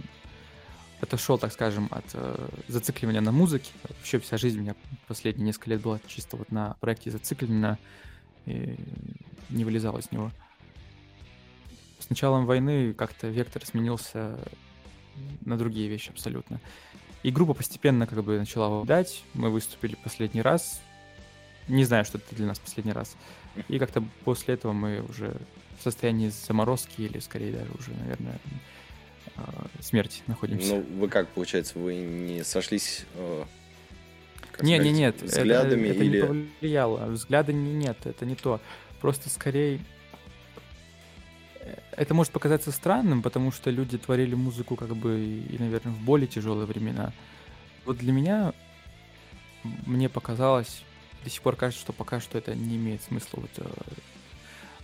отошел, 1.00 1.38
так 1.38 1.54
скажем, 1.54 1.88
от 1.92 2.06
э, 2.14 2.50
зацикливания 2.68 3.22
на 3.22 3.32
музыке. 3.32 3.72
Вообще 3.88 4.20
вся 4.20 4.36
жизнь 4.36 4.60
у 4.60 4.62
меня 4.64 4.76
последние 5.08 5.46
несколько 5.46 5.70
лет 5.70 5.82
была 5.82 6.02
чисто 6.08 6.36
вот 6.36 6.52
на 6.52 6.76
проекте 6.82 7.10
зациклена 7.12 7.78
и 8.48 8.76
не 9.50 9.64
вылезала 9.64 10.00
из 10.00 10.12
него. 10.12 10.32
С 12.00 12.10
началом 12.10 12.46
войны 12.46 12.94
как-то 12.94 13.28
вектор 13.28 13.66
сменился 13.66 14.40
на 15.46 15.58
другие 15.58 15.90
вещи 15.90 16.10
абсолютно. 16.10 16.60
И 17.24 17.32
группа 17.32 17.54
постепенно 17.54 18.08
как 18.08 18.24
бы 18.24 18.38
начала 18.38 18.70
увядать. 18.70 19.24
Мы 19.34 19.50
выступили 19.50 19.96
последний 19.96 20.42
раз. 20.42 20.82
Не 21.68 21.84
знаю, 21.84 22.06
что 22.06 22.18
это 22.18 22.36
для 22.36 22.46
нас 22.46 22.60
последний 22.60 22.94
раз. 22.94 23.18
И 23.68 23.80
как-то 23.80 24.04
после 24.24 24.54
этого 24.54 24.72
мы 24.72 25.02
уже 25.02 25.36
в 25.78 25.84
состоянии 25.84 26.30
заморозки 26.30 27.02
или 27.02 27.20
скорее 27.20 27.52
даже 27.52 27.72
уже, 27.72 27.92
наверное, 27.92 28.40
э, 29.36 29.42
смерти 29.82 30.22
находимся. 30.28 30.76
Ну, 30.76 31.00
вы 31.00 31.10
как, 31.10 31.28
получается, 31.30 31.78
вы 31.78 31.96
не 31.96 32.44
сошлись 32.44 33.06
э, 33.16 33.44
как 34.58 34.64
Не, 34.66 34.74
не, 34.74 34.78
сказать, 34.80 34.98
нет, 34.98 35.16
это- 35.18 35.26
взглядами 35.26 35.88
это, 35.90 36.04
или... 36.04 36.22
не 36.22 36.28
повлияло. 36.28 37.06
Взгляды 37.08 37.54
не, 37.54 37.74
нет, 37.74 37.98
это 38.06 38.26
не 38.26 38.36
то. 38.36 38.60
Просто 39.00 39.30
скорее 39.30 39.80
э, 41.60 41.76
это 41.92 42.14
может 42.14 42.34
показаться 42.34 42.72
странным, 42.72 43.22
потому 43.22 43.52
что 43.52 43.70
люди 43.70 43.98
творили 43.98 44.36
музыку 44.36 44.76
как 44.76 44.96
бы 44.96 45.20
и, 45.20 45.58
наверное, 45.60 45.94
в 45.94 46.00
более 46.02 46.28
тяжелые 46.28 46.66
времена. 46.66 47.14
Вот 47.86 47.98
для 47.98 48.12
меня 48.12 48.54
мне 49.86 50.10
показалось, 50.10 50.84
до 51.24 51.30
сих 51.30 51.42
пор 51.42 51.56
кажется, 51.56 51.82
что 51.84 51.94
пока 51.94 52.20
что 52.20 52.38
это 52.38 52.56
не 52.56 52.78
имеет 52.78 53.02
смысла 53.04 53.42
вот 53.42 53.52
э, 53.58 53.70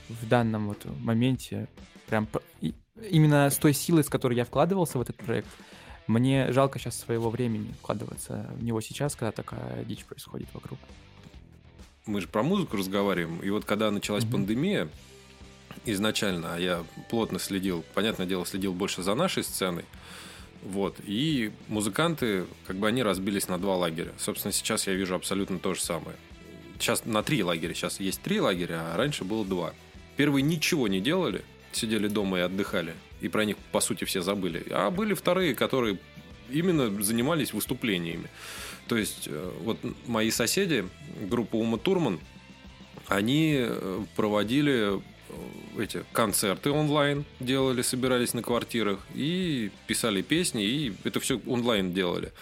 в 0.09 0.27
данном 0.27 0.67
вот 0.67 0.85
моменте. 0.99 1.67
Прям 2.07 2.27
именно 3.09 3.49
с 3.49 3.57
той 3.57 3.73
силой, 3.73 4.03
с 4.03 4.09
которой 4.09 4.35
я 4.35 4.45
вкладывался 4.45 4.97
в 4.97 5.01
этот 5.01 5.15
проект, 5.17 5.49
мне 6.07 6.51
жалко 6.51 6.79
сейчас 6.79 6.97
своего 6.99 7.29
времени 7.29 7.73
вкладываться 7.79 8.45
в 8.55 8.63
него 8.63 8.81
сейчас, 8.81 9.15
когда 9.15 9.31
такая 9.31 9.83
дичь 9.85 10.03
происходит 10.05 10.47
вокруг. 10.53 10.79
мы 12.05 12.19
же 12.19 12.27
про 12.27 12.43
музыку 12.43 12.75
разговариваем. 12.77 13.39
И 13.39 13.49
вот 13.49 13.63
когда 13.65 13.89
началась 13.89 14.23
Мгм. 14.25 14.33
пандемия, 14.33 14.89
изначально, 15.85 16.55
а 16.55 16.59
я 16.59 16.83
плотно 17.09 17.39
следил, 17.39 17.83
понятное 17.93 18.25
дело, 18.27 18.45
следил 18.45 18.73
больше 18.73 19.03
за 19.03 19.15
нашей 19.15 19.43
сценой. 19.43 19.85
Вот. 20.61 20.97
И 21.05 21.51
музыканты, 21.67 22.45
как 22.67 22.77
бы 22.77 22.87
они 22.87 23.03
разбились 23.03 23.47
на 23.47 23.57
два 23.57 23.75
лагеря. 23.75 24.13
Собственно, 24.17 24.51
сейчас 24.51 24.87
я 24.87 24.93
вижу 24.93 25.15
абсолютно 25.15 25.59
то 25.59 25.73
же 25.73 25.81
самое. 25.81 26.15
Сейчас 26.79 27.05
на 27.05 27.23
три 27.23 27.43
лагеря. 27.43 27.73
Сейчас 27.73 27.99
есть 27.99 28.21
три 28.21 28.39
лагеря, 28.39 28.93
а 28.93 28.97
раньше 28.97 29.23
было 29.23 29.45
два. 29.45 29.73
Первые 30.17 30.41
ничего 30.43 30.87
не 30.87 30.99
делали, 31.01 31.43
сидели 31.71 32.07
дома 32.07 32.39
и 32.39 32.41
отдыхали. 32.41 32.93
И 33.23 33.29
про 33.29 33.45
них, 33.45 33.55
по 33.71 33.79
сути, 33.79 34.03
все 34.03 34.21
забыли. 34.21 34.65
А 34.69 34.91
были 34.91 35.13
вторые, 35.13 35.55
которые 35.55 35.97
именно 36.51 37.01
занимались 37.01 37.53
выступлениями. 37.53 38.29
То 38.87 38.97
есть, 38.97 39.27
э, 39.27 39.51
вот 39.61 39.77
мои 40.07 40.29
соседи, 40.29 40.85
группа 41.21 41.55
Ума 41.55 41.77
Турман, 41.77 42.19
они 43.07 43.55
э, 43.59 44.03
проводили 44.17 44.99
э, 44.99 45.81
эти 45.81 46.03
концерты 46.11 46.69
онлайн, 46.71 47.23
делали, 47.39 47.81
собирались 47.81 48.33
на 48.33 48.41
квартирах 48.41 48.99
и 49.15 49.71
писали 49.87 50.21
песни, 50.21 50.65
и 50.65 50.93
это 51.05 51.21
все 51.21 51.39
онлайн 51.47 51.93
делали. 51.93 52.33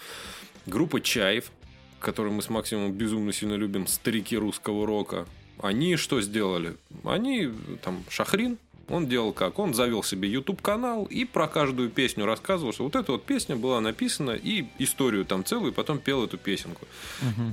Группа 0.66 1.00
Чаев, 1.00 1.52
которую 2.00 2.34
мы 2.34 2.42
с 2.42 2.50
Максимом 2.50 2.92
безумно 2.92 3.32
сильно 3.32 3.54
любим, 3.54 3.86
старики 3.86 4.36
русского 4.36 4.84
рока, 4.84 5.26
они 5.58 5.94
что 5.94 6.20
сделали? 6.20 6.76
Они, 7.04 7.50
там, 7.82 8.02
Шахрин, 8.10 8.58
он 8.88 9.06
делал 9.06 9.32
как? 9.32 9.58
Он 9.58 9.74
завел 9.74 10.02
себе 10.02 10.28
YouTube-канал 10.28 11.04
и 11.04 11.24
про 11.24 11.48
каждую 11.48 11.90
песню 11.90 12.26
рассказывал, 12.26 12.72
что 12.72 12.84
вот 12.84 12.96
эта 12.96 13.12
вот 13.12 13.24
песня 13.24 13.56
была 13.56 13.80
написана, 13.80 14.32
и 14.32 14.66
историю 14.78 15.24
там 15.24 15.44
целую, 15.44 15.72
и 15.72 15.74
потом 15.74 15.98
пел 15.98 16.24
эту 16.24 16.38
песенку. 16.38 16.86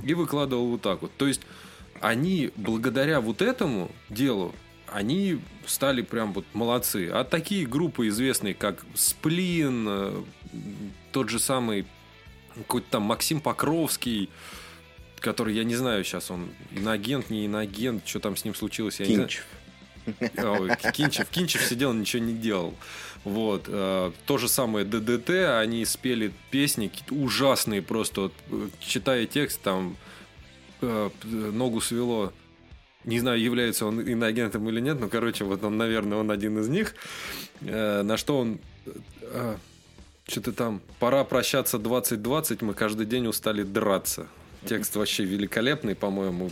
И 0.04 0.14
выкладывал 0.14 0.68
вот 0.68 0.82
так 0.82 1.02
вот. 1.02 1.12
То 1.16 1.26
есть, 1.26 1.42
они 2.00 2.50
благодаря 2.56 3.20
вот 3.20 3.42
этому 3.42 3.90
делу, 4.08 4.54
они 4.86 5.40
стали 5.66 6.02
прям 6.02 6.32
вот 6.32 6.44
молодцы. 6.52 7.08
А 7.12 7.24
такие 7.24 7.66
группы 7.66 8.08
известные, 8.08 8.54
как 8.54 8.84
Сплин, 8.94 9.86
э, 9.88 10.22
тот 11.12 11.28
же 11.28 11.38
самый 11.38 11.86
какой-то 12.56 12.86
там 12.90 13.02
Максим 13.02 13.40
Покровский, 13.40 14.28
который, 15.20 15.54
я 15.54 15.64
не 15.64 15.76
знаю 15.76 16.02
сейчас, 16.04 16.30
он 16.30 16.48
иноагент, 16.72 17.30
не 17.30 17.44
иноагент, 17.44 18.06
что 18.06 18.20
там 18.20 18.36
с 18.36 18.44
ним 18.44 18.54
случилось, 18.54 19.00
я 19.00 19.06
не 19.06 19.14
знаю. 19.14 19.28
Кинчев. 20.92 21.28
Кинчев. 21.28 21.62
Сидел, 21.62 21.92
ничего 21.92 22.22
не 22.22 22.34
делал. 22.34 22.74
Вот. 23.24 23.64
э, 23.68 24.12
То 24.26 24.38
же 24.38 24.48
самое 24.48 24.84
ДДТ, 24.84 25.30
они 25.60 25.84
спели 25.84 26.32
песни 26.50 26.90
ужасные 27.10 27.82
просто. 27.82 28.22
Вот, 28.22 28.32
э, 28.50 28.68
читая 28.80 29.26
текст, 29.26 29.60
там 29.60 29.96
э, 30.80 31.10
ногу 31.22 31.80
свело. 31.80 32.32
Не 33.04 33.18
знаю, 33.18 33.40
является 33.40 33.86
он 33.86 34.00
иноагентом 34.00 34.68
или 34.68 34.80
нет, 34.80 35.00
но, 35.00 35.08
короче, 35.08 35.44
вот 35.44 35.64
он, 35.64 35.78
наверное, 35.78 36.18
он 36.18 36.30
один 36.30 36.58
из 36.58 36.68
них. 36.68 36.94
На 37.62 38.16
что 38.18 38.38
он... 38.38 38.58
Что-то 40.28 40.52
там... 40.52 40.82
Пора 40.98 41.24
прощаться 41.24 41.78
2020, 41.78 42.60
мы 42.60 42.74
каждый 42.74 43.06
день 43.06 43.26
устали 43.26 43.62
драться. 43.62 44.26
Текст 44.66 44.96
вообще 44.96 45.24
великолепный, 45.24 45.94
по-моему. 45.94 46.50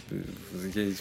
Я- 0.74 0.92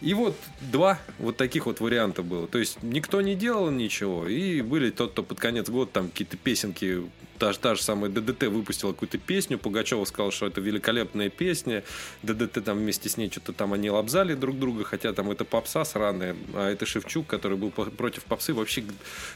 И 0.00 0.12
вот 0.14 0.36
два 0.60 0.98
вот 1.18 1.36
таких 1.36 1.66
вот 1.66 1.80
варианта 1.80 2.22
было. 2.22 2.46
То 2.46 2.58
есть 2.58 2.82
никто 2.82 3.20
не 3.20 3.34
делал 3.34 3.70
ничего. 3.70 4.26
И 4.28 4.60
были 4.60 4.90
тот, 4.90 5.12
кто 5.12 5.22
под 5.22 5.38
конец 5.40 5.68
года 5.68 5.90
там 5.92 6.08
какие-то 6.08 6.36
песенки, 6.36 7.02
та, 7.38 7.52
же- 7.52 7.58
та 7.58 7.74
же 7.74 7.82
самая 7.82 8.10
ДДТ 8.10 8.44
выпустила 8.44 8.92
какую-то 8.92 9.18
песню, 9.18 9.58
Пугачева 9.58 10.04
сказал, 10.04 10.30
что 10.30 10.46
это 10.46 10.60
великолепная 10.60 11.30
песня. 11.30 11.84
ДДТ 12.22 12.64
там 12.64 12.78
вместе 12.78 13.08
с 13.08 13.16
ней 13.16 13.30
что-то 13.30 13.52
там 13.52 13.72
они 13.72 13.90
лобзали 13.90 14.34
друг 14.34 14.58
друга, 14.58 14.84
хотя 14.84 15.12
там 15.12 15.30
это 15.30 15.44
попса 15.44 15.84
сраная, 15.84 16.36
а 16.54 16.70
это 16.70 16.86
Шевчук, 16.86 17.26
который 17.26 17.56
был 17.56 17.70
против 17.70 18.24
попсы. 18.24 18.52
Вообще 18.52 18.84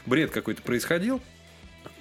бред 0.05 0.31
какой-то 0.31 0.61
происходил. 0.61 1.21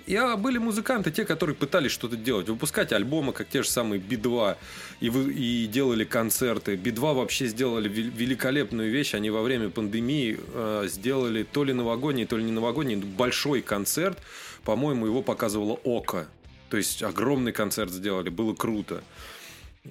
И 0.09 0.17
а, 0.17 0.39
были 0.39 0.57
музыканты, 0.57 1.11
те, 1.11 1.27
которые 1.27 1.55
пытались 1.55 1.91
что-то 1.91 2.17
делать, 2.17 2.49
выпускать 2.49 2.93
альбомы, 2.93 3.35
как 3.35 3.47
те 3.47 3.63
же 3.63 3.69
самые 3.69 4.01
Би-2, 4.01 4.57
и, 5.01 5.07
и 5.07 5.67
делали 5.67 6.05
концерты. 6.05 6.77
Би-2 6.77 7.15
вообще 7.15 7.47
сделали 7.47 7.91
великолепную 7.91 8.91
вещь. 8.91 9.15
Они 9.15 9.29
во 9.29 9.43
время 9.43 9.69
пандемии 9.69 10.41
э, 10.55 10.87
сделали 10.89 11.43
то 11.43 11.63
ли 11.63 11.75
новогодний, 11.75 12.25
то 12.25 12.39
ли 12.39 12.45
не 12.45 12.53
новогодний, 12.53 12.97
большой 12.97 13.61
концерт. 13.61 14.19
По-моему, 14.65 15.05
его 15.05 15.21
показывало 15.21 15.79
Око. 15.85 16.27
То 16.71 16.79
есть 16.79 17.03
огромный 17.03 17.53
концерт 17.53 17.91
сделали, 17.91 18.31
было 18.31 18.55
круто. 18.55 19.05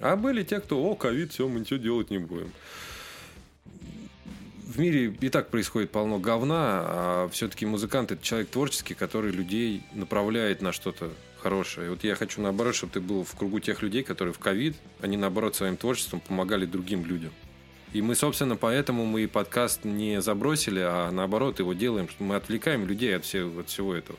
А 0.00 0.16
были 0.16 0.42
те, 0.42 0.58
кто, 0.58 0.82
о, 0.82 0.96
ковид, 0.96 1.32
все, 1.32 1.46
мы 1.46 1.60
ничего 1.60 1.78
делать 1.78 2.10
не 2.10 2.18
будем 2.18 2.52
в 4.68 4.78
мире 4.78 5.16
и 5.18 5.28
так 5.30 5.48
происходит 5.48 5.90
полно 5.90 6.18
говна, 6.18 6.56
а 6.60 7.28
все-таки 7.32 7.64
музыкант 7.64 8.12
это 8.12 8.22
человек 8.22 8.50
творческий, 8.50 8.94
который 8.94 9.32
людей 9.32 9.82
направляет 9.94 10.60
на 10.60 10.72
что-то 10.72 11.10
хорошее. 11.40 11.86
И 11.86 11.90
вот 11.90 12.04
я 12.04 12.14
хочу 12.14 12.42
наоборот, 12.42 12.74
чтобы 12.74 12.92
ты 12.92 13.00
был 13.00 13.24
в 13.24 13.34
кругу 13.34 13.60
тех 13.60 13.80
людей, 13.80 14.02
которые 14.02 14.34
в 14.34 14.38
ковид, 14.38 14.76
они 15.00 15.16
наоборот 15.16 15.56
своим 15.56 15.78
творчеством 15.78 16.20
помогали 16.20 16.66
другим 16.66 17.06
людям. 17.06 17.32
И 17.94 18.02
мы, 18.02 18.14
собственно, 18.14 18.56
поэтому 18.56 19.06
мы 19.06 19.22
и 19.22 19.26
подкаст 19.26 19.84
не 19.84 20.20
забросили, 20.20 20.80
а 20.80 21.10
наоборот 21.10 21.58
его 21.60 21.72
делаем. 21.72 22.06
Мы 22.18 22.36
отвлекаем 22.36 22.86
людей 22.86 23.16
от, 23.16 23.24
всего, 23.24 23.60
от 23.60 23.70
всего 23.70 23.94
этого. 23.94 24.18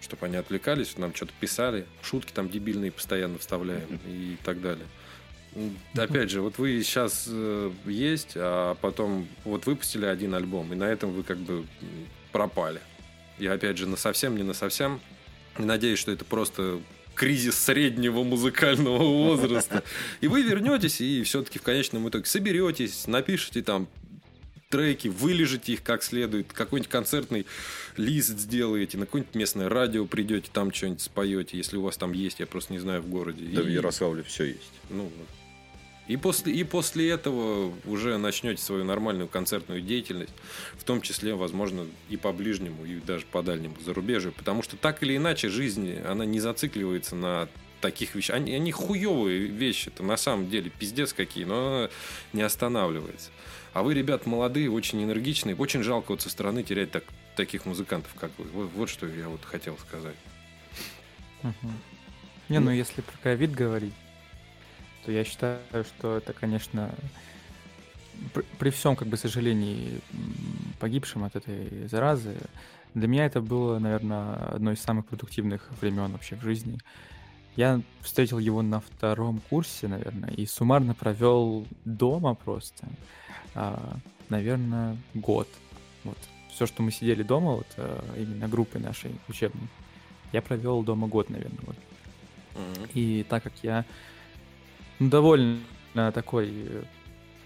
Чтобы 0.00 0.24
они 0.26 0.36
отвлекались, 0.36 0.96
нам 0.96 1.14
что-то 1.14 1.32
писали, 1.38 1.86
шутки 2.02 2.32
там 2.32 2.48
дебильные 2.48 2.90
постоянно 2.90 3.38
вставляем 3.38 4.00
и 4.06 4.38
так 4.42 4.62
далее. 4.62 4.86
Опять 5.96 6.30
же, 6.30 6.40
вот 6.40 6.58
вы 6.58 6.82
сейчас 6.82 7.26
э, 7.28 7.70
есть, 7.86 8.32
а 8.34 8.74
потом 8.74 9.28
вот 9.44 9.66
выпустили 9.66 10.04
один 10.04 10.34
альбом, 10.34 10.72
и 10.72 10.76
на 10.76 10.84
этом 10.84 11.12
вы 11.12 11.22
как 11.22 11.38
бы 11.38 11.64
пропали. 12.32 12.80
И 13.38 13.46
опять 13.46 13.78
же, 13.78 13.86
на 13.86 13.96
совсем, 13.96 14.36
не 14.36 14.42
на 14.42 14.54
совсем. 14.54 15.00
Надеюсь, 15.58 15.98
что 15.98 16.10
это 16.10 16.24
просто 16.24 16.80
кризис 17.14 17.56
среднего 17.56 18.24
музыкального 18.24 18.98
возраста. 19.28 19.84
И 20.20 20.26
вы 20.26 20.42
вернетесь 20.42 21.00
и 21.00 21.22
все-таки 21.22 21.58
в 21.58 21.62
конечном 21.62 22.08
итоге 22.08 22.24
соберетесь, 22.24 23.06
напишите 23.06 23.62
там 23.62 23.88
треки, 24.68 25.06
вылежите 25.06 25.74
их 25.74 25.84
как 25.84 26.02
следует, 26.02 26.52
какой-нибудь 26.52 26.90
концертный 26.90 27.46
лист 27.96 28.30
сделаете, 28.30 28.98
на 28.98 29.06
какое-нибудь 29.06 29.36
местное 29.36 29.68
радио 29.68 30.04
придете, 30.04 30.50
там 30.52 30.72
что-нибудь 30.72 31.00
споете, 31.00 31.56
если 31.56 31.76
у 31.76 31.82
вас 31.82 31.96
там 31.96 32.12
есть, 32.12 32.40
я 32.40 32.46
просто 32.46 32.72
не 32.72 32.80
знаю 32.80 33.00
в 33.00 33.08
городе. 33.08 33.44
Да 33.52 33.62
и... 33.62 33.64
в 33.64 33.68
Ярославле 33.68 34.24
все 34.24 34.44
есть. 34.44 34.72
Ну, 34.90 35.12
и 36.06 36.16
после, 36.16 36.52
и 36.52 36.64
после 36.64 37.10
этого 37.10 37.72
уже 37.86 38.18
начнете 38.18 38.62
свою 38.62 38.84
нормальную 38.84 39.26
концертную 39.26 39.80
деятельность, 39.80 40.34
в 40.74 40.84
том 40.84 41.00
числе, 41.00 41.34
возможно, 41.34 41.86
и 42.10 42.16
по 42.16 42.32
ближнему, 42.32 42.84
и 42.84 43.00
даже 43.00 43.24
по 43.24 43.42
дальнему 43.42 43.76
зарубежью. 43.84 44.32
Потому 44.32 44.62
что 44.62 44.76
так 44.76 45.02
или 45.02 45.16
иначе 45.16 45.48
жизнь, 45.48 45.98
она 46.06 46.26
не 46.26 46.40
зацикливается 46.40 47.16
на 47.16 47.48
таких 47.80 48.14
вещах. 48.14 48.36
Они, 48.36 48.54
они 48.54 48.70
хуевые 48.70 49.46
вещи, 49.46 49.88
это 49.88 50.02
на 50.02 50.16
самом 50.16 50.50
деле 50.50 50.70
пиздец 50.70 51.12
какие, 51.12 51.44
но 51.44 51.88
не 52.32 52.42
останавливается. 52.42 53.30
А 53.72 53.82
вы, 53.82 53.94
ребят, 53.94 54.26
молодые, 54.26 54.70
очень 54.70 55.02
энергичные. 55.02 55.56
Очень 55.56 55.82
жалко 55.82 56.12
вот 56.12 56.22
со 56.22 56.30
стороны 56.30 56.62
терять 56.62 56.92
так, 56.92 57.04
таких 57.34 57.66
музыкантов, 57.66 58.14
как 58.14 58.30
вы. 58.38 58.44
Вот, 58.44 58.70
вот 58.74 58.88
что 58.88 59.06
я 59.06 59.28
вот 59.28 59.44
хотел 59.44 59.76
сказать. 59.78 60.14
Не, 62.48 62.58
ну 62.60 62.70
если 62.70 63.00
про 63.00 63.16
ковид 63.22 63.52
говорить, 63.52 63.94
то 65.04 65.12
я 65.12 65.24
считаю, 65.24 65.58
что 65.84 66.16
это, 66.16 66.32
конечно, 66.32 66.90
при, 68.32 68.42
при 68.58 68.70
всем, 68.70 68.96
как 68.96 69.08
бы, 69.08 69.16
сожалении 69.16 70.00
погибшим 70.78 71.24
от 71.24 71.36
этой 71.36 71.88
заразы, 71.88 72.36
для 72.94 73.08
меня 73.08 73.26
это 73.26 73.40
было, 73.40 73.78
наверное, 73.78 74.34
одно 74.34 74.72
из 74.72 74.80
самых 74.80 75.06
продуктивных 75.06 75.68
времен 75.80 76.12
вообще 76.12 76.36
в 76.36 76.42
жизни. 76.42 76.78
Я 77.56 77.82
встретил 78.00 78.38
его 78.38 78.62
на 78.62 78.80
втором 78.80 79.40
курсе, 79.50 79.88
наверное, 79.88 80.30
и 80.30 80.46
суммарно 80.46 80.94
провел 80.94 81.66
дома 81.84 82.34
просто, 82.34 82.86
а, 83.54 83.96
наверное, 84.28 84.96
год. 85.14 85.48
Вот. 86.04 86.18
Все, 86.50 86.66
что 86.66 86.82
мы 86.82 86.92
сидели 86.92 87.22
дома, 87.22 87.52
вот 87.56 87.66
а, 87.76 88.04
именно 88.16 88.48
группой 88.48 88.80
нашей 88.80 89.12
учебной, 89.28 89.68
я 90.32 90.42
провел 90.42 90.82
дома 90.82 91.06
год, 91.08 91.30
наверное. 91.30 91.64
Вот. 91.66 91.76
И 92.94 93.24
так 93.28 93.42
как 93.42 93.52
я 93.62 93.84
довольно 94.98 95.60
такой 96.12 96.50
э, 96.50 96.82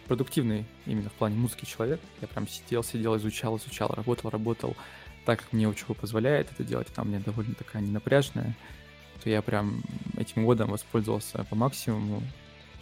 продуктивный 0.06 0.64
именно 0.86 1.10
в 1.10 1.12
плане 1.12 1.36
музыки 1.36 1.64
человек. 1.64 2.00
Я 2.20 2.28
прям 2.28 2.48
сидел, 2.48 2.82
сидел, 2.82 3.16
изучал, 3.16 3.56
изучал, 3.58 3.88
работал, 3.88 4.30
работал 4.30 4.76
так, 5.24 5.40
как 5.40 5.52
мне 5.52 5.68
учеба 5.68 5.94
позволяет 5.94 6.50
это 6.50 6.64
делать. 6.64 6.88
Там 6.88 7.08
мне 7.08 7.18
довольно 7.18 7.54
такая 7.54 7.82
ненапряжная. 7.82 8.56
То 9.22 9.30
я 9.30 9.42
прям 9.42 9.82
этим 10.16 10.44
годом 10.46 10.70
воспользовался 10.70 11.44
по 11.44 11.54
максимуму. 11.54 12.22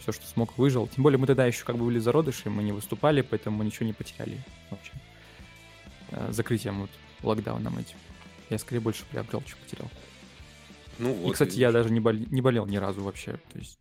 Все, 0.01 0.13
что 0.13 0.27
смог, 0.27 0.57
выжил. 0.57 0.87
Тем 0.87 1.03
более 1.03 1.19
мы 1.19 1.27
тогда 1.27 1.47
еще 1.47 1.65
как 1.65 1.77
бы 1.77 1.87
были 1.87 1.99
зародыши, 1.99 2.49
мы 2.49 2.63
не 2.63 2.73
выступали, 2.73 3.23
поэтому 3.23 3.57
мы 3.57 3.65
ничего 3.65 3.87
не 3.87 3.93
потеряли 3.93 4.39
вообще. 4.71 4.93
Э, 6.11 6.29
закрытием 6.31 6.83
вот 6.83 6.91
локдауном 7.23 7.79
этим. 7.79 7.97
Я 8.51 8.59
скорее 8.59 8.81
больше 8.81 9.05
приобрел, 9.11 9.43
чем 9.43 9.59
потерял. 9.65 9.91
Ну 10.99 11.13
вот. 11.15 11.31
И, 11.31 11.33
кстати, 11.33 11.51
видишь. 11.51 11.63
я 11.63 11.73
даже 11.73 11.91
не, 11.91 11.99
бол... 11.99 12.13
не 12.13 12.41
болел 12.41 12.67
ни 12.67 12.77
разу 12.77 13.03
вообще. 13.03 13.33
То 13.53 13.59
есть 13.59 13.79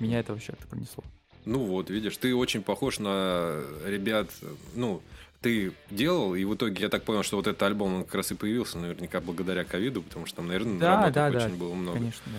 меня 0.00 0.20
это 0.20 0.32
вообще 0.32 0.52
это 0.52 0.66
понесло. 0.66 1.04
Ну 1.44 1.60
вот, 1.60 1.90
видишь, 1.90 2.16
ты 2.16 2.34
очень 2.34 2.62
похож 2.62 2.98
на 2.98 3.62
ребят, 3.86 4.30
ну, 4.74 5.00
ты 5.40 5.72
делал, 5.90 6.34
и 6.34 6.44
в 6.44 6.54
итоге 6.54 6.82
я 6.82 6.88
так 6.88 7.04
понял, 7.04 7.22
что 7.22 7.36
вот 7.36 7.46
этот 7.46 7.62
альбом, 7.62 7.94
он 7.94 8.04
как 8.04 8.16
раз 8.16 8.32
и 8.32 8.34
появился 8.34 8.78
наверняка 8.78 9.20
благодаря 9.20 9.64
ковиду, 9.64 10.02
потому 10.02 10.26
что 10.26 10.36
там, 10.36 10.48
наверное, 10.48 10.78
да, 10.78 11.10
да, 11.10 11.28
очень 11.28 11.50
да, 11.50 11.56
было 11.56 11.74
много. 11.74 11.98
Конечно, 11.98 12.22
да. 12.26 12.38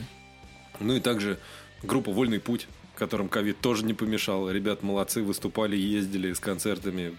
Ну 0.81 0.95
и 0.95 0.99
также 0.99 1.39
группа 1.83 2.11
«Вольный 2.11 2.39
путь», 2.39 2.67
которым 2.95 3.29
ковид 3.29 3.59
тоже 3.61 3.85
не 3.85 3.93
помешал. 3.93 4.49
Ребят 4.49 4.83
молодцы, 4.83 5.23
выступали, 5.23 5.77
ездили 5.77 6.33
с 6.33 6.39
концертами. 6.39 7.15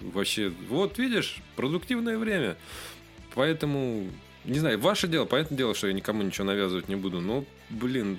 Вообще, 0.00 0.52
вот 0.68 0.98
видишь, 0.98 1.40
продуктивное 1.56 2.18
время. 2.18 2.56
Поэтому, 3.34 4.08
не 4.44 4.58
знаю, 4.58 4.78
ваше 4.78 5.08
дело, 5.08 5.24
понятное 5.24 5.56
дело, 5.56 5.74
что 5.74 5.86
я 5.86 5.92
никому 5.92 6.22
ничего 6.22 6.46
навязывать 6.46 6.88
не 6.88 6.96
буду, 6.96 7.20
но, 7.20 7.44
блин, 7.70 8.18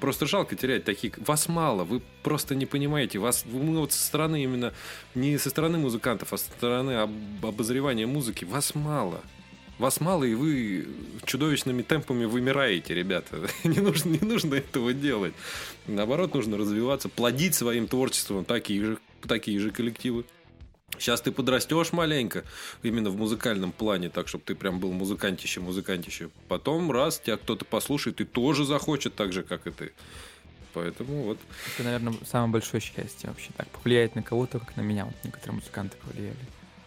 Просто 0.00 0.26
жалко 0.26 0.54
терять 0.54 0.84
таких. 0.84 1.18
Вас 1.18 1.48
мало, 1.48 1.84
вы 1.84 2.00
просто 2.22 2.54
не 2.54 2.66
понимаете. 2.66 3.18
Вас, 3.18 3.44
мы 3.46 3.78
вот 3.78 3.92
со 3.92 4.04
стороны 4.04 4.42
именно, 4.42 4.72
не 5.14 5.38
со 5.38 5.50
стороны 5.50 5.78
музыкантов, 5.78 6.32
а 6.32 6.38
со 6.38 6.44
стороны 6.44 6.92
об, 6.92 7.10
обозревания 7.44 8.06
музыки, 8.06 8.44
вас 8.44 8.74
мало. 8.74 9.20
Вас 9.78 10.00
мало, 10.00 10.24
и 10.24 10.34
вы 10.34 10.88
чудовищными 11.24 11.82
темпами 11.82 12.24
вымираете, 12.24 12.94
ребята. 12.94 13.48
не, 13.64 13.80
нужно, 13.80 14.10
не 14.10 14.18
нужно 14.20 14.56
этого 14.56 14.92
делать. 14.92 15.34
Наоборот, 15.86 16.34
нужно 16.34 16.56
развиваться, 16.56 17.08
плодить 17.08 17.54
своим 17.54 17.86
творчеством 17.86 18.44
такие 18.44 18.84
же, 18.84 18.98
такие 19.26 19.58
же 19.60 19.70
коллективы. 19.70 20.24
Сейчас 20.96 21.20
ты 21.20 21.30
подрастешь 21.30 21.92
маленько, 21.92 22.44
именно 22.82 23.10
в 23.10 23.16
музыкальном 23.16 23.72
плане, 23.72 24.08
так, 24.08 24.26
чтобы 24.26 24.44
ты 24.44 24.54
прям 24.54 24.80
был 24.80 24.92
музыкантище, 24.92 25.60
музыкантище. 25.60 26.30
Потом, 26.48 26.90
раз, 26.90 27.20
тебя 27.20 27.36
кто-то 27.36 27.64
послушает 27.64 28.20
и 28.20 28.24
тоже 28.24 28.64
захочет 28.64 29.14
так 29.14 29.32
же, 29.32 29.42
как 29.42 29.66
и 29.66 29.70
ты. 29.70 29.92
Поэтому 30.72 31.24
вот. 31.24 31.38
Это, 31.74 31.84
наверное, 31.84 32.14
самое 32.26 32.52
большое 32.52 32.80
счастье 32.80 33.28
вообще. 33.28 33.50
Так, 33.56 33.68
повлиять 33.68 34.14
на 34.14 34.22
кого-то, 34.22 34.58
как 34.58 34.76
на 34.76 34.80
меня. 34.80 35.04
Вот 35.04 35.14
некоторые 35.24 35.56
музыканты 35.56 35.96
повлияли. 35.98 36.36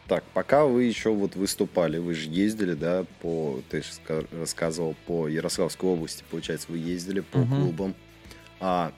Так, 0.07 0.23
пока 0.33 0.65
вы 0.65 0.83
еще 0.83 1.11
вот 1.11 1.35
выступали, 1.35 1.97
вы 1.97 2.15
же 2.15 2.29
ездили, 2.29 2.73
да, 2.73 3.05
по, 3.21 3.61
ты 3.69 3.81
же 3.81 4.27
рассказывал, 4.31 4.95
по 5.05 5.27
Ярославской 5.27 5.89
области, 5.89 6.25
получается, 6.29 6.67
вы 6.69 6.79
ездили 6.79 7.21
по 7.21 7.37
угу. 7.37 7.55
клубам. 7.55 7.95
А 8.59 8.91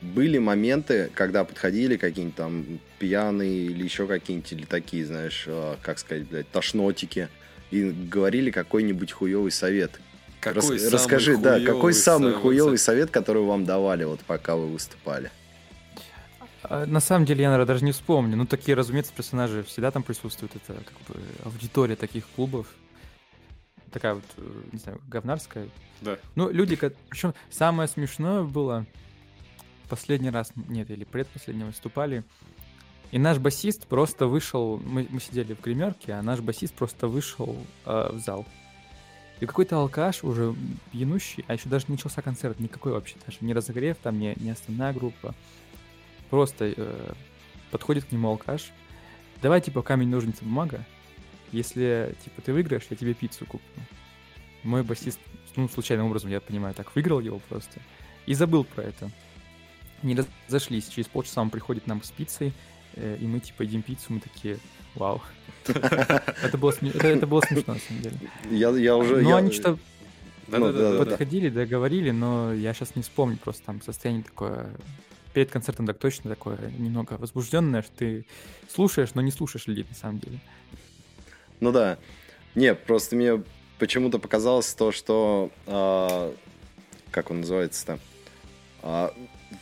были 0.00 0.38
моменты, 0.38 1.10
когда 1.14 1.44
подходили 1.44 1.96
какие-нибудь 1.96 2.36
там 2.36 2.80
пьяные 3.04 3.66
или 3.66 3.84
еще 3.84 4.06
какие-нибудь, 4.06 4.52
или 4.52 4.64
такие, 4.64 5.04
знаешь, 5.04 5.44
а, 5.46 5.76
как 5.82 5.98
сказать, 5.98 6.26
блядь, 6.26 6.50
тошнотики, 6.50 7.28
и 7.70 7.90
говорили 7.90 8.50
какой-нибудь 8.50 9.12
хуевый 9.12 9.50
совет. 9.50 10.00
Какой 10.40 10.78
Рас, 10.78 10.92
расскажи, 10.92 11.36
да, 11.36 11.60
какой 11.60 11.92
самый 11.92 12.30
совет? 12.30 12.42
хуевый 12.42 12.78
совет, 12.78 13.10
который 13.10 13.42
вам 13.42 13.66
давали, 13.66 14.04
вот 14.04 14.20
пока 14.20 14.56
вы 14.56 14.68
выступали? 14.68 15.30
А, 16.62 16.86
на 16.86 17.00
самом 17.00 17.26
деле, 17.26 17.42
я, 17.42 17.50
наверное, 17.50 17.66
даже 17.66 17.84
не 17.84 17.92
вспомню. 17.92 18.38
Ну, 18.38 18.46
такие, 18.46 18.74
разумеется, 18.74 19.12
персонажи 19.14 19.62
всегда 19.64 19.90
там 19.90 20.02
присутствуют. 20.02 20.56
Это 20.56 20.72
как 20.72 20.98
бы 21.06 21.20
аудитория 21.44 21.96
таких 21.96 22.26
клубов. 22.28 22.68
Такая 23.92 24.14
вот, 24.14 24.24
э, 24.38 24.62
не 24.72 24.78
знаю, 24.78 24.98
говнарская. 25.08 25.68
Да. 26.00 26.16
Ну, 26.36 26.50
люди, 26.50 26.78
причем 27.10 27.34
самое 27.50 27.86
смешное 27.86 28.44
было, 28.44 28.86
последний 29.90 30.30
раз, 30.30 30.52
нет, 30.68 30.90
или 30.90 31.04
предпоследний 31.04 31.66
выступали, 31.66 32.24
и 33.14 33.18
наш 33.20 33.38
басист 33.38 33.86
просто 33.86 34.26
вышел, 34.26 34.82
мы, 34.84 35.06
мы 35.08 35.20
сидели 35.20 35.54
в 35.54 35.60
гримерке, 35.60 36.14
а 36.14 36.22
наш 36.22 36.40
басист 36.40 36.74
просто 36.74 37.06
вышел 37.06 37.56
э, 37.86 38.10
в 38.12 38.18
зал. 38.18 38.44
И 39.38 39.46
какой-то 39.46 39.76
алкаш 39.76 40.24
уже 40.24 40.52
пьянущий, 40.90 41.44
а 41.46 41.54
еще 41.54 41.68
даже 41.68 41.84
не 41.86 41.92
начался 41.92 42.22
концерт 42.22 42.58
никакой 42.58 42.90
вообще, 42.90 43.14
даже 43.24 43.38
не 43.42 43.54
разогрев, 43.54 43.98
там 44.02 44.18
не, 44.18 44.34
не 44.40 44.50
основная 44.50 44.92
группа. 44.92 45.32
Просто 46.28 46.74
э, 46.76 47.12
подходит 47.70 48.04
к 48.06 48.10
нему 48.10 48.30
алкаш. 48.30 48.72
Давай, 49.40 49.60
типа, 49.60 49.82
камень, 49.82 50.08
ножницы, 50.08 50.42
бумага. 50.42 50.84
Если, 51.52 52.16
типа, 52.24 52.42
ты 52.42 52.52
выиграешь, 52.52 52.88
я 52.90 52.96
тебе 52.96 53.14
пиццу 53.14 53.46
куплю. 53.46 53.80
мой 54.64 54.82
басист, 54.82 55.20
ну, 55.54 55.68
случайным 55.68 56.06
образом, 56.06 56.30
я 56.30 56.40
понимаю, 56.40 56.74
так 56.74 56.92
выиграл 56.96 57.20
его 57.20 57.38
просто. 57.48 57.80
И 58.26 58.34
забыл 58.34 58.64
про 58.64 58.82
это. 58.82 59.08
Не 60.02 60.16
разошлись. 60.48 60.88
Через 60.88 61.06
полчаса 61.06 61.42
он 61.42 61.50
приходит 61.50 61.86
нам 61.86 62.02
с 62.02 62.10
пиццей, 62.10 62.52
и 62.96 63.26
мы 63.26 63.40
типа 63.40 63.62
едим 63.62 63.82
пиццу, 63.82 64.14
мы 64.14 64.20
такие, 64.20 64.58
вау. 64.94 65.20
Это 65.66 66.56
было 66.58 66.70
смешно, 66.70 67.74
на 67.74 67.80
самом 67.80 68.02
деле. 68.02 68.16
Я, 68.50 68.96
уже... 68.96 69.22
Ну, 69.22 69.34
они 69.34 69.52
что 69.52 69.78
да, 70.48 70.98
подходили, 70.98 71.48
договорили, 71.48 72.10
но 72.10 72.52
я 72.52 72.74
сейчас 72.74 72.96
не 72.96 73.02
вспомню, 73.02 73.38
просто 73.38 73.64
там 73.64 73.82
состояние 73.82 74.24
такое... 74.24 74.70
Перед 75.32 75.50
концертом 75.50 75.84
так 75.86 75.98
точно 75.98 76.30
такое 76.30 76.58
немного 76.78 77.14
возбужденное, 77.14 77.82
что 77.82 77.90
ты 77.96 78.26
слушаешь, 78.68 79.14
но 79.14 79.20
не 79.20 79.32
слушаешь 79.32 79.66
людей 79.66 79.84
на 79.88 79.96
самом 79.96 80.20
деле. 80.20 80.38
Ну 81.58 81.72
да. 81.72 81.98
Не, 82.54 82.74
просто 82.76 83.16
мне 83.16 83.42
почему-то 83.80 84.20
показалось 84.20 84.72
то, 84.74 84.92
что... 84.92 85.50
а, 85.66 86.32
как 87.10 87.32
он 87.32 87.40
называется-то? 87.40 87.98
А, 88.82 89.12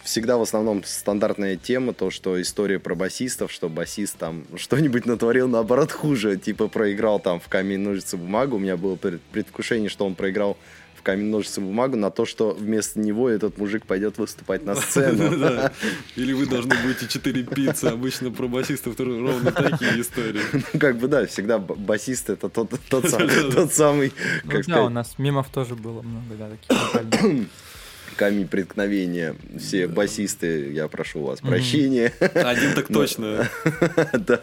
всегда 0.02 0.37
в 0.38 0.42
основном 0.42 0.83
стандартная 0.85 1.57
тема, 1.57 1.92
то, 1.92 2.11
что 2.11 2.40
история 2.40 2.78
про 2.78 2.94
басистов, 2.94 3.50
что 3.52 3.68
басист 3.68 4.16
там 4.18 4.44
что-нибудь 4.57 5.07
натворил, 5.07 5.48
наоборот, 5.48 5.92
хуже. 5.92 6.37
Типа 6.37 6.68
проиграл 6.68 7.20
там 7.20 7.40
в 7.40 7.48
камень, 7.48 7.81
ножницы, 7.81 8.16
бумагу. 8.16 8.57
У 8.57 8.59
меня 8.59 8.76
было 8.76 8.96
пред- 8.96 9.20
предвкушение, 9.22 9.88
что 9.88 10.07
он 10.07 10.14
проиграл 10.14 10.57
в 10.96 11.02
камень, 11.02 11.31
ножницы, 11.31 11.61
бумагу 11.61 11.96
на 11.96 12.11
то, 12.12 12.24
что 12.24 12.52
вместо 12.52 13.00
него 13.00 13.28
этот 13.28 13.59
мужик 13.59 13.87
пойдет 13.87 14.18
выступать 14.18 14.64
на 14.64 14.76
сцену. 14.76 15.24
Или 16.16 16.33
вы 16.33 16.46
должны 16.46 16.74
будете 16.76 17.09
4 17.09 17.42
пиццы. 17.44 17.87
Обычно 17.87 18.31
про 18.31 18.46
басистов 18.46 18.98
ровно 18.98 19.50
такие 19.50 20.00
истории. 20.00 20.40
Ну, 20.72 20.78
как 20.81 20.98
бы 20.98 21.09
да, 21.09 21.26
всегда 21.26 21.59
басист 21.59 22.31
это 22.31 22.48
тот, 22.48 22.70
тот, 22.88 23.09
сам- 23.09 23.28
тот 23.52 23.72
самый, 23.72 24.12
Ну 24.44 24.61
да, 24.66 24.83
у 24.85 24.88
нас 24.88 25.18
мемов 25.18 25.48
тоже 25.50 25.74
было 25.74 26.02
много, 26.02 26.35
да, 26.38 26.48
таких. 26.50 27.48
камень 28.16 28.48
преткновения. 28.48 29.35
Все 29.59 29.87
басисты, 29.88 30.72
я 30.72 30.88
прошу 30.88 31.20
у 31.20 31.25
вас 31.27 31.40
прощения. 31.40 32.12
Один 32.35 32.75
так 32.75 32.88
точно. 32.88 33.48
Да. 34.12 34.40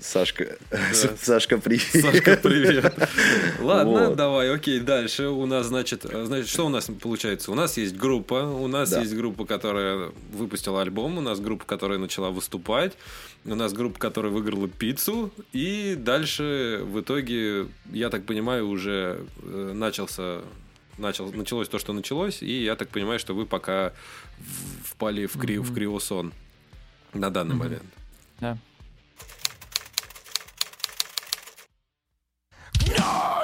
Сашка, 0.00 0.58
Сашка, 1.22 1.56
привет. 1.56 1.82
Сашка, 2.04 2.36
привет. 2.36 2.94
Ладно, 3.60 4.08
Вот. 4.08 4.16
давай, 4.16 4.54
окей, 4.54 4.78
дальше. 4.80 5.28
У 5.28 5.46
нас, 5.46 5.68
значит, 5.68 6.04
э, 6.04 6.24
значит, 6.26 6.48
что 6.48 6.66
у 6.66 6.68
нас 6.68 6.90
получается? 7.00 7.50
У 7.50 7.54
нас 7.54 7.78
есть 7.78 7.96
группа, 7.96 8.34
у 8.44 8.66
нас 8.66 8.90
Да. 8.90 9.00
есть 9.00 9.14
группа, 9.16 9.46
которая 9.46 10.10
выпустила 10.32 10.82
альбом, 10.82 11.16
у 11.16 11.20
нас 11.22 11.40
группа, 11.40 11.64
которая 11.64 11.98
начала 11.98 12.28
выступать, 12.30 12.92
у 13.46 13.54
нас 13.54 13.72
группа, 13.72 13.98
которая 13.98 14.30
выиграла 14.30 14.68
пиццу, 14.68 15.30
и 15.54 15.94
дальше 15.98 16.80
в 16.82 17.00
итоге, 17.00 17.68
я 17.90 18.10
так 18.10 18.24
понимаю, 18.26 18.68
уже 18.68 19.20
э, 19.42 19.72
начался 19.74 20.40
начал, 20.98 21.32
началось 21.32 21.68
то, 21.68 21.78
что 21.78 21.92
началось, 21.92 22.42
и 22.42 22.64
я 22.64 22.76
так 22.76 22.88
понимаю, 22.88 23.18
что 23.18 23.34
вы 23.34 23.46
пока 23.46 23.92
в- 24.38 24.88
впали 24.92 25.26
в, 25.26 25.38
кри, 25.38 25.58
в 25.58 25.66
Мгм. 25.66 25.74
криосон 25.74 26.32
на 27.12 27.30
данный 27.30 27.54
Мгм. 27.54 27.64
момент. 27.64 27.84
Да. 28.40 28.58
Fucking 32.84 33.43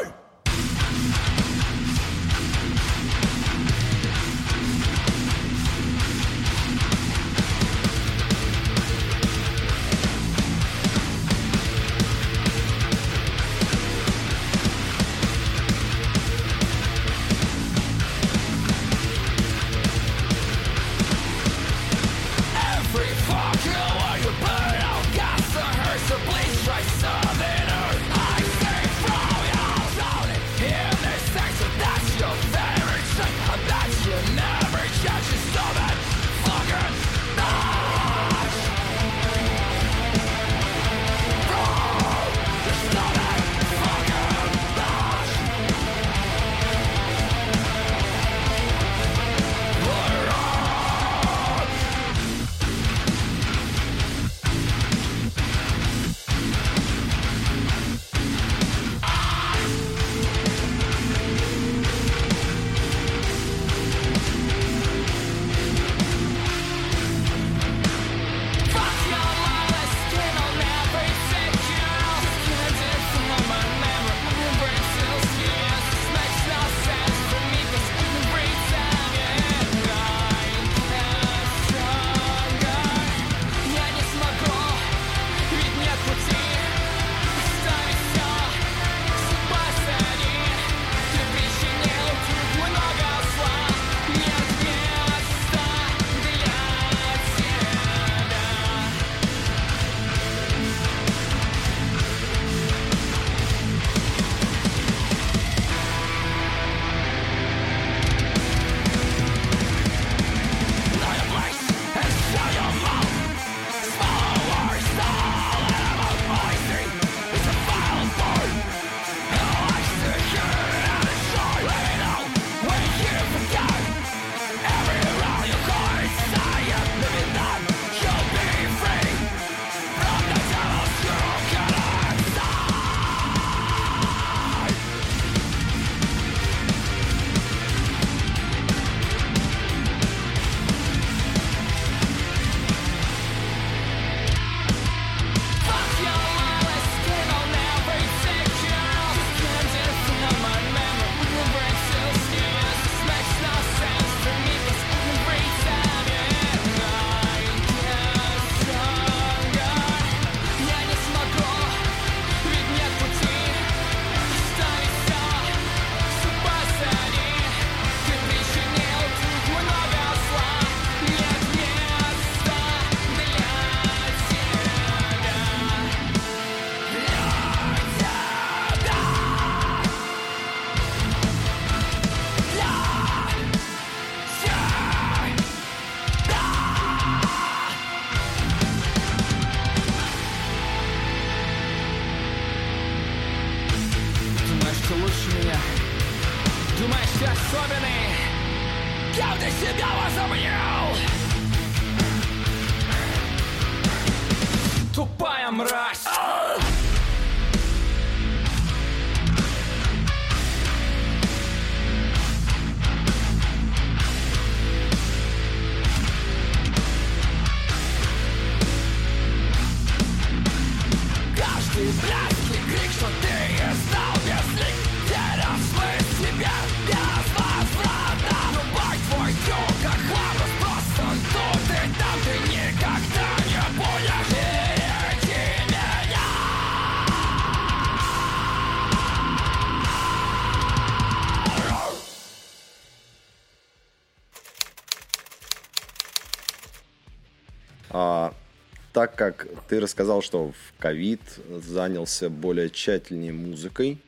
так 249.01 249.15
как 249.15 249.47
ты 249.67 249.81
рассказал, 249.81 250.21
что 250.21 250.53
в 250.53 250.79
ковид 250.79 251.23
занялся 251.49 252.29
более 252.29 252.69
тщательнее 252.69 253.33
музыкой, 253.33 253.99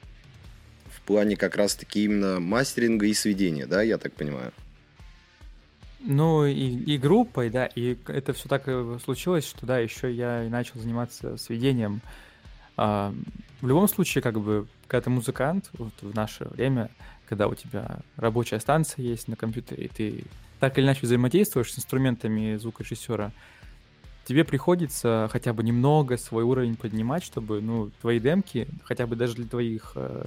в 0.94 1.00
плане 1.00 1.34
как 1.38 1.56
раз-таки 1.56 2.04
именно 2.04 2.40
мастеринга 2.40 3.06
и 3.06 3.14
сведения, 3.14 3.64
да, 3.64 3.80
я 3.80 3.96
так 3.96 4.12
понимаю? 4.12 4.52
Ну, 6.00 6.44
и, 6.44 6.52
и 6.52 6.98
группой, 6.98 7.48
да, 7.48 7.64
и 7.64 7.96
это 8.06 8.34
все 8.34 8.50
так 8.50 8.68
и 8.68 8.98
случилось, 9.02 9.46
что, 9.46 9.64
да, 9.64 9.78
еще 9.78 10.12
я 10.12 10.44
и 10.44 10.50
начал 10.50 10.78
заниматься 10.78 11.38
сведением. 11.38 12.02
А, 12.76 13.14
в 13.62 13.66
любом 13.66 13.88
случае, 13.88 14.20
как 14.20 14.38
бы, 14.38 14.66
когда 14.88 15.04
ты 15.04 15.08
музыкант, 15.08 15.70
вот 15.72 15.94
в 16.02 16.14
наше 16.14 16.44
время, 16.50 16.90
когда 17.30 17.48
у 17.48 17.54
тебя 17.54 18.00
рабочая 18.16 18.60
станция 18.60 19.02
есть 19.02 19.26
на 19.26 19.36
компьютере, 19.36 19.86
и 19.86 19.88
ты 19.88 20.24
так 20.60 20.76
или 20.76 20.84
иначе 20.84 21.00
взаимодействуешь 21.04 21.72
с 21.72 21.78
инструментами 21.78 22.56
звукорежиссера, 22.56 23.32
тебе 24.24 24.44
приходится 24.44 25.28
хотя 25.30 25.52
бы 25.52 25.62
немного 25.62 26.16
свой 26.16 26.44
уровень 26.44 26.76
поднимать, 26.76 27.24
чтобы, 27.24 27.60
ну, 27.60 27.90
твои 28.00 28.20
демки, 28.20 28.68
хотя 28.84 29.06
бы 29.06 29.16
даже 29.16 29.34
для 29.34 29.46
твоих 29.46 29.92
э, 29.96 30.24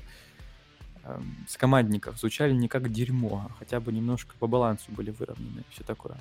эм, 1.03 1.35
скомандников, 1.47 2.19
звучали 2.19 2.53
не 2.53 2.67
как 2.67 2.91
дерьмо, 2.91 3.47
а 3.49 3.53
хотя 3.57 3.79
бы 3.79 3.91
немножко 3.91 4.35
по 4.39 4.47
балансу 4.47 4.91
были 4.91 5.11
выровнены, 5.11 5.63
все 5.71 5.83
такое. 5.83 6.17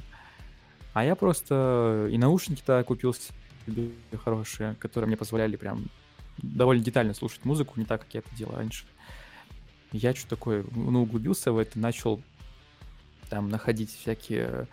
А 0.92 1.04
я 1.04 1.16
просто 1.16 2.08
и 2.10 2.18
наушники-то 2.18 2.84
купил 2.84 3.14
себе 3.14 3.90
хорошие, 4.22 4.76
которые 4.76 5.08
мне 5.08 5.16
позволяли 5.16 5.56
прям 5.56 5.86
довольно 6.38 6.82
детально 6.82 7.14
слушать 7.14 7.44
музыку, 7.44 7.74
не 7.76 7.84
так, 7.84 8.02
как 8.02 8.14
я 8.14 8.20
это 8.20 8.34
делал 8.36 8.56
раньше. 8.56 8.84
Я 9.92 10.14
что 10.14 10.28
такое, 10.28 10.64
ну, 10.72 11.02
углубился 11.02 11.52
в 11.52 11.58
это, 11.58 11.78
начал 11.78 12.20
там 13.28 13.48
находить 13.48 13.94
всякие 13.94 14.68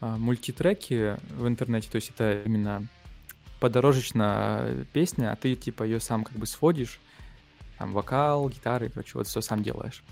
мультитреки 0.00 1.16
в 1.30 1.46
интернете, 1.46 1.88
то 1.90 1.96
есть 1.96 2.10
это 2.10 2.42
именно 2.44 2.86
подорожечная 3.60 4.84
песня, 4.92 5.32
а 5.32 5.36
ты 5.36 5.54
типа 5.56 5.82
ее 5.82 6.00
сам 6.00 6.24
как 6.24 6.36
бы 6.36 6.46
сводишь, 6.46 7.00
там 7.78 7.92
вокал, 7.92 8.48
гитары, 8.48 8.88
короче, 8.90 9.12
вот 9.14 9.26
все 9.26 9.40
сам 9.40 9.62
делаешь. 9.62 10.02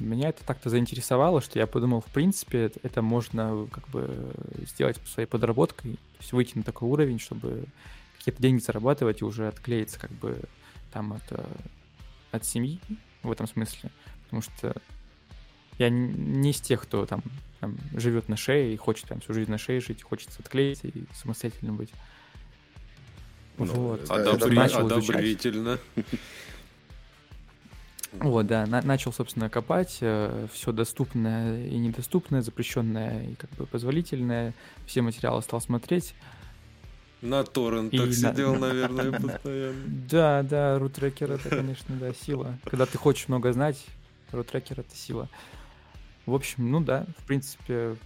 Меня 0.00 0.30
это 0.30 0.44
так-то 0.44 0.70
заинтересовало, 0.70 1.40
что 1.40 1.58
я 1.58 1.66
подумал, 1.66 2.00
в 2.00 2.12
принципе, 2.12 2.72
это, 2.82 3.00
можно 3.00 3.68
как 3.70 3.88
бы 3.90 4.34
сделать 4.66 4.98
своей 5.06 5.28
подработкой, 5.28 5.94
то 5.94 6.18
есть 6.20 6.32
выйти 6.32 6.58
на 6.58 6.64
такой 6.64 6.88
уровень, 6.88 7.20
чтобы 7.20 7.66
какие-то 8.18 8.42
деньги 8.42 8.60
зарабатывать 8.60 9.20
и 9.20 9.24
уже 9.24 9.46
отклеиться 9.46 10.00
как 10.00 10.10
бы 10.12 10.40
там 10.92 11.12
от, 11.12 11.22
э, 11.30 11.44
от 12.32 12.44
семьи 12.44 12.80
в 13.22 13.30
этом 13.30 13.46
смысле. 13.46 13.90
Потому 14.24 14.42
что 14.42 14.74
я 15.78 15.90
не- 15.90 16.50
из 16.50 16.60
тех, 16.60 16.82
кто 16.82 17.06
там, 17.06 17.22
там 17.60 17.76
живет 17.94 18.28
на 18.28 18.36
шее 18.36 18.74
и 18.74 18.76
хочет 18.76 19.06
там 19.08 19.20
всю 19.20 19.32
жизнь 19.34 19.50
на 19.50 19.58
шее 19.58 19.80
жить, 19.80 20.02
хочется 20.02 20.40
отклеиться 20.40 20.88
и 20.88 21.04
самостоятельно 21.14 21.72
быть. 21.72 21.90
Ну, 23.58 23.66
вот. 23.66 24.00
Одобри- 24.10 24.54
начал 24.54 24.88
изучать. 24.88 25.10
Одобрительно. 25.10 25.78
Вот, 28.12 28.46
да, 28.46 28.64
на- 28.66 28.82
начал, 28.82 29.12
собственно, 29.12 29.50
копать 29.50 29.90
все 30.52 30.72
доступное 30.72 31.66
и 31.66 31.76
недоступное, 31.76 32.42
запрещенное 32.42 33.26
и 33.30 33.34
как 33.34 33.50
бы 33.50 33.66
позволительное. 33.66 34.54
Все 34.86 35.02
материалы 35.02 35.42
стал 35.42 35.60
смотреть. 35.60 36.14
На 37.22 37.42
торрентах 37.42 38.00
И 38.00 38.06
на- 38.06 38.12
сидел, 38.12 38.54
наверное, 38.58 39.10
постоянно. 39.18 39.82
Да, 40.10 40.42
да, 40.44 40.78
рутрекер 40.78 41.32
это, 41.32 41.48
конечно, 41.48 41.96
да, 41.96 42.12
сила. 42.14 42.56
Когда 42.64 42.86
ты 42.86 42.98
хочешь 42.98 43.26
много 43.28 43.52
знать, 43.52 43.84
рутрекер 44.30 44.80
это 44.80 44.94
сила. 44.94 45.28
В 46.26 46.34
общем, 46.34 46.70
ну 46.70 46.80
да, 46.80 47.06
в 47.18 47.24
принципе, 47.24 47.96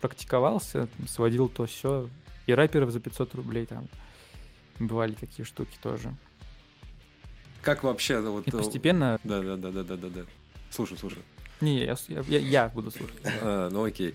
практиковался, 0.00 0.86
там, 0.86 1.08
сводил 1.08 1.48
то 1.48 1.66
все. 1.66 2.08
И 2.46 2.52
рэперов 2.52 2.90
за 2.90 3.00
500 3.00 3.34
рублей 3.34 3.66
там 3.66 3.86
бывали 4.78 5.12
такие 5.12 5.44
штуки 5.44 5.76
тоже. 5.82 6.14
Как 7.62 7.84
вообще 7.84 8.20
вот... 8.20 8.48
И 8.48 8.50
постепенно... 8.50 9.18
Да, 9.24 9.40
да, 9.40 9.56
да, 9.56 9.70
да, 9.70 9.82
да, 9.82 9.96
да, 9.96 10.08
да. 10.08 10.20
Слушай, 10.70 10.96
слушай. 10.98 11.22
Не, 11.60 11.84
я, 11.84 11.96
я, 12.08 12.38
я 12.38 12.68
буду 12.70 12.90
слушать. 12.90 13.20
А, 13.42 13.68
ну 13.70 13.84
окей. 13.84 14.14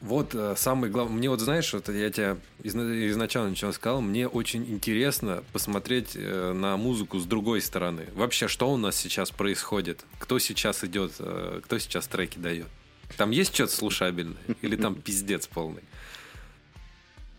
Вот 0.00 0.32
э, 0.34 0.54
самый 0.56 0.90
главный... 0.90 1.16
Мне 1.16 1.28
вот 1.28 1.40
знаешь, 1.40 1.72
вот 1.72 1.88
я 1.88 2.10
тебе 2.10 2.36
изна- 2.62 3.08
изначально 3.10 3.50
ничего 3.50 3.72
сказал, 3.72 4.00
мне 4.00 4.28
очень 4.28 4.64
интересно 4.64 5.42
посмотреть 5.52 6.12
э, 6.14 6.52
на 6.52 6.76
музыку 6.76 7.18
с 7.18 7.24
другой 7.24 7.60
стороны. 7.60 8.06
Вообще, 8.14 8.46
что 8.46 8.72
у 8.72 8.76
нас 8.76 8.94
сейчас 8.96 9.32
происходит? 9.32 10.04
Кто 10.20 10.38
сейчас 10.38 10.84
идет? 10.84 11.14
э, 11.18 11.60
Кто 11.64 11.78
сейчас 11.78 12.06
треки 12.06 12.38
дает? 12.38 12.68
Там 13.16 13.32
есть 13.32 13.52
что-то 13.54 13.72
слушабельное? 13.74 14.36
Или 14.62 14.76
там 14.76 14.94
пиздец 15.02 15.48
полный? 15.48 15.82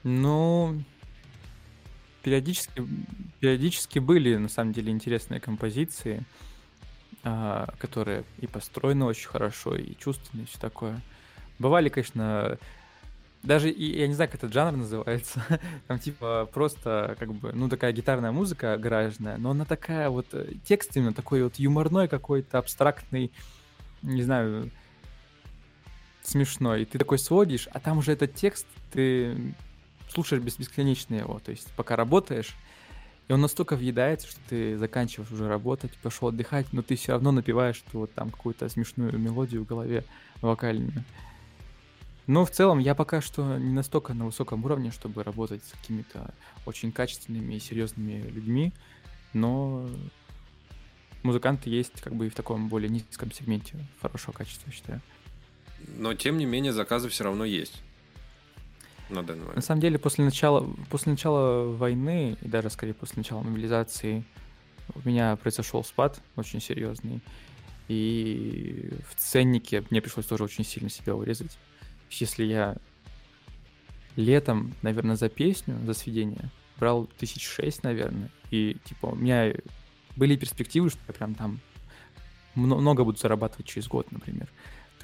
Ну, 0.04 0.84
периодически, 2.24 2.86
периодически 3.40 4.00
были, 4.00 4.36
на 4.36 4.50
самом 4.50 4.74
деле, 4.74 4.92
интересные 4.92 5.40
композиции, 5.40 6.26
а, 7.24 7.74
которые 7.80 8.24
и 8.40 8.48
построены 8.48 9.06
очень 9.06 9.28
хорошо, 9.28 9.76
и 9.76 9.96
чувственные, 9.98 10.44
и 10.46 10.48
все 10.48 10.60
такое. 10.60 11.02
Бывали, 11.60 11.90
конечно, 11.90 12.58
даже, 13.44 13.70
я 13.70 14.08
не 14.08 14.14
знаю, 14.14 14.30
как 14.30 14.40
этот 14.40 14.54
жанр 14.54 14.78
называется, 14.78 15.42
там 15.88 16.00
типа 16.00 16.50
просто 16.54 17.16
как 17.20 17.34
бы, 17.34 17.52
ну 17.54 17.70
такая 17.70 17.92
гитарная 17.94 18.32
музыка 18.32 18.78
гаражная, 18.78 19.38
но 19.38 19.52
она 19.52 19.66
такая 19.66 20.10
вот, 20.10 20.28
э, 20.34 20.54
текст 20.66 20.96
именно 20.98 21.14
такой 21.14 21.44
вот 21.44 21.56
юморной 21.56 22.08
какой-то, 22.08 22.58
абстрактный, 22.58 23.32
не 24.02 24.24
знаю, 24.24 24.72
смешной. 26.22 26.84
И 26.84 26.86
ты 26.86 26.98
такой 26.98 27.18
сводишь, 27.18 27.68
а 27.72 27.80
там 27.80 28.00
уже 28.00 28.12
этот 28.12 28.36
текст, 28.36 28.68
ты 28.92 29.54
слушаешь 30.10 30.44
бес- 30.44 30.58
бесконечно 30.58 31.16
его, 31.16 31.40
то 31.40 31.52
есть 31.52 31.72
пока 31.76 31.96
работаешь, 31.96 32.56
и 33.30 33.34
он 33.34 33.42
настолько 33.42 33.76
въедается, 33.76 34.28
что 34.28 34.40
ты 34.50 34.78
заканчиваешь 34.78 35.32
уже 35.32 35.48
работать, 35.48 35.92
пошел 36.02 36.30
отдыхать, 36.30 36.74
но 36.74 36.82
ты 36.82 36.96
все 36.96 37.14
равно 37.14 37.32
напиваешь 37.32 37.78
что 37.78 38.00
вот 38.00 38.14
там 38.14 38.32
какую-то 38.32 38.68
смешную 38.70 39.18
мелодию 39.18 39.64
в 39.64 39.68
голове 39.68 40.04
вокальную. 40.42 41.06
Но 42.30 42.46
в 42.46 42.52
целом 42.52 42.78
я 42.78 42.94
пока 42.94 43.22
что 43.22 43.58
не 43.58 43.74
настолько 43.74 44.14
на 44.14 44.28
высоком 44.28 44.64
уровне, 44.64 44.92
чтобы 44.92 45.24
работать 45.24 45.64
с 45.66 45.72
какими-то 45.72 46.32
очень 46.68 46.92
качественными 46.92 47.56
и 47.56 47.60
серьезными 47.60 48.22
людьми, 48.30 48.72
но 49.34 49.90
музыканты 51.24 51.72
есть 51.72 52.00
как 52.02 52.14
бы 52.14 52.28
и 52.28 52.30
в 52.30 52.36
таком 52.36 52.70
более 52.70 52.88
низком 52.88 53.32
сегменте 53.32 53.84
хорошего 54.00 54.32
качества, 54.32 54.68
я 54.68 54.74
считаю. 54.74 55.02
Но, 55.98 56.14
тем 56.14 56.38
не 56.38 56.46
менее, 56.46 56.72
заказы 56.72 57.10
все 57.10 57.24
равно 57.24 57.46
есть. 57.46 57.82
На 59.10 59.24
данный 59.24 59.40
На 59.40 59.48
момент. 59.48 59.66
самом 59.66 59.82
деле, 59.82 59.98
после 59.98 60.24
начала, 60.24 60.72
после 60.92 61.14
начала 61.14 61.66
войны, 61.66 62.38
и 62.44 62.48
даже 62.48 62.70
скорее 62.70 62.94
после 62.94 63.22
начала 63.22 63.42
мобилизации, 63.42 64.24
у 64.94 65.00
меня 65.04 65.36
произошел 65.36 65.84
спад 65.84 66.22
очень 66.36 66.62
серьезный. 66.62 67.22
И 67.88 68.92
в 69.10 69.16
ценнике 69.20 69.84
мне 69.90 70.00
пришлось 70.00 70.28
тоже 70.28 70.44
очень 70.44 70.64
сильно 70.64 70.92
себя 70.92 71.16
урезать. 71.16 71.58
Если 72.10 72.44
я 72.44 72.78
летом, 74.16 74.74
наверное, 74.82 75.16
за 75.16 75.30
песню, 75.30 75.78
за 75.86 75.94
сведение, 75.94 76.50
брал 76.78 77.08
тысяч 77.18 77.46
шесть, 77.48 77.84
наверное, 77.84 78.30
и 78.52 78.78
типа 78.86 79.08
у 79.08 79.16
меня 79.16 79.54
были 80.16 80.36
перспективы, 80.36 80.90
что 80.90 81.00
я 81.08 81.14
прям 81.14 81.36
там 81.36 81.60
мно- 82.56 82.80
много 82.80 83.04
буду 83.04 83.18
зарабатывать 83.18 83.68
через 83.68 83.88
год, 83.88 84.12
например. 84.12 84.48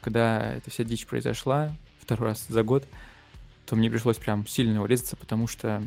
Когда 0.01 0.53
эта 0.53 0.70
вся 0.70 0.84
дичь 0.84 1.06
произошла, 1.06 1.76
второй 1.99 2.30
раз 2.30 2.45
за 2.47 2.64
год, 2.64 2.86
то 3.66 3.76
мне 3.76 3.89
пришлось 3.89 4.18
прям 4.18 4.45
сильно 4.47 4.84
урезаться, 4.84 5.16
потому 5.16 5.47
что 5.47 5.84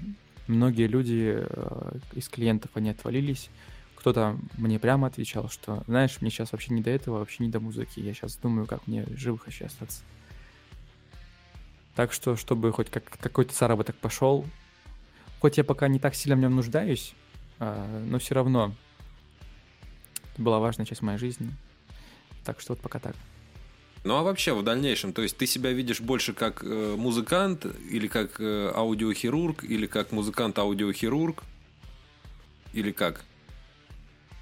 многие 0.47 0.87
люди 0.87 1.37
э, 1.39 1.99
из 2.15 2.29
клиентов, 2.29 2.71
они 2.75 2.91
отвалились, 2.91 3.51
кто-то 3.95 4.39
мне 4.57 4.79
прямо 4.79 5.09
отвечал, 5.09 5.49
что, 5.49 5.83
знаешь, 5.87 6.19
мне 6.21 6.31
сейчас 6.31 6.53
вообще 6.53 6.73
не 6.73 6.83
до 6.83 6.91
этого, 6.91 7.19
вообще 7.19 7.45
не 7.45 7.51
до 7.51 7.61
музыки. 7.61 8.01
Я 8.01 8.15
сейчас 8.15 8.37
думаю, 8.37 8.67
как 8.67 8.87
мне 8.87 9.05
живых 9.17 9.49
еще 9.49 9.65
остаться. 9.67 10.03
Так 11.99 12.13
что, 12.13 12.37
чтобы 12.37 12.71
хоть 12.71 12.91
как, 12.91 13.03
какой-то 13.19 13.53
заработок 13.53 13.97
пошел, 13.97 14.47
хоть 15.41 15.57
я 15.57 15.65
пока 15.65 15.89
не 15.89 15.99
так 15.99 16.15
сильно 16.15 16.37
в 16.37 16.39
нем 16.39 16.55
нуждаюсь, 16.55 17.13
а, 17.59 18.05
но 18.07 18.21
все 18.21 18.37
равно 18.37 18.73
это 20.33 20.41
была 20.41 20.61
важная 20.61 20.87
часть 20.87 21.03
моей 21.03 21.19
жизни. 21.19 21.51
Так 22.45 22.61
что 22.61 22.75
вот 22.75 22.81
пока 22.81 23.01
так. 23.01 23.17
Ну 24.05 24.15
а 24.15 24.23
вообще 24.23 24.55
в 24.55 24.63
дальнейшем, 24.63 25.13
то 25.13 25.23
есть 25.23 25.37
ты 25.37 25.49
себя 25.49 25.73
видишь 25.73 26.01
больше 26.01 26.35
как 26.35 26.63
э, 26.63 26.95
музыкант 26.97 27.67
или 27.91 28.07
как 28.07 28.41
э, 28.41 28.71
аудиохирург 28.73 29.65
или 29.65 29.89
как 29.89 30.13
музыкант-аудиохирург 30.13 31.43
или 32.75 32.93
как? 32.93 33.25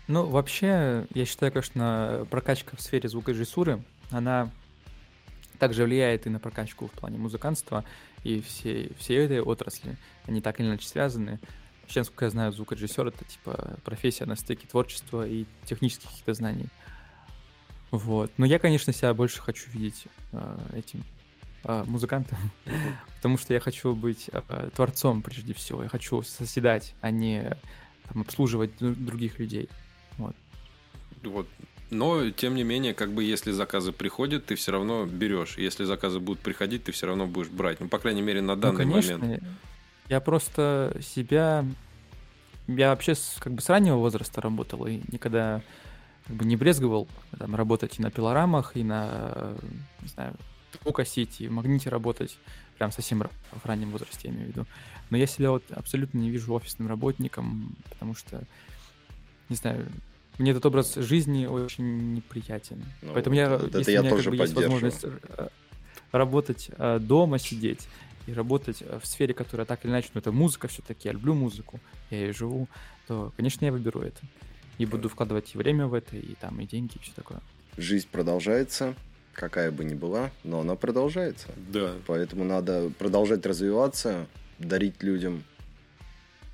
Ну, 0.08 0.26
вообще, 0.26 1.06
я 1.14 1.24
считаю, 1.24 1.52
конечно, 1.52 2.26
прокачка 2.30 2.76
в 2.76 2.82
сфере 2.82 3.08
звукорежиссуры, 3.08 3.82
она 4.10 4.50
также 5.56 5.84
влияет 5.84 6.26
и 6.26 6.30
на 6.30 6.38
прокачку 6.38 6.86
в 6.86 6.92
плане 6.92 7.18
музыкантства, 7.18 7.84
и 8.24 8.40
все, 8.40 8.90
все 8.98 9.24
этой 9.24 9.40
отрасли, 9.40 9.96
они 10.26 10.40
так 10.40 10.60
или 10.60 10.66
иначе 10.66 10.86
связаны. 10.86 11.38
Вообще, 11.82 12.00
насколько 12.00 12.24
я 12.24 12.30
знаю, 12.30 12.52
звукорежиссер— 12.52 13.06
это 13.08 13.24
типа 13.24 13.78
профессия 13.84 14.24
на 14.24 14.34
стыке 14.34 14.66
творчества 14.66 15.26
и 15.26 15.44
технических 15.64 16.08
каких-то 16.10 16.34
знаний. 16.34 16.66
Вот. 17.90 18.32
Но 18.36 18.46
я, 18.46 18.58
конечно, 18.58 18.92
себя 18.92 19.14
больше 19.14 19.40
хочу 19.40 19.70
видеть 19.70 20.06
э, 20.32 20.58
этим 20.74 21.04
э, 21.64 21.84
музыкантом, 21.86 22.38
потому 23.16 23.38
что 23.38 23.54
я 23.54 23.60
хочу 23.60 23.94
быть 23.94 24.28
э, 24.32 24.70
творцом 24.74 25.22
прежде 25.22 25.54
всего. 25.54 25.82
Я 25.84 25.88
хочу 25.88 26.22
соседать, 26.22 26.94
а 27.00 27.10
не 27.10 27.56
там, 28.08 28.22
обслуживать 28.22 28.72
других 28.78 29.38
людей. 29.38 29.68
Вот. 30.18 30.34
Вот. 31.22 31.48
Но, 31.90 32.30
тем 32.30 32.54
не 32.54 32.64
менее, 32.64 32.94
как 32.94 33.12
бы 33.12 33.22
если 33.22 33.52
заказы 33.52 33.92
приходят, 33.92 34.46
ты 34.46 34.56
все 34.56 34.72
равно 34.72 35.06
берешь. 35.06 35.56
Если 35.56 35.84
заказы 35.84 36.18
будут 36.18 36.40
приходить, 36.40 36.84
ты 36.84 36.92
все 36.92 37.06
равно 37.06 37.26
будешь 37.26 37.48
брать. 37.48 37.78
Ну, 37.80 37.88
по 37.88 37.98
крайней 37.98 38.22
мере, 38.22 38.40
на 38.40 38.56
данный 38.56 38.84
ну, 38.84 38.92
конечно, 38.92 39.18
момент. 39.18 39.44
Я 40.08 40.20
просто 40.20 40.96
себя... 41.00 41.64
Я 42.66 42.90
вообще 42.90 43.14
с, 43.14 43.36
как 43.38 43.52
бы 43.52 43.62
с 43.62 43.68
раннего 43.68 43.96
возраста 43.96 44.40
работал 44.40 44.86
и 44.86 45.00
никогда 45.12 45.62
как 46.26 46.34
бы 46.34 46.44
не 46.44 46.56
брезговал 46.56 47.06
там, 47.38 47.54
работать 47.54 48.00
и 48.00 48.02
на 48.02 48.10
пилорамах, 48.10 48.76
и 48.76 48.82
на, 48.82 49.54
не 50.02 50.08
знаю, 50.08 50.34
звукосети, 50.82 51.46
в 51.46 51.52
магните 51.52 51.88
работать, 51.90 52.36
прям 52.76 52.90
совсем 52.90 53.22
в 53.52 53.64
раннем 53.64 53.90
возрасте, 53.90 54.28
я 54.28 54.30
имею 54.30 54.46
в 54.46 54.48
виду. 54.48 54.66
Но 55.10 55.16
я 55.16 55.26
себя 55.26 55.52
вот 55.52 55.62
абсолютно 55.70 56.18
не 56.18 56.30
вижу 56.30 56.52
офисным 56.52 56.88
работником, 56.88 57.76
потому 57.88 58.16
что, 58.16 58.42
не 59.48 59.54
знаю, 59.54 59.86
мне 60.38 60.50
этот 60.50 60.66
образ 60.66 60.94
жизни 60.96 61.46
очень 61.46 62.14
неприятен. 62.14 62.84
Ну, 63.02 63.12
Поэтому 63.14 63.36
я, 63.36 63.54
это 63.54 63.78
если 63.78 63.92
я 63.92 64.00
у 64.00 64.02
меня 64.04 64.10
тоже 64.10 64.30
как 64.30 64.38
бы, 64.38 64.44
есть 64.44 64.54
возможность 64.54 65.04
э, 65.04 65.48
работать 66.12 66.70
э, 66.76 66.98
дома, 67.00 67.38
сидеть 67.38 67.88
и 68.26 68.32
работать 68.32 68.82
э, 68.82 68.98
в 69.02 69.06
сфере, 69.06 69.32
которая 69.32 69.66
так 69.66 69.84
или 69.84 69.92
иначе, 69.92 70.10
ну 70.14 70.20
это 70.20 70.32
музыка 70.32 70.68
все-таки, 70.68 71.08
я 71.08 71.12
люблю 71.12 71.34
музыку, 71.34 71.80
я 72.10 72.28
и 72.28 72.32
живу, 72.32 72.68
то, 73.06 73.32
конечно, 73.36 73.64
я 73.64 73.72
выберу 73.72 74.00
это. 74.00 74.20
И 74.78 74.84
буду 74.84 75.08
вкладывать 75.08 75.54
и 75.54 75.58
время 75.58 75.86
в 75.86 75.94
это, 75.94 76.16
и 76.16 76.34
там, 76.34 76.60
и 76.60 76.66
деньги, 76.66 76.96
и 76.96 76.98
все 76.98 77.12
такое. 77.14 77.40
Жизнь 77.78 78.08
продолжается, 78.12 78.94
какая 79.32 79.70
бы 79.70 79.84
ни 79.84 79.94
была, 79.94 80.30
но 80.44 80.60
она 80.60 80.76
продолжается. 80.76 81.48
Да. 81.56 81.94
Поэтому 82.06 82.44
надо 82.44 82.90
продолжать 82.98 83.46
развиваться, 83.46 84.26
дарить 84.58 85.02
людям 85.02 85.44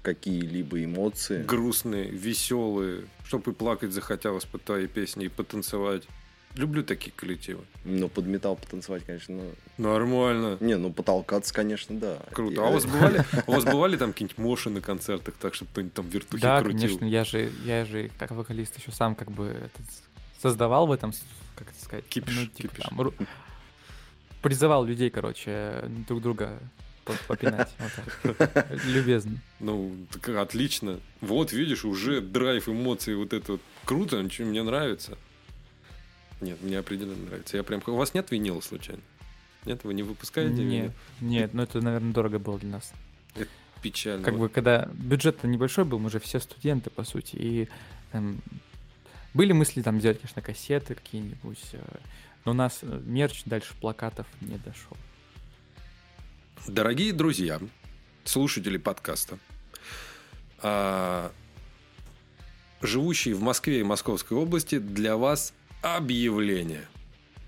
какие-либо 0.02 0.84
эмоции. 0.84 1.42
Грустные, 1.42 2.10
веселые, 2.10 3.04
чтобы 3.24 3.52
и 3.52 3.54
плакать 3.54 3.92
захотелось 3.92 4.44
под 4.44 4.64
твои 4.64 4.86
песни, 4.86 5.26
и 5.26 5.28
потанцевать. 5.28 6.04
Люблю 6.54 6.84
такие 6.84 7.12
коллективы. 7.12 7.64
Ну, 7.84 8.10
под 8.10 8.26
металл 8.26 8.56
потанцевать, 8.56 9.04
конечно, 9.04 9.34
ну... 9.34 9.52
Нормально. 9.78 10.58
Не, 10.60 10.76
ну, 10.76 10.92
потолкаться, 10.92 11.54
конечно, 11.54 11.98
да. 11.98 12.18
Круто. 12.30 12.62
А 12.62 12.68
у 12.68 12.74
вас 12.74 12.84
бывали, 12.84 13.24
у 13.46 13.52
вас 13.52 13.64
бывали 13.72 13.96
там 13.96 14.12
какие-нибудь 14.12 14.36
моши 14.36 14.68
на 14.68 14.82
концертах, 14.82 15.34
так, 15.40 15.54
чтобы 15.54 15.70
кто-нибудь 15.70 15.94
там 15.94 16.08
вертухи 16.08 16.42
да, 16.42 16.60
крутил? 16.60 16.80
Да, 16.80 16.86
конечно, 16.86 17.04
я 17.06 17.24
же, 17.24 17.52
я 17.64 17.84
же, 17.86 18.10
как 18.18 18.32
вокалист, 18.32 18.76
еще 18.78 18.92
сам 18.92 19.14
как 19.14 19.30
бы 19.30 19.46
этот, 19.46 19.86
создавал 20.42 20.86
в 20.86 20.92
этом, 20.92 21.14
как 21.56 21.70
это 21.70 21.82
сказать? 21.82 22.04
Кипиш, 22.06 22.36
ну, 22.36 22.46
типа, 22.46 22.74
кипиш. 22.74 22.84
Там, 22.84 23.14
призывал 24.42 24.84
людей, 24.84 25.08
короче, 25.08 25.84
друг 26.06 26.20
друга 26.20 26.58
попинать. 27.04 27.70
Любезно. 28.86 29.38
Ну, 29.60 29.96
отлично. 30.36 31.00
Вот, 31.20 31.52
видишь, 31.52 31.84
уже 31.84 32.20
драйв, 32.20 32.68
эмоции, 32.68 33.14
вот 33.14 33.32
это 33.32 33.52
вот 33.52 33.60
круто, 33.84 34.26
мне 34.38 34.62
нравится. 34.62 35.16
Нет, 36.40 36.60
мне 36.62 36.78
определенно 36.78 37.24
нравится. 37.26 37.56
Я 37.56 37.62
прям... 37.62 37.82
У 37.86 37.96
вас 37.96 38.14
нет 38.14 38.30
винила 38.30 38.60
случайно? 38.60 39.02
Нет, 39.64 39.84
вы 39.84 39.94
не 39.94 40.02
выпускаете 40.02 40.64
Нет, 40.64 40.92
нет, 41.20 41.54
но 41.54 41.62
это, 41.62 41.80
наверное, 41.80 42.12
дорого 42.12 42.38
было 42.40 42.58
для 42.58 42.70
нас. 42.70 42.92
Это 43.36 43.50
печально. 43.80 44.24
Как 44.24 44.36
бы, 44.36 44.48
когда 44.48 44.88
бюджет 44.92 45.44
небольшой 45.44 45.84
был, 45.84 46.00
мы 46.00 46.10
же 46.10 46.18
все 46.18 46.40
студенты, 46.40 46.90
по 46.90 47.04
сути, 47.04 47.36
и 47.36 47.68
там, 48.10 48.40
были 49.34 49.52
мысли 49.52 49.82
там 49.82 50.00
сделать, 50.00 50.20
конечно, 50.20 50.42
кассеты 50.42 50.96
какие-нибудь, 50.96 51.60
э, 51.72 51.78
но 52.44 52.50
у 52.50 52.54
нас 52.54 52.80
э, 52.82 53.00
мерч 53.04 53.44
дальше 53.44 53.74
плакатов 53.80 54.26
не 54.40 54.58
дошел. 54.58 54.96
Дорогие 56.68 57.12
друзья, 57.12 57.58
слушатели 58.22 58.76
подкаста, 58.76 59.36
а, 60.58 61.32
живущие 62.80 63.34
в 63.34 63.42
Москве 63.42 63.80
и 63.80 63.82
Московской 63.82 64.38
области, 64.38 64.78
для 64.78 65.16
вас 65.16 65.54
объявление. 65.82 66.86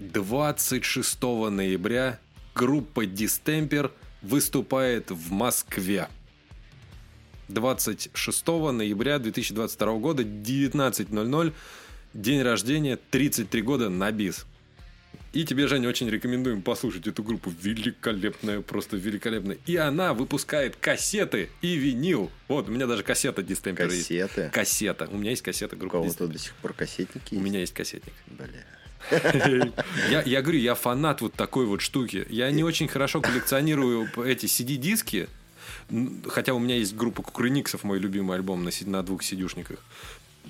26 0.00 1.50
ноября 1.50 2.18
группа 2.56 3.06
Дистемпер 3.06 3.92
выступает 4.20 5.12
в 5.12 5.30
Москве. 5.30 6.08
26 7.46 8.72
ноября 8.72 9.20
2022 9.20 9.98
года, 9.98 10.24
19.00, 10.24 11.52
день 12.14 12.42
рождения, 12.42 12.96
33 12.96 13.62
года 13.62 13.88
на 13.90 14.10
бис. 14.10 14.44
И 15.34 15.44
тебе, 15.44 15.66
Женя, 15.66 15.88
очень 15.88 16.08
рекомендуем 16.08 16.62
послушать 16.62 17.08
эту 17.08 17.24
группу. 17.24 17.52
Великолепная, 17.60 18.60
просто 18.60 18.96
великолепная. 18.96 19.58
И 19.66 19.76
она 19.76 20.14
выпускает 20.14 20.76
кассеты 20.76 21.50
и 21.60 21.74
винил. 21.74 22.30
Вот, 22.46 22.68
у 22.68 22.72
меня 22.72 22.86
даже 22.86 23.02
кассета 23.02 23.42
Дистемпера 23.42 23.92
есть. 23.92 24.06
Кассеты? 24.06 24.50
Кассета. 24.52 25.08
У 25.10 25.16
меня 25.16 25.30
есть 25.30 25.42
кассета 25.42 25.74
группы 25.74 25.96
У 25.96 26.02
кого-то 26.02 26.28
до 26.28 26.38
сих 26.38 26.54
пор 26.54 26.72
кассетники 26.72 27.34
У 27.34 27.40
меня 27.40 27.58
есть 27.58 27.74
кассетник. 27.74 28.14
Бля. 28.28 28.46
Я, 30.08 30.22
я 30.22 30.40
говорю, 30.40 30.58
я 30.58 30.74
фанат 30.74 31.20
вот 31.20 31.34
такой 31.34 31.66
вот 31.66 31.82
штуки. 31.82 32.24
Я 32.30 32.50
не 32.50 32.64
очень 32.64 32.88
хорошо 32.88 33.20
коллекционирую 33.20 34.08
эти 34.24 34.46
CD-диски, 34.46 35.28
хотя 36.26 36.54
у 36.54 36.58
меня 36.58 36.76
есть 36.76 36.96
группа 36.96 37.22
Кукрыниксов, 37.22 37.84
мой 37.84 37.98
любимый 37.98 38.36
альбом 38.36 38.64
на, 38.64 38.70
на 38.86 39.02
двух 39.02 39.22
сидюшниках. 39.22 39.78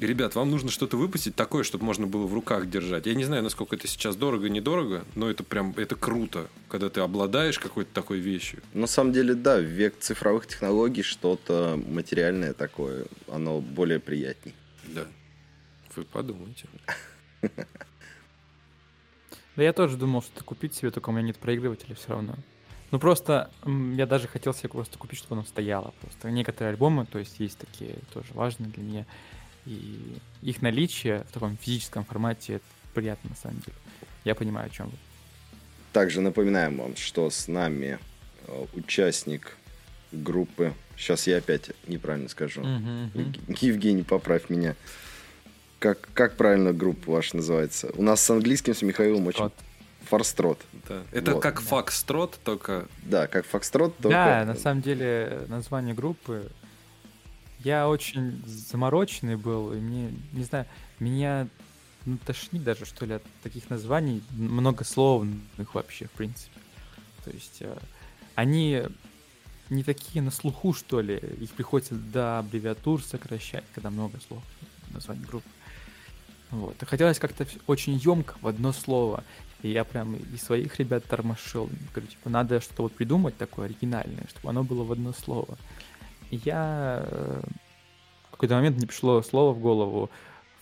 Ребят, 0.01 0.35
вам 0.35 0.51
нужно 0.51 0.71
что-то 0.71 0.97
выпустить 0.97 1.37
такое, 1.37 1.63
чтобы 1.63 1.85
можно 1.85 2.07
было 2.07 2.27
в 2.27 2.35
руках 2.35 2.69
держать. 2.69 3.07
Я 3.07 3.15
не 3.15 3.25
знаю, 3.25 3.45
насколько 3.45 3.77
это 3.77 3.87
сейчас 3.87 4.17
дорого, 4.17 4.49
недорого, 4.49 5.05
но 5.15 5.31
это 5.31 5.45
прям, 5.45 5.73
это 5.77 5.95
круто, 5.95 6.49
когда 6.69 6.91
ты 6.91 7.01
обладаешь 7.01 7.61
какой-то 7.61 7.93
такой 7.95 8.19
вещью. 8.19 8.61
На 8.73 8.89
самом 8.89 9.13
деле, 9.13 9.35
да, 9.35 9.59
в 9.59 9.63
век 9.63 9.95
цифровых 10.01 10.49
технологий 10.49 11.03
что-то 11.03 11.81
материальное 11.87 12.55
такое, 12.55 13.07
оно 13.29 13.61
более 13.61 14.01
приятней. 14.01 14.55
Да. 14.89 15.07
Вы 15.95 16.05
подумайте. 16.05 16.67
Да 19.57 19.63
я 19.63 19.73
тоже 19.73 19.97
думал, 19.97 20.23
что 20.23 20.43
купить 20.43 20.75
себе, 20.75 20.91
только 20.91 21.11
у 21.11 21.13
меня 21.13 21.29
нет 21.29 21.39
проигрывателя 21.39 21.95
все 21.95 22.09
равно. 22.09 22.35
Ну 22.91 22.99
просто 22.99 23.51
я 23.97 24.07
даже 24.07 24.27
хотел 24.27 24.53
себе 24.53 24.69
просто 24.69 24.99
купить, 24.99 25.19
чтобы 25.21 25.37
оно 25.37 25.45
стояло. 25.45 25.95
Просто 26.01 26.31
некоторые 26.33 26.71
альбомы, 26.71 27.07
то 27.07 27.21
есть 27.21 27.39
есть 27.39 27.59
такие 27.59 27.97
тоже 28.13 28.29
важные 28.35 28.71
для 28.71 28.83
меня. 28.83 29.07
И 29.67 30.19
их 30.43 30.63
наличие 30.63 31.25
в 31.31 31.33
таком 31.33 31.57
физическом 31.57 32.05
формате 32.05 32.55
это 32.55 32.65
приятно 32.93 33.31
на 33.31 33.37
самом 33.37 33.61
деле. 33.61 33.77
Я 34.25 34.35
понимаю, 34.35 34.67
о 34.67 34.71
чем 34.71 34.87
вы. 34.87 34.97
Также 35.93 36.21
напоминаем 36.21 36.79
вам, 36.79 36.97
что 36.97 37.31
с 37.31 37.49
нами 37.49 37.99
э, 38.47 38.67
участник 38.75 39.57
группы. 40.13 40.73
Сейчас 40.97 41.27
я 41.27 41.39
опять 41.39 41.71
неправильно 41.87 42.29
скажу. 42.29 42.63
Uh-huh, 42.63 43.13
uh-huh. 43.15 43.59
Евгений, 43.61 44.03
поправь 44.03 44.49
меня. 44.49 44.77
Как, 45.79 46.09
как 46.15 46.37
правильно 46.37 46.73
группа 46.73 47.11
ваша 47.11 47.37
называется? 47.37 47.91
У 47.95 48.03
нас 48.03 48.21
с 48.21 48.31
английским, 48.31 48.75
с 48.75 48.83
Михаилом 48.83 49.27
очень... 49.27 49.51
Форстрот. 50.05 50.61
Да. 50.87 51.03
Это 51.13 51.35
вот. 51.35 51.43
как 51.43 51.61
фокстрот, 51.61 52.39
только... 52.45 52.87
Да, 53.05 53.27
как 53.27 53.47
фокстрот, 53.47 53.97
только... 53.97 54.11
Да, 54.11 54.45
на 54.45 54.55
самом 54.55 54.83
деле 54.83 55.47
название 55.49 55.95
группы 55.95 56.51
я 57.65 57.89
очень 57.89 58.43
замороченный 58.47 59.37
был, 59.37 59.73
и 59.73 59.77
мне, 59.77 60.13
не 60.33 60.45
знаю, 60.45 60.67
меня 61.01 61.49
ну, 62.05 62.19
тошнит 62.25 62.63
даже, 62.63 62.85
что 62.85 63.07
ли, 63.07 63.15
от 63.15 63.23
таких 63.43 63.71
названий, 63.71 64.23
многословных 64.31 65.75
вообще, 65.75 66.07
в 66.07 66.11
принципе. 66.13 66.61
То 67.25 67.31
есть 67.31 67.59
э, 67.61 67.77
они 68.35 68.83
не 69.71 69.83
такие 69.83 70.23
на 70.23 70.31
слуху, 70.31 70.75
что 70.75 71.01
ли, 71.01 71.17
их 71.17 71.51
приходится 71.53 71.95
до 71.95 72.41
аббревиатур 72.41 73.03
сокращать, 73.03 73.65
когда 73.75 73.91
много 73.91 74.19
слов. 74.29 74.43
название 74.91 75.27
группы. 75.27 75.49
Вот. 76.51 76.81
И 76.83 76.87
хотелось 76.87 77.19
как-то 77.19 77.47
очень 77.67 77.95
емко 77.95 78.35
в 78.41 78.47
одно 78.47 78.73
слово. 78.73 79.25
И 79.63 79.71
я 79.71 79.85
прям 79.85 80.15
и 80.15 80.37
своих 80.37 80.79
ребят 80.79 81.05
тормошил. 81.07 81.71
Говорю, 81.93 82.11
типа, 82.11 82.29
надо 82.29 82.61
что-то 82.61 82.83
вот 82.83 82.93
придумать 82.93 83.37
такое 83.39 83.67
оригинальное, 83.67 84.27
чтобы 84.29 84.51
оно 84.51 84.63
было 84.63 84.85
в 84.85 84.93
одно 84.93 85.15
слово. 85.15 85.57
Я 86.45 87.05
э, 87.07 87.43
в 88.29 88.31
какой-то 88.33 88.55
момент 88.55 88.77
мне 88.77 88.87
пришло 88.87 89.23
слово 89.23 89.53
в 89.53 89.61
голову 89.61 90.11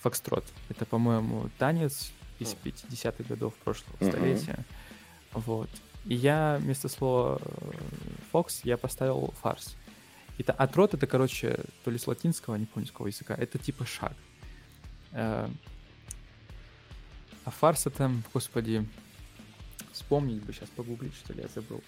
фокстрот. 0.00 0.44
Это, 0.68 0.84
по-моему, 0.84 1.48
танец 1.58 2.12
из 2.38 2.54
50-х 2.64 3.24
годов 3.24 3.54
прошлого 3.54 3.96
Мгм. 4.00 4.10
столетия. 4.10 4.64
Вот. 5.32 5.70
И 6.04 6.14
я 6.14 6.58
вместо 6.60 6.88
слова 6.88 7.38
э, 7.40 7.72
фокс 8.32 8.60
я 8.64 8.76
поставил 8.76 9.32
фарс. 9.40 9.76
И 10.38 10.42
та- 10.42 10.52
а 10.54 10.66
трот 10.66 10.94
это, 10.94 11.06
короче, 11.06 11.60
то 11.84 11.90
ли 11.90 11.98
с 11.98 12.06
латинского, 12.06 12.56
не 12.56 12.66
помню 12.66 12.88
с 12.88 12.90
какого 12.90 13.06
языка, 13.08 13.34
это 13.34 13.58
типа 13.58 13.86
шаг. 13.86 14.14
Э, 15.12 15.48
А 17.44 17.50
фарс 17.50 17.86
это, 17.86 18.10
господи, 18.32 18.86
вспомнить 19.92 20.42
бы 20.44 20.52
сейчас 20.52 20.68
погуглить, 20.70 21.14
что 21.16 21.32
ли, 21.32 21.42
я 21.42 21.48
забыл. 21.48 21.80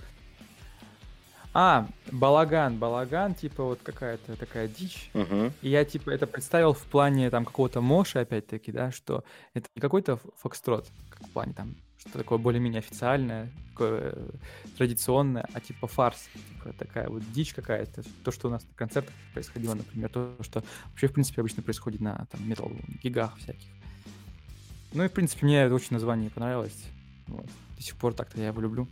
А, 1.57 1.87
балаган, 2.11 2.79
балаган, 2.79 3.33
типа 3.33 3.63
вот 3.63 3.81
какая-то 3.81 4.37
такая 4.37 4.67
дичь. 4.67 5.09
Мгм. 5.15 5.53
И 5.63 5.69
я, 5.69 5.85
типа, 5.85 6.11
это 6.11 6.27
представил 6.27 6.73
в 6.73 6.83
плане 6.83 7.31
там 7.31 7.45
какого-то 7.45 7.81
Моши, 7.81 8.19
опять-таки, 8.19 8.73
да, 8.73 8.91
что 8.91 9.23
это 9.55 9.69
не 9.77 9.81
какой-то 9.81 10.19
фокстрот, 10.37 10.89
как 11.11 11.29
в 11.29 11.31
плане 11.31 11.53
там, 11.53 11.77
что 11.97 12.19
такое 12.19 12.39
более-менее 12.39 12.81
официальное, 12.81 13.53
такое 13.71 14.15
э, 14.17 14.31
традиционное, 14.77 15.49
а 15.53 15.61
типа 15.61 15.87
фарс, 15.87 16.29
типа 16.33 16.73
такая 16.77 17.09
вот 17.09 17.23
дичь 17.33 17.55
какая-то, 17.55 18.03
то, 18.25 18.33
что 18.33 18.49
у 18.49 18.51
нас 18.51 18.65
на 18.65 18.75
концертах 18.75 19.15
происходило, 19.33 19.75
например, 19.75 20.09
то, 20.09 20.35
что 20.41 20.65
вообще, 20.87 21.07
в 21.07 21.13
принципе, 21.13 21.41
обычно 21.41 21.63
происходит 21.63 22.01
на 22.01 22.27
там 22.33 22.49
метал 22.49 22.73
гигах 23.01 23.39
всяких. 23.39 23.69
Ну 24.93 25.05
и, 25.05 25.09
в 25.09 25.13
принципе, 25.13 25.47
мне 25.47 25.63
это 25.63 25.75
очень 25.75 25.93
название 25.93 26.31
понравилось. 26.31 26.85
Вот. 27.29 27.47
До 27.77 27.83
сих 27.83 27.95
пор 27.97 28.13
так-то 28.13 28.41
я 28.41 28.49
его 28.49 28.61
люблю. 28.61 28.89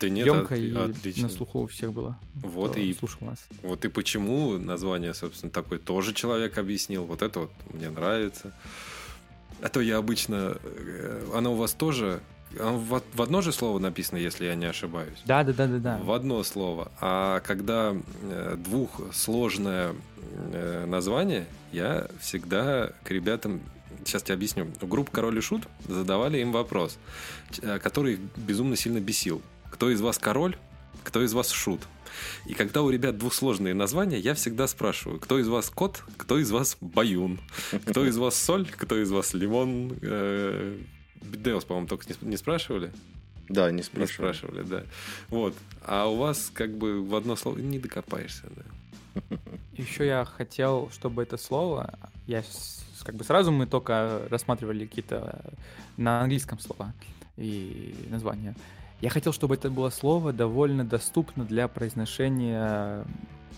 Да 0.00 0.08
нет, 0.08 0.26
Емко 0.26 0.54
от- 0.54 0.60
и 0.60 0.74
отлично. 0.76 1.22
на 1.24 1.28
слуху 1.28 1.60
у 1.62 1.66
всех 1.66 1.92
было. 1.92 2.18
Вот 2.34 2.76
и- 2.76 2.92
слушал 2.94 3.26
нас. 3.26 3.38
Вот 3.62 3.84
и 3.84 3.88
почему 3.88 4.58
название, 4.58 5.14
собственно, 5.14 5.50
такое 5.52 5.78
тоже 5.78 6.12
человек 6.14 6.58
объяснил. 6.58 7.04
Вот 7.04 7.22
это 7.22 7.40
вот 7.40 7.50
мне 7.72 7.88
нравится. 7.90 8.52
А 9.62 9.68
то 9.68 9.80
я 9.80 9.96
обычно... 9.98 10.56
э, 10.62 11.30
Оно 11.34 11.54
у 11.54 11.56
вас 11.56 11.72
тоже... 11.72 12.20
оно 12.60 12.76
В 12.78 13.02
в 13.14 13.22
одно 13.22 13.40
же 13.40 13.52
слово 13.52 13.78
написано, 13.78 14.18
если 14.18 14.44
я 14.46 14.54
не 14.54 14.66
ошибаюсь. 14.66 15.18
Да, 15.24 15.44
да, 15.44 15.52
да, 15.52 15.66
да, 15.66 15.78
да. 15.78 15.98
В 15.98 16.12
одно 16.12 16.42
слово. 16.42 16.92
А 17.00 17.40
когда 17.40 17.94
э, 18.22 18.56
двухсложное 18.58 19.94
э, 20.52 20.84
название, 20.86 21.46
я 21.72 22.06
всегда 22.20 22.92
к 23.04 23.10
ребятам, 23.10 23.60
сейчас 24.04 24.22
тебе 24.24 24.34
объясню, 24.34 24.66
группа 24.82 25.10
Король 25.10 25.38
и 25.38 25.40
Шут 25.40 25.62
задавали 25.88 26.38
им 26.38 26.52
вопрос, 26.52 26.98
который 27.82 28.14
их 28.14 28.18
безумно 28.36 28.76
сильно 28.76 29.00
бесил. 29.00 29.40
Кто 29.76 29.90
из 29.90 30.00
вас 30.00 30.16
король, 30.16 30.56
кто 31.04 31.22
из 31.22 31.34
вас 31.34 31.50
шут? 31.50 31.82
И 32.46 32.54
когда 32.54 32.80
у 32.80 32.88
ребят 32.88 33.18
двухсложные 33.18 33.74
названия, 33.74 34.18
я 34.18 34.32
всегда 34.32 34.66
спрашиваю, 34.68 35.20
кто 35.20 35.38
из 35.38 35.48
вас 35.48 35.68
кот, 35.68 36.02
кто 36.16 36.38
из 36.38 36.50
вас 36.50 36.78
баюн, 36.80 37.38
кто 37.84 38.06
из 38.06 38.16
вас 38.16 38.36
соль, 38.42 38.66
кто 38.66 38.98
из 38.98 39.10
вас 39.10 39.34
лимон. 39.34 39.92
Э, 40.00 40.78
Деус, 41.20 41.66
по-моему, 41.66 41.88
только 41.88 42.06
не, 42.08 42.30
не 42.30 42.36
спрашивали? 42.38 42.90
Да, 43.50 43.70
не 43.70 43.76
Не 43.76 43.82
спрашивай. 43.82 44.32
спрашивали, 44.32 44.62
да. 44.62 44.84
Вот. 45.28 45.54
А 45.84 46.06
у 46.06 46.16
вас 46.16 46.50
как 46.54 46.74
бы 46.74 47.06
в 47.06 47.14
одно 47.14 47.36
слово 47.36 47.58
не 47.58 47.78
докопаешься, 47.78 48.44
да. 48.56 49.36
Еще 49.74 50.06
я 50.06 50.24
хотел, 50.24 50.88
чтобы 50.90 51.22
это 51.22 51.36
слово, 51.36 51.98
я 52.26 52.42
как 53.04 53.14
бы 53.14 53.24
сразу 53.24 53.52
мы 53.52 53.66
только 53.66 54.22
рассматривали 54.30 54.86
какие-то 54.86 55.38
э, 55.44 55.50
на 55.98 56.22
английском 56.22 56.58
слова 56.60 56.94
и 57.36 57.94
названия. 58.08 58.56
Я 59.00 59.10
хотел, 59.10 59.32
чтобы 59.32 59.54
это 59.56 59.70
было 59.70 59.90
слово 59.90 60.32
довольно 60.32 60.84
доступно 60.84 61.44
для 61.44 61.68
произношения 61.68 63.04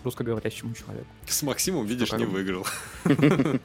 русскоговорящему 0.03 0.73
человеку. 0.75 1.07
С 1.27 1.41
Максимом, 1.43 1.85
видишь, 1.85 2.11
не 2.13 2.25
выиграл. 2.25 2.65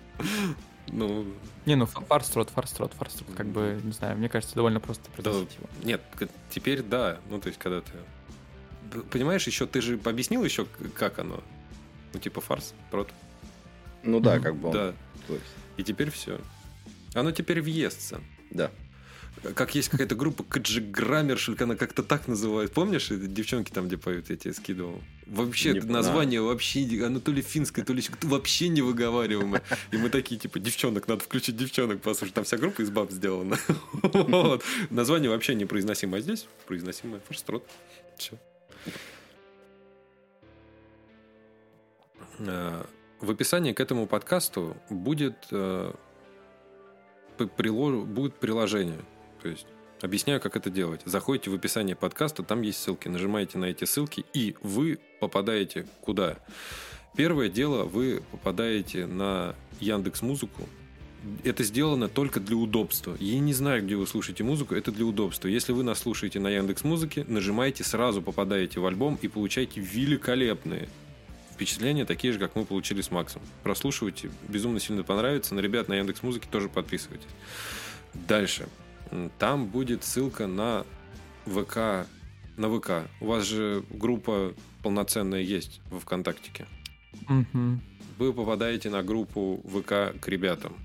Ну, 0.88 1.24
Не, 1.64 1.76
ну 1.76 1.86
фа- 1.86 2.02
фарстрот, 2.02 2.50
фарстрот, 2.50 2.92
фарстрот, 2.92 3.34
как 3.34 3.46
бы, 3.46 3.80
не 3.82 3.92
знаю, 3.92 4.18
мне 4.18 4.28
кажется, 4.28 4.54
довольно 4.54 4.80
просто 4.80 5.08
произносить 5.10 5.54
его. 5.56 5.66
нет, 5.82 6.02
теперь 6.50 6.82
да. 6.82 7.18
Ну, 7.30 7.40
то 7.40 7.48
есть, 7.48 7.58
когда 7.58 7.80
ты... 7.80 9.00
Понимаешь, 9.10 9.46
еще 9.46 9.66
ты 9.66 9.80
же 9.80 9.98
объяснил 10.04 10.44
еще, 10.44 10.66
как 10.94 11.18
оно? 11.18 11.42
Ну, 12.12 12.20
типа 12.20 12.42
фарс, 12.42 12.74
прот. 12.90 13.08
Ну 14.02 14.20
да, 14.20 14.38
как 14.38 14.56
бы 14.56 14.68
он. 14.68 14.74
Да. 14.74 14.92
то 15.26 15.32
есть, 15.32 15.46
И 15.78 15.82
теперь 15.82 16.10
все. 16.10 16.38
Оно 17.14 17.32
теперь 17.32 17.62
въестся. 17.62 18.20
да. 18.50 18.70
Как 19.54 19.74
есть 19.74 19.88
какая-то 19.90 20.14
группа 20.14 20.42
Каджиграммер, 20.42 21.36
что 21.38 21.52
ли, 21.52 21.58
она 21.60 21.76
как-то 21.76 22.02
так 22.02 22.28
называет. 22.28 22.72
Помнишь, 22.72 23.10
эти 23.10 23.26
девчонки 23.26 23.70
там, 23.70 23.88
где 23.88 23.98
поют, 23.98 24.30
я 24.30 24.36
тебе 24.36 24.54
скидывал? 24.54 25.00
Вообще, 25.26 25.72
Не 25.74 25.80
название 25.80 26.40
вообще, 26.40 26.80
оно 27.04 27.20
то 27.20 27.30
ли 27.30 27.42
финское, 27.42 27.84
то 27.84 27.92
ли 27.92 28.02
вообще 28.22 28.68
невыговариваемое. 28.68 29.62
И 29.90 29.98
мы 29.98 30.08
такие, 30.08 30.40
типа, 30.40 30.58
девчонок, 30.60 31.08
надо 31.08 31.22
включить 31.24 31.56
девчонок, 31.56 32.00
послушать. 32.00 32.34
Там 32.34 32.44
вся 32.44 32.56
группа 32.56 32.80
из 32.82 32.90
баб 32.90 33.10
сделана. 33.10 33.58
Название 34.90 35.28
вообще 35.30 35.54
непроизносимое. 35.54 36.20
А 36.20 36.22
здесь 36.22 36.46
произносимое. 36.66 37.20
Форстрот. 37.28 37.68
Все. 38.16 38.38
В 42.38 43.30
описании 43.30 43.72
к 43.72 43.80
этому 43.80 44.06
подкасту 44.06 44.76
будет 44.90 45.36
э, 45.50 45.92
п- 47.38 47.44
прило- 47.56 48.04
будет 48.04 48.34
приложение. 48.34 48.98
То 49.44 49.50
есть 49.50 49.66
объясняю, 50.00 50.40
как 50.40 50.56
это 50.56 50.70
делать. 50.70 51.02
Заходите 51.04 51.50
в 51.50 51.54
описание 51.54 51.94
подкаста, 51.94 52.42
там 52.42 52.62
есть 52.62 52.82
ссылки. 52.82 53.08
Нажимаете 53.08 53.58
на 53.58 53.66
эти 53.66 53.84
ссылки, 53.84 54.24
и 54.32 54.56
вы 54.62 54.98
попадаете 55.20 55.86
куда? 56.00 56.38
Первое 57.14 57.50
дело, 57.50 57.84
вы 57.84 58.22
попадаете 58.30 59.06
на 59.06 59.54
Яндекс 59.80 60.22
Музыку. 60.22 60.66
Это 61.42 61.62
сделано 61.62 62.08
только 62.08 62.40
для 62.40 62.56
удобства. 62.56 63.14
Я 63.20 63.38
не 63.38 63.52
знаю, 63.52 63.84
где 63.84 63.96
вы 63.96 64.06
слушаете 64.06 64.44
музыку, 64.44 64.74
это 64.74 64.90
для 64.90 65.04
удобства. 65.04 65.48
Если 65.48 65.72
вы 65.72 65.82
нас 65.82 65.98
слушаете 65.98 66.40
на 66.40 66.48
Яндекс 66.48 66.82
Музыке, 66.82 67.26
нажимаете, 67.28 67.84
сразу 67.84 68.22
попадаете 68.22 68.80
в 68.80 68.86
альбом 68.86 69.18
и 69.20 69.28
получаете 69.28 69.78
великолепные 69.78 70.88
впечатления, 71.52 72.06
такие 72.06 72.32
же, 72.32 72.38
как 72.38 72.56
мы 72.56 72.64
получили 72.64 73.02
с 73.02 73.10
Максом. 73.10 73.42
Прослушивайте, 73.62 74.30
безумно 74.48 74.80
сильно 74.80 75.02
понравится. 75.02 75.54
На 75.54 75.60
ребят 75.60 75.88
на 75.88 75.96
Яндекс 75.96 76.22
Музыке 76.22 76.48
тоже 76.50 76.70
подписывайтесь. 76.70 77.28
Дальше. 78.14 78.68
Там 79.38 79.66
будет 79.66 80.04
ссылка 80.04 80.46
на 80.46 80.84
ВК. 81.46 82.06
На 82.56 82.68
ВК. 82.68 83.08
У 83.20 83.26
вас 83.26 83.44
же 83.44 83.84
группа 83.90 84.54
полноценная 84.82 85.40
есть 85.40 85.80
в 85.90 86.00
ВКонтактике. 86.00 86.66
Мгм. 87.28 87.80
Вы 88.18 88.32
попадаете 88.32 88.90
на 88.90 89.02
группу 89.02 89.60
ВК 89.64 90.18
к 90.20 90.28
ребятам. 90.28 90.76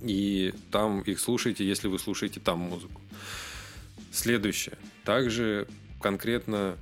И 0.00 0.54
там 0.70 1.02
их 1.02 1.20
слушаете, 1.20 1.66
если 1.66 1.88
вы 1.88 1.98
слушаете 1.98 2.40
там 2.40 2.60
музыку. 2.60 3.00
Следующее. 4.10 4.78
Также 5.04 5.68
конкретно 6.00 6.76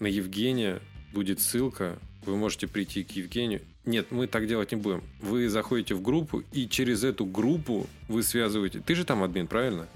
на 0.00 0.06
Евгения 0.06 0.80
будет 1.12 1.40
ссылка. 1.40 1.98
Вы 2.24 2.36
можете 2.36 2.66
прийти 2.66 3.04
к 3.04 3.12
Евгению. 3.12 3.62
Нет, 3.86 4.08
мы 4.10 4.26
так 4.26 4.46
делать 4.48 4.72
не 4.72 4.76
будем. 4.76 5.02
Вы 5.20 5.48
заходите 5.48 5.94
в 5.94 6.02
группу, 6.02 6.42
и 6.52 6.68
через 6.68 7.04
эту 7.04 7.24
группу 7.24 7.86
вы 8.08 8.22
связываете... 8.24 8.80
Ты 8.80 8.94
же 8.96 9.04
там 9.04 9.22
админ, 9.22 9.46
правильно? 9.46 9.86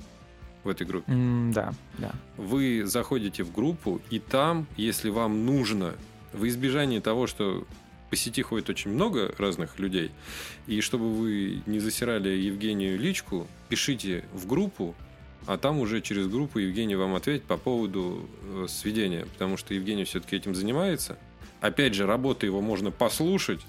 В 0.62 0.68
этой 0.68 0.86
группе. 0.86 1.11
М, 1.11 1.53
Да, 1.53 1.74
да. 1.99 2.12
Вы 2.36 2.82
заходите 2.86 3.43
в 3.43 3.53
группу, 3.53 4.01
и 4.11 4.18
там, 4.20 4.66
если 4.76 5.11
вам 5.11 5.45
нужно, 5.45 5.95
в 6.32 6.47
избежание 6.47 7.01
того, 7.01 7.26
что 7.26 7.66
по 8.11 8.16
сети 8.16 8.43
ходит 8.43 8.68
очень 8.70 8.93
много 8.93 9.34
разных 9.38 9.78
людей, 9.78 10.11
и 10.68 10.80
чтобы 10.80 11.12
вы 11.12 11.62
не 11.66 11.80
засирали 11.80 12.28
Евгению 12.28 12.99
личку, 12.99 13.47
пишите 13.68 14.24
в 14.32 14.47
группу, 14.47 14.95
а 15.47 15.57
там 15.59 15.78
уже 15.80 16.01
через 16.01 16.28
группу 16.28 16.59
Евгений 16.59 16.95
вам 16.97 17.14
ответит 17.14 17.45
по 17.45 17.57
поводу 17.57 18.28
э, 18.43 18.66
сведения, 18.68 19.24
потому 19.32 19.57
что 19.57 19.74
Евгений 19.74 20.05
все-таки 20.05 20.36
этим 20.36 20.55
занимается. 20.55 21.18
Опять 21.61 21.95
же, 21.95 22.07
работу 22.07 22.47
его 22.47 22.61
можно 22.61 22.91
послушать, 22.91 23.61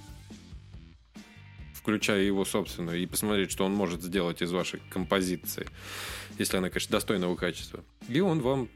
включая 1.82 2.22
его 2.22 2.46
собственную, 2.46 3.02
и 3.02 3.06
посмотреть, 3.06 3.52
что 3.52 3.66
он 3.66 3.74
может 3.74 4.02
сделать 4.02 4.42
из 4.42 4.52
вашей 4.52 4.82
композиции, 4.90 5.68
если 6.38 6.58
она, 6.58 6.70
конечно, 6.70 6.92
достойного 6.92 7.36
качества. 7.36 7.84
И 8.08 8.20
он 8.20 8.42
вам 8.42 8.70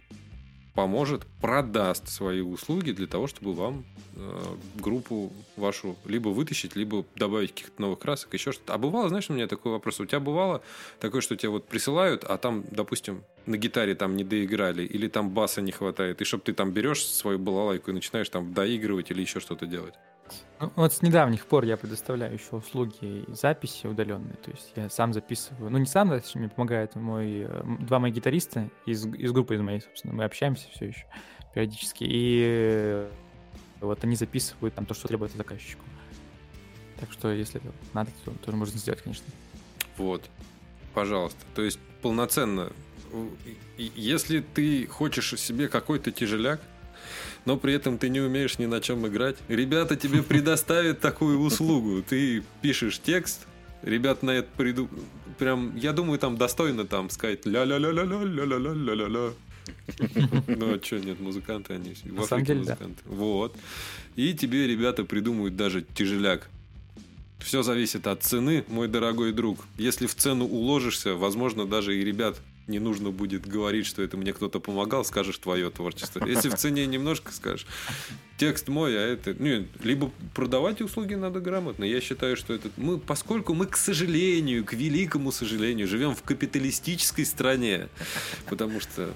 поможет, 0.75 1.25
продаст 1.41 2.09
свои 2.09 2.41
услуги 2.41 2.91
для 2.91 3.07
того, 3.07 3.27
чтобы 3.27 3.53
вам 3.53 3.85
э, 4.15 4.41
группу 4.75 5.31
вашу 5.55 5.95
либо 6.05 6.29
вытащить, 6.29 6.75
либо 6.75 7.05
добавить 7.15 7.53
каких-то 7.53 7.81
новых 7.81 7.99
красок, 7.99 8.33
еще 8.33 8.51
что-то. 8.51 8.73
А 8.73 8.77
бывало, 8.77 9.07
знаешь, 9.07 9.29
у 9.29 9.33
меня 9.33 9.47
такой 9.47 9.71
вопрос. 9.71 10.01
У 10.01 10.05
тебя 10.05 10.19
бывало 10.19 10.61
такое, 10.99 11.21
что 11.21 11.37
тебе 11.37 11.49
вот 11.49 11.65
присылают, 11.65 12.25
а 12.25 12.37
там, 12.37 12.65
допустим, 12.69 13.23
на 13.45 13.55
гитаре 13.55 13.95
там 13.95 14.17
не 14.17 14.25
доиграли, 14.25 14.83
или 14.83 15.07
там 15.07 15.29
баса 15.29 15.61
не 15.61 15.71
хватает, 15.71 16.21
и 16.21 16.25
чтобы 16.25 16.43
ты 16.43 16.53
там 16.53 16.71
берешь 16.71 17.05
свою 17.05 17.39
балалайку 17.39 17.91
и 17.91 17.93
начинаешь 17.93 18.29
там 18.29 18.53
доигрывать 18.53 19.11
или 19.11 19.21
еще 19.21 19.39
что-то 19.39 19.65
делать? 19.65 19.93
Ну, 20.59 20.71
вот 20.76 20.93
с 20.93 21.01
недавних 21.01 21.45
пор 21.45 21.65
я 21.65 21.76
предоставляю 21.76 22.34
еще 22.34 22.55
услуги 22.55 23.26
записи 23.28 23.88
удаленные. 23.88 24.36
То 24.36 24.51
есть 24.51 24.71
я 24.76 24.89
сам 24.89 25.13
записываю. 25.13 25.69
Ну, 25.69 25.78
не 25.78 25.86
сам, 25.86 26.09
да, 26.09 26.21
мне 26.36 26.49
помогает 26.49 26.95
мой, 26.95 27.41
э, 27.41 27.63
два 27.82 27.99
мои 27.99 28.11
гитариста 28.11 28.69
из, 28.86 29.05
из 29.05 29.32
группы 29.32 29.55
из 29.55 29.61
моей, 29.61 29.82
собственно. 29.82 30.13
Мы 30.13 30.23
общаемся 30.23 30.67
все 30.71 30.86
еще 30.86 31.05
периодически. 31.53 32.05
И 32.07 32.43
э, 32.45 33.11
вот 33.82 34.03
они 34.03 34.15
записывают 34.15 34.73
там 34.76 34.86
то, 34.86 34.93
что 34.93 35.07
требуется 35.07 35.38
заказчику. 35.38 35.84
Так 36.99 37.11
что, 37.11 37.32
если 37.32 37.61
надо, 37.93 38.11
то 38.23 38.32
тоже 38.32 38.55
можно 38.55 38.78
сделать, 38.78 39.01
конечно. 39.01 39.26
Вот. 39.97 40.30
Пожалуйста. 40.93 41.39
То 41.53 41.63
есть 41.63 41.80
полноценно. 42.01 42.71
Если 43.78 44.39
ты 44.39 44.88
хочешь 44.88 45.38
себе 45.39 45.67
какой-то 45.67 46.11
тяжеляк, 46.11 46.61
но 47.45 47.57
при 47.57 47.73
этом 47.73 47.97
ты 47.97 48.09
не 48.09 48.21
умеешь 48.21 48.57
ни 48.59 48.65
на 48.65 48.81
чем 48.81 49.07
играть. 49.07 49.37
Ребята 49.47 49.95
тебе 49.95 50.23
предоставят 50.23 50.99
такую 50.99 51.39
услугу. 51.39 52.03
Ты 52.07 52.43
пишешь 52.61 52.99
текст, 52.99 53.47
ребят 53.81 54.23
на 54.23 54.31
это 54.31 54.47
приду... 54.57 54.89
Прям, 55.37 55.75
я 55.75 55.91
думаю, 55.91 56.17
там 56.17 56.37
достойно 56.37 56.85
там 56.85 57.09
сказать 57.09 57.45
ля-ля-ля-ля-ля-ля-ля-ля-ля-ля. 57.45 59.33
Ну, 60.47 60.75
а 60.75 60.79
что, 60.81 60.99
нет, 60.99 61.19
музыканты 61.19 61.73
они 61.73 61.93
в 62.05 62.21
Африке 62.21 62.53
музыканты. 62.53 63.03
Вот. 63.05 63.55
И 64.15 64.33
тебе 64.33 64.67
ребята 64.67 65.03
придумают 65.03 65.55
даже 65.55 65.81
тяжеляк. 65.81 66.49
Все 67.39 67.63
зависит 67.63 68.07
от 68.07 68.23
цены, 68.23 68.63
мой 68.67 68.87
дорогой 68.87 69.33
друг. 69.33 69.59
Если 69.77 70.07
в 70.07 70.15
цену 70.15 70.45
уложишься, 70.45 71.15
возможно, 71.15 71.65
даже 71.65 71.95
и 71.97 72.03
ребят 72.03 72.37
не 72.68 72.80
нужно 72.80 73.11
будет 73.11 73.47
говорить, 73.47 73.86
что 73.86 74.01
это 74.01 74.18
мне 74.18 74.34
кто-то 74.34 74.59
помогал, 74.59 75.05
скажешь 75.05 75.38
твое 75.38 75.70
творчество. 75.70 76.26
Если 76.26 76.49
в 76.49 76.55
цене 76.55 76.86
немножко 76.86 77.32
скажешь, 77.32 77.68
текст 78.38 78.68
мой, 78.68 78.97
а 78.97 79.01
это... 79.01 79.36
Ну, 79.38 79.66
либо 79.84 80.11
продавать 80.34 80.82
услуги 80.82 81.13
надо 81.13 81.39
грамотно. 81.39 81.84
Я 81.84 82.01
считаю, 82.01 82.36
что 82.36 82.53
это... 82.53 82.70
Мы, 82.78 82.97
поскольку 82.97 83.53
мы, 83.53 83.68
к 83.68 83.78
сожалению, 83.78 84.66
к 84.66 84.74
великому 84.74 85.32
сожалению, 85.32 85.88
живем 85.88 86.16
в 86.16 86.24
капиталистической 86.24 87.26
стране, 87.26 87.88
потому 88.49 88.80
что 88.80 89.13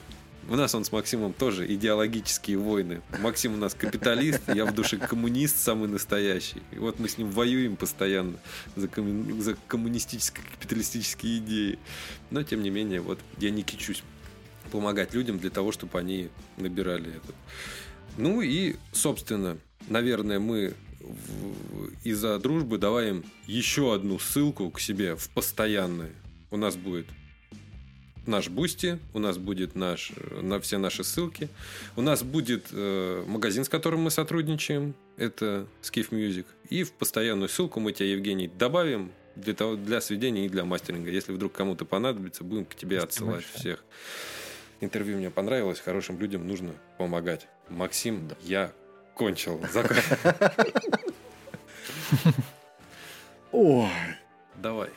у 0.49 0.55
нас 0.55 0.73
он 0.73 0.83
с 0.83 0.91
Максимом 0.91 1.33
тоже 1.33 1.71
идеологические 1.73 2.57
войны. 2.57 3.01
Максим 3.21 3.53
у 3.53 3.57
нас 3.57 3.73
капиталист, 3.75 4.41
я 4.47 4.65
в 4.65 4.73
душе 4.73 4.97
коммунист 4.97 5.57
самый 5.57 5.87
настоящий. 5.87 6.61
И 6.71 6.79
вот 6.79 6.99
мы 6.99 7.07
с 7.07 7.17
ним 7.17 7.29
воюем 7.29 7.75
постоянно 7.75 8.37
за, 8.75 8.87
комму... 8.87 9.39
за 9.41 9.55
коммунистические, 9.67 10.43
капиталистические 10.59 11.37
идеи. 11.37 11.79
Но, 12.31 12.43
тем 12.43 12.63
не 12.63 12.71
менее, 12.71 13.01
вот 13.01 13.19
я 13.37 13.51
не 13.51 13.61
кичусь 13.61 14.03
помогать 14.71 15.13
людям 15.13 15.37
для 15.37 15.51
того, 15.51 15.71
чтобы 15.71 15.99
они 15.99 16.29
набирали 16.57 17.09
это. 17.09 17.33
Ну 18.17 18.41
и, 18.41 18.75
собственно, 18.91 19.57
наверное, 19.87 20.39
мы 20.39 20.73
из-за 22.03 22.39
дружбы 22.39 22.77
даваем 22.77 23.23
еще 23.45 23.93
одну 23.93 24.19
ссылку 24.19 24.69
к 24.71 24.79
себе 24.79 25.15
в 25.15 25.29
постоянное. 25.29 26.11
У 26.51 26.57
нас 26.57 26.75
будет 26.75 27.05
наш 28.29 28.47
Boosty, 28.47 28.99
у 29.13 29.19
нас 29.19 29.37
будет 29.37 29.75
наш, 29.75 30.13
на 30.41 30.61
все 30.61 30.77
наши 30.77 31.03
ссылки. 31.03 31.49
У 31.97 32.01
нас 32.01 32.23
будет 32.23 32.67
э, 32.71 33.25
магазин, 33.27 33.65
с 33.65 33.69
которым 33.69 34.01
мы 34.01 34.11
сотрудничаем. 34.11 34.95
Это 35.17 35.67
Skiff 35.81 36.11
Music. 36.11 36.45
И 36.69 36.83
в 36.83 36.93
постоянную 36.93 37.49
ссылку 37.49 37.81
мы 37.81 37.91
тебя, 37.91 38.07
Евгений, 38.07 38.47
добавим 38.47 39.11
для, 39.35 39.53
того, 39.53 39.75
для 39.75 39.99
сведения 39.99 40.45
и 40.45 40.49
для 40.49 40.63
мастеринга. 40.63 41.11
Если 41.11 41.33
вдруг 41.33 41.51
кому-то 41.51 41.85
понадобится, 41.85 42.43
будем 42.43 42.65
к 42.65 42.75
тебе 42.75 42.99
отсылать 42.99 43.45
всех. 43.45 43.83
Интервью 44.81 45.17
мне 45.17 45.29
понравилось. 45.29 45.79
Хорошим 45.79 46.19
людям 46.19 46.47
нужно 46.47 46.71
помогать. 46.97 47.47
Максим, 47.67 48.29
да. 48.29 48.35
я 48.43 48.71
кончил. 49.15 49.61
Ой. 53.51 53.89
Давай. 54.61 54.89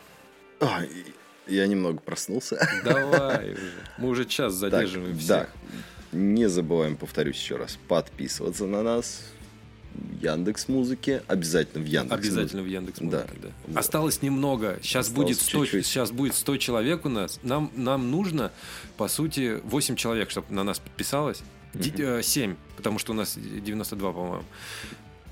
Я 1.46 1.66
немного 1.66 1.98
проснулся. 1.98 2.58
Давай 2.84 3.52
уже. 3.52 3.72
Мы 3.98 4.08
уже 4.08 4.24
час 4.24 4.54
задерживаем 4.54 5.18
всех. 5.18 5.28
Да. 5.28 5.48
Не 6.12 6.48
забываем, 6.48 6.96
повторюсь 6.96 7.36
еще 7.36 7.56
раз, 7.56 7.78
подписываться 7.88 8.66
на 8.66 8.82
нас 8.82 9.22
Яндекс 10.20 10.68
Музыке, 10.68 11.22
обязательно 11.26 11.82
в 11.82 11.86
Яндекс. 11.86 12.12
Обязательно 12.14 12.62
в 12.62 12.66
Яндекс 12.66 13.00
Музыке, 13.00 13.32
да. 13.40 13.48
да. 13.48 13.54
Вот. 13.66 13.76
Осталось 13.76 14.22
немного. 14.22 14.78
Сейчас 14.82 15.08
Осталось 15.08 15.30
будет 15.30 15.40
100, 15.42 15.64
чуть-чуть. 15.64 15.86
сейчас 15.86 16.10
будет 16.10 16.34
100 16.34 16.56
человек 16.58 17.04
у 17.04 17.08
нас. 17.08 17.40
Нам 17.42 17.70
нам 17.74 18.10
нужно 18.10 18.52
по 18.96 19.08
сути 19.08 19.60
8 19.64 19.96
человек, 19.96 20.30
чтобы 20.30 20.52
на 20.52 20.64
нас 20.64 20.78
подписалось. 20.78 21.42
7, 21.74 22.52
э, 22.52 22.56
потому 22.76 22.98
что 22.98 23.12
у 23.12 23.14
нас 23.14 23.36
92, 23.36 24.12
по-моему. 24.12 24.44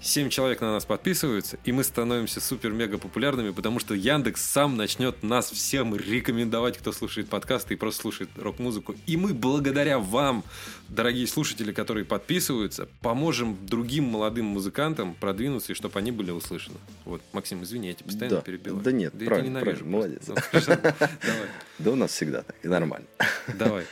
7 0.03 0.31
человек 0.31 0.61
на 0.61 0.73
нас 0.73 0.85
подписываются, 0.85 1.59
и 1.65 1.73
мы 1.73 1.85
становимся 1.85 2.41
супер-мега 2.41 2.99
популярными, 2.99 3.51
потому 3.51 3.79
что 3.79 3.95
Яндекс 3.95 4.43
сам 4.43 4.77
начнет 4.77 5.23
нас 5.23 5.51
всем 5.51 5.95
рекомендовать, 5.95 6.79
кто 6.79 6.93
слушает 6.93 7.29
подкасты 7.29 7.75
и 7.75 7.77
просто 7.77 8.03
слушает 8.03 8.31
рок-музыку. 8.37 8.95
И 9.07 9.17
мы 9.17 9.35
благодаря 9.35 9.99
вам, 9.99 10.43
дорогие 10.89 11.27
слушатели, 11.27 11.73
которые 11.73 12.07
подписываются, 12.07 12.89
поможем 13.03 13.59
другим 13.67 14.05
молодым 14.05 14.47
музыкантам 14.47 15.15
продвинуться, 15.15 15.73
и 15.73 15.75
чтобы 15.75 15.99
они 15.99 16.13
были 16.13 16.31
услышаны. 16.31 16.79
Вот, 17.05 17.21
Максим, 17.33 17.63
извини, 17.63 17.89
я 17.89 17.95
тебя 17.95 18.07
постоянно 18.07 18.37
да. 18.37 18.43
перебил. 18.43 18.77
Да 18.81 18.93
нет, 18.93 19.13
да 19.15 19.27
правильно, 19.27 19.61
правильно, 19.61 19.89
молодец. 19.89 20.23
Ну, 20.27 20.35
да 21.79 21.91
у 21.91 21.97
нас 21.97 22.11
всегда 22.11 22.43
так, 22.43 22.57
и 22.63 22.69
нормально. 22.69 23.07
Давай. 23.55 23.85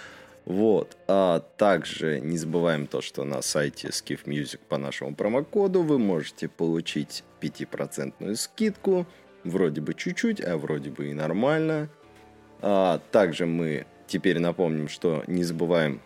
Вот. 0.49 0.97
А 1.07 1.41
также 1.59 2.21
не 2.21 2.39
забываем 2.39 2.87
то, 2.87 3.03
что 3.03 3.25
на 3.25 3.43
сайте 3.43 3.89
Skiff 3.89 4.25
Music 4.25 4.59
по 4.67 4.79
нашему 4.79 5.15
промокоду 5.15 5.83
вы 5.83 5.99
можете 5.99 6.49
получить 6.49 7.23
5% 7.43 8.35
скидку. 8.35 9.07
Вроде 9.45 9.83
бы 9.83 9.93
чуть-чуть, 9.93 10.41
а 10.41 10.57
вроде 10.57 10.89
бы 10.89 11.11
и 11.11 11.13
нормально. 11.13 11.91
А 12.63 12.99
также 13.13 13.45
мы 13.45 13.85
теперь 14.07 14.39
напомним, 14.39 14.89
что 14.89 15.23
не 15.27 15.45
забываем 15.45 16.01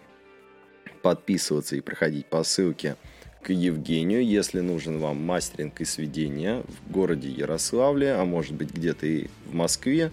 подписываться 1.03 1.77
и 1.77 1.81
проходить 1.81 2.27
по 2.27 2.43
ссылке 2.43 2.97
к 3.45 3.51
Евгению, 3.51 4.27
если 4.27 4.59
нужен 4.59 4.99
вам 4.99 5.25
мастеринг 5.25 5.81
и 5.81 5.85
сведения 5.85 6.65
в 6.67 6.91
городе 6.91 7.29
Ярославле, 7.29 8.15
а 8.15 8.25
может 8.25 8.55
быть 8.55 8.73
где-то 8.73 9.07
и 9.07 9.29
в 9.47 9.55
Москве. 9.55 10.11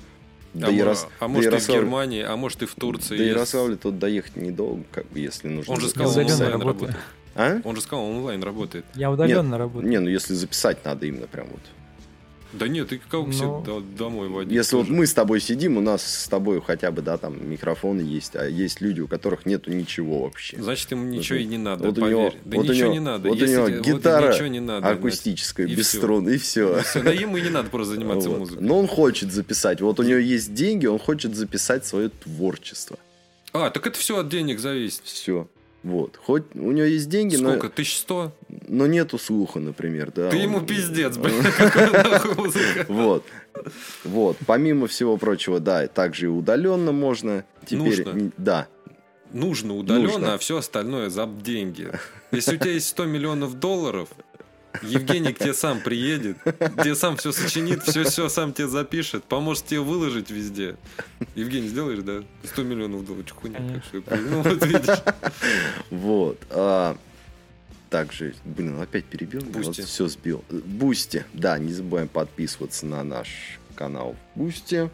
До 0.53 0.67
а, 0.67 0.71
Ярос... 0.71 1.07
а 1.19 1.27
может 1.27 1.45
Ярослав... 1.45 1.69
и 1.69 1.79
в 1.79 1.83
Германии, 1.83 2.23
а 2.23 2.35
может 2.35 2.63
и 2.63 2.65
в 2.65 2.73
Турции. 2.75 3.17
До 3.17 3.23
Ярославля 3.23 3.75
тут 3.75 3.99
доехать 3.99 4.35
недолго, 4.35 4.83
как 4.91 5.07
бы, 5.09 5.19
если 5.19 5.47
нужно. 5.47 5.73
Он 5.73 5.79
же 5.79 5.89
сказал, 5.89 6.11
он 6.11 6.31
онлайн 6.31 6.51
работает. 6.51 6.95
А? 7.35 7.61
Он 7.63 7.75
же 7.75 7.81
сказал, 7.81 8.05
он 8.05 8.17
онлайн 8.17 8.43
работает. 8.43 8.85
Я 8.95 9.11
удаленно 9.11 9.51
Нет, 9.51 9.59
работаю. 9.59 9.89
Не, 9.89 9.99
ну 9.99 10.09
если 10.09 10.33
записать 10.33 10.83
надо 10.83 11.05
именно 11.05 11.27
прям 11.27 11.47
вот. 11.47 11.61
Да 12.51 12.67
нет, 12.67 12.89
ты 12.89 12.97
как 12.97 13.27
Но... 13.27 13.31
все 13.31 13.83
домой 13.97 14.27
водить. 14.27 14.53
Если 14.53 14.71
тоже. 14.71 14.89
вот 14.89 14.97
мы 14.97 15.05
с 15.05 15.13
тобой 15.13 15.39
сидим, 15.39 15.77
у 15.77 15.81
нас 15.81 16.03
с 16.03 16.27
тобой 16.27 16.61
хотя 16.61 16.91
бы, 16.91 17.01
да, 17.01 17.17
там 17.17 17.49
микрофоны 17.49 18.01
есть, 18.01 18.35
а 18.35 18.47
есть 18.47 18.81
люди, 18.81 19.01
у 19.01 19.07
которых 19.07 19.45
нету 19.45 19.71
ничего 19.71 20.23
вообще. 20.23 20.61
Значит, 20.61 20.91
им 20.91 21.11
ничего 21.11 21.37
вот, 21.37 21.43
и 21.43 21.47
не 21.47 21.57
надо, 21.57 21.85
вот 21.85 21.95
поверь. 21.99 22.15
У 22.15 22.19
него, 22.19 22.33
да 22.45 22.57
вот 22.57 22.63
ничего 22.63 22.85
него, 22.85 22.93
не 22.93 22.99
надо. 22.99 23.29
Вот 23.29 23.37
Если, 23.37 23.55
у 23.55 23.67
него 23.67 23.81
гитара 23.81 24.31
вот 24.31 24.41
не 24.49 24.59
надо, 24.59 24.89
акустическая, 24.89 25.67
и 25.67 25.75
без 25.75 25.87
все. 25.87 25.97
струн, 25.97 26.27
и 26.27 26.37
все. 26.37 26.79
И 26.79 26.81
все. 26.81 27.03
Да 27.03 27.11
ему 27.11 27.37
и 27.37 27.41
не 27.41 27.49
надо 27.49 27.69
просто 27.69 27.93
заниматься 27.93 28.29
вот. 28.29 28.39
музыкой. 28.39 28.65
Но 28.65 28.79
он 28.79 28.87
хочет 28.87 29.31
записать. 29.31 29.81
Вот 29.81 29.99
у 29.99 30.03
него 30.03 30.17
есть 30.17 30.53
деньги, 30.53 30.87
он 30.87 30.97
хочет 30.97 31.35
записать 31.35 31.85
свое 31.85 32.09
творчество. 32.09 32.97
А, 33.53 33.69
так 33.69 33.85
это 33.85 33.97
все 33.97 34.17
от 34.19 34.29
денег 34.29 34.59
зависит. 34.59 35.01
Все. 35.03 35.47
Вот. 35.83 36.17
Хоть 36.17 36.43
у 36.55 36.71
него 36.71 36.85
есть 36.85 37.07
деньги, 37.09 37.35
Сколько? 37.35 37.67
но... 37.67 37.69
Тысяч 37.69 37.99
сто? 37.99 38.33
Но 38.67 38.85
нету 38.85 39.17
слуха, 39.17 39.59
например, 39.59 40.11
да. 40.11 40.29
Ты 40.29 40.37
он... 40.37 40.43
ему 40.43 40.61
пиздец, 40.61 41.17
блин, 41.17 41.43
Вот. 42.87 43.23
Вот. 44.03 44.37
Помимо 44.45 44.87
всего 44.87 45.17
прочего, 45.17 45.59
да, 45.59 45.87
также 45.87 46.25
и 46.25 46.29
удаленно 46.29 46.91
можно. 46.91 47.45
Теперь, 47.65 48.03
Нужно. 48.05 48.31
Да. 48.37 48.67
Нужно 49.31 49.75
удаленно, 49.75 50.33
а 50.33 50.37
все 50.37 50.57
остальное 50.57 51.09
за 51.09 51.27
деньги. 51.27 51.91
Если 52.31 52.55
у 52.55 52.59
тебя 52.59 52.71
есть 52.71 52.87
100 52.87 53.05
миллионов 53.05 53.59
долларов, 53.59 54.09
Евгений 54.81 55.33
к 55.33 55.39
тебе 55.39 55.53
сам 55.53 55.81
приедет, 55.81 56.37
тебе 56.43 56.95
сам 56.95 57.17
все 57.17 57.31
сочинит, 57.31 57.83
все-все 57.83 58.29
сам 58.29 58.53
тебе 58.53 58.67
запишет, 58.67 59.23
поможет 59.23 59.65
тебе 59.65 59.81
выложить 59.81 60.29
везде. 60.29 60.77
Евгений, 61.35 61.67
сделаешь, 61.67 61.99
да? 61.99 62.23
100 62.43 62.63
миллионов 62.63 63.05
долларов, 63.05 63.31
хуйня. 63.31 63.59
Ну, 63.93 64.41
вот 64.41 64.65
видишь. 64.65 64.99
Вот. 65.89 66.39
А, 66.51 66.95
также, 67.89 68.35
блин, 68.45 68.79
опять 68.79 69.05
перебил. 69.05 69.41
Boosty. 69.41 69.81
Вот 69.81 69.89
все 69.89 70.07
сбил. 70.07 70.43
Boosty. 70.49 71.25
Да, 71.33 71.57
не 71.57 71.73
забываем 71.73 72.07
подписываться 72.07 72.85
на 72.85 73.03
наш 73.03 73.59
канал 73.75 74.15
Boosty. 74.35 74.89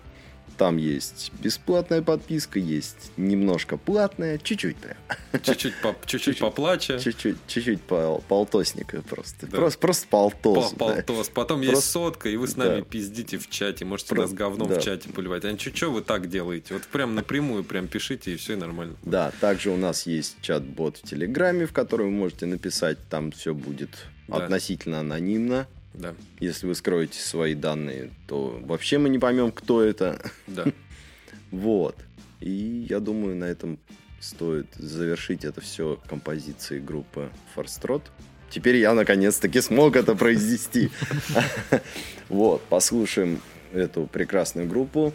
Там 0.58 0.78
есть 0.78 1.32
бесплатная 1.42 2.02
подписка, 2.02 2.60
есть 2.60 3.12
немножко 3.18 3.78
платная, 3.78 4.38
чуть-чуть 4.38 4.78
прям. 4.78 4.96
Чуть-чуть, 5.44 5.74
по, 5.82 5.96
чуть-чуть 6.06 6.40
поплача. 6.40 6.98
Чуть-чуть, 6.98 7.36
чуть-чуть 7.48 7.82
по, 7.82 8.22
полтосника 8.28 9.02
просто. 9.02 9.48
Да. 9.48 9.58
Просто, 9.58 9.80
просто 9.80 10.08
полтос. 10.08 10.72
По, 10.72 10.78
полтос. 10.78 11.28
Да. 11.28 11.34
Потом 11.34 11.60
просто... 11.60 11.76
есть 11.76 11.92
сотка, 11.92 12.30
и 12.30 12.38
вы 12.38 12.48
с 12.48 12.56
нами 12.56 12.80
да. 12.80 12.86
пиздите 12.86 13.38
в 13.38 13.50
чате. 13.50 13.84
Можете 13.84 14.16
Про... 14.16 14.22
нас 14.22 14.34
говном 14.34 14.70
да. 14.70 14.80
в 14.80 14.84
чате 14.84 15.10
поливать. 15.10 15.44
А 15.44 15.52
ничего, 15.52 15.76
что 15.76 15.92
вы 15.92 16.02
так 16.02 16.30
делаете? 16.30 16.74
Вот 16.74 16.84
прям 16.84 17.16
напрямую 17.16 17.66
прям 17.66 17.88
пишите, 17.88 18.34
и 18.34 18.36
все 18.38 18.56
нормально. 18.56 18.96
Да, 19.04 19.32
также 19.42 19.72
у 19.72 19.78
нас 19.78 20.08
есть 20.08 20.38
чат-бот 20.42 20.98
в 20.98 21.02
Телеграме, 21.02 21.66
в 21.66 21.74
который 21.74 22.06
вы 22.06 22.12
можете 22.12 22.46
написать. 22.46 22.98
Там 23.10 23.32
все 23.32 23.54
будет 23.54 23.90
Да. 24.28 24.38
относительно 24.38 25.02
анонимно. 25.02 25.68
Да, 25.98 26.14
Если 26.40 26.68
вы 26.68 26.76
скроете 26.76 27.20
свои 27.20 27.56
данные, 27.56 28.12
то 28.28 28.60
вообще 28.64 28.98
мы 28.98 29.10
не 29.10 29.20
поймем, 29.20 29.52
кто 29.52 29.82
это. 29.82 30.22
да. 30.48 30.66
Вот. 31.52 31.96
И 32.42 32.86
я 32.90 33.00
думаю, 33.00 33.36
на 33.36 33.46
этом 33.46 33.80
стоит 34.20 34.68
завершить 34.76 35.46
это 35.46 35.62
все 35.62 36.00
композицией 36.08 36.82
группы 36.82 37.30
Форстрот. 37.54 38.02
Теперь 38.50 38.76
я 38.78 38.94
наконец-таки 38.94 39.62
смог 39.62 39.96
это 39.96 40.16
произнести. 40.16 40.90
Вот, 42.30 42.62
послушаем 42.64 43.40
эту 43.72 44.08
прекрасную 44.08 44.68
группу. 44.68 45.14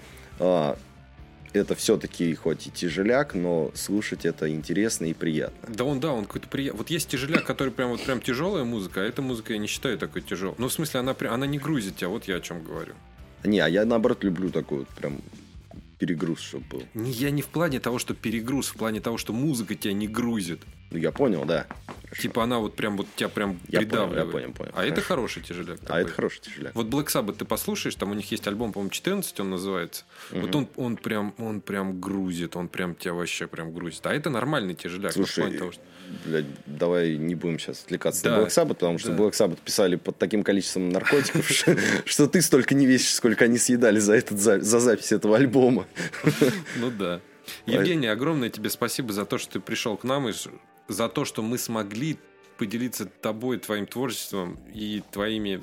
Это 1.52 1.74
все-таки 1.74 2.34
хоть 2.34 2.66
и 2.68 2.70
тяжеляк, 2.70 3.34
но 3.34 3.72
слушать 3.74 4.24
это 4.24 4.48
интересно 4.48 5.06
и 5.06 5.14
приятно. 5.14 5.74
Да 5.74 5.84
он, 5.84 5.98
да, 5.98 6.12
он 6.12 6.24
какой-то 6.24 6.48
приятный. 6.48 6.78
Вот 6.78 6.90
есть 6.90 7.08
тяжеляк, 7.08 7.44
который 7.44 7.72
прям 7.72 7.90
вот 7.90 8.02
прям 8.02 8.20
тяжелая 8.20 8.64
музыка, 8.64 9.00
а 9.00 9.04
эта 9.04 9.20
музыка 9.20 9.52
я 9.52 9.58
не 9.58 9.66
считаю 9.66 9.98
такой 9.98 10.22
тяжелой. 10.22 10.54
Ну, 10.58 10.68
в 10.68 10.72
смысле, 10.72 11.00
она, 11.00 11.16
она 11.28 11.46
не 11.46 11.58
грузит 11.58 11.96
тебя, 11.96 12.08
вот 12.08 12.24
я 12.28 12.36
о 12.36 12.40
чем 12.40 12.62
говорю. 12.62 12.94
Не, 13.42 13.60
а 13.60 13.68
я 13.68 13.84
наоборот 13.84 14.22
люблю 14.22 14.50
такой 14.50 14.80
вот 14.80 14.88
прям 14.88 15.20
перегруз, 15.98 16.40
чтобы 16.40 16.64
был. 16.70 16.82
Не, 16.94 17.10
я 17.10 17.30
не 17.30 17.42
в 17.42 17.48
плане 17.48 17.80
того, 17.80 17.98
что 17.98 18.14
перегруз, 18.14 18.68
в 18.68 18.76
плане 18.76 19.00
того, 19.00 19.18
что 19.18 19.32
музыка 19.32 19.74
тебя 19.74 19.92
не 19.92 20.08
грузит. 20.08 20.62
Ну, 20.90 20.98
я 20.98 21.12
понял, 21.12 21.44
да. 21.44 21.66
Хорошо. 22.04 22.22
Типа 22.22 22.42
она 22.42 22.58
вот 22.58 22.74
прям 22.74 22.96
вот 22.96 23.06
тебя 23.14 23.28
прям 23.28 23.60
Я 23.68 23.78
понял, 23.80 23.88
придавливает. 23.90 24.26
я 24.26 24.32
понял, 24.32 24.52
понял. 24.52 24.72
А 24.74 24.82
это 24.84 24.94
Хорошо. 25.00 25.08
хороший 25.08 25.42
тяжеляк. 25.44 25.78
А 25.82 25.86
такой. 25.86 26.00
это 26.02 26.10
хороший 26.12 26.40
тяжеляк. 26.40 26.74
Вот 26.74 26.86
Black 26.88 27.06
Sabbath 27.06 27.36
ты 27.38 27.44
послушаешь, 27.44 27.94
там 27.94 28.10
у 28.10 28.14
них 28.14 28.28
есть 28.32 28.46
альбом, 28.48 28.72
по-моему, 28.72 28.90
14 28.90 29.38
он 29.40 29.50
называется. 29.50 30.04
Вот 30.32 30.54
он, 30.56 30.68
он 30.76 30.96
прям, 30.96 31.32
он 31.38 31.60
прям 31.60 32.00
грузит, 32.00 32.56
он 32.56 32.66
прям 32.68 32.96
тебя 32.96 33.14
вообще 33.14 33.46
прям 33.46 33.72
грузит. 33.72 34.04
А 34.06 34.12
это 34.12 34.30
нормальный 34.30 34.74
тяжеляк. 34.74 35.14
ну, 35.14 35.24
Слушай, 35.26 35.56
того, 35.56 35.70
что- 35.70 35.82
блядь, 36.24 36.46
давай 36.66 37.16
не 37.16 37.36
будем 37.36 37.60
сейчас 37.60 37.84
отвлекаться 37.84 38.24
Да, 38.24 38.38
на 38.38 38.42
Black 38.42 38.48
Sabbath, 38.48 38.68
потому 38.74 38.98
что 38.98 39.12
да. 39.12 39.16
Black 39.22 39.30
Sabbath 39.32 39.58
писали 39.64 39.94
под 39.94 40.18
таким 40.18 40.42
количеством 40.42 40.88
наркотиков, 40.88 41.48
что- 42.04 42.26
ты 42.26 42.42
столько 42.42 42.74
не 42.74 42.86
весишь, 42.86 43.14
сколько 43.14 43.44
они 43.44 43.58
съедали 43.58 44.00
за, 44.00 44.14
этот, 44.14 44.40
за, 44.40 44.60
за 44.60 44.80
запись 44.80 45.12
этого 45.12 45.36
альбома. 45.36 45.86
Ну 46.76 46.90
да. 46.90 47.20
Евгений, 47.66 48.06
огромное 48.06 48.48
тебе 48.48 48.70
спасибо 48.70 49.12
за 49.12 49.24
то, 49.24 49.36
что 49.38 49.54
ты 49.54 49.60
пришел 49.60 49.96
к 49.96 50.04
нам 50.04 50.28
и 50.28 50.32
за 50.90 51.08
то, 51.08 51.24
что 51.24 51.42
мы 51.42 51.56
смогли 51.56 52.18
поделиться 52.58 53.06
тобой, 53.06 53.58
твоим 53.58 53.86
творчеством 53.86 54.58
и 54.74 55.02
твоими 55.12 55.62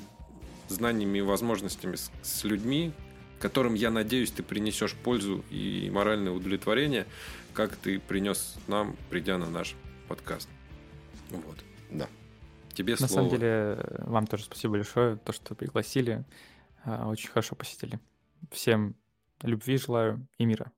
знаниями 0.68 1.18
и 1.18 1.22
возможностями 1.22 1.96
с, 1.96 2.10
с 2.22 2.44
людьми, 2.44 2.92
которым, 3.38 3.74
я 3.74 3.90
надеюсь, 3.90 4.30
ты 4.30 4.42
принесешь 4.42 4.94
пользу 4.94 5.44
и 5.50 5.90
моральное 5.92 6.32
удовлетворение, 6.32 7.06
как 7.52 7.76
ты 7.76 8.00
принес 8.00 8.56
нам, 8.66 8.96
придя 9.10 9.38
на 9.38 9.48
наш 9.48 9.74
подкаст. 10.08 10.48
Вот. 11.30 11.58
Да. 11.90 12.08
Тебе 12.74 12.96
На 12.98 13.06
слово. 13.06 13.10
самом 13.10 13.30
деле, 13.30 13.84
вам 13.98 14.26
тоже 14.26 14.44
спасибо 14.44 14.72
большое, 14.72 15.16
то, 15.16 15.32
что 15.32 15.54
пригласили. 15.54 16.24
А, 16.84 17.08
Очень 17.08 17.28
хорошо 17.28 17.54
посетили. 17.54 18.00
Всем 18.50 18.96
любви 19.42 19.76
желаю 19.76 20.26
и 20.38 20.46
мира. 20.46 20.72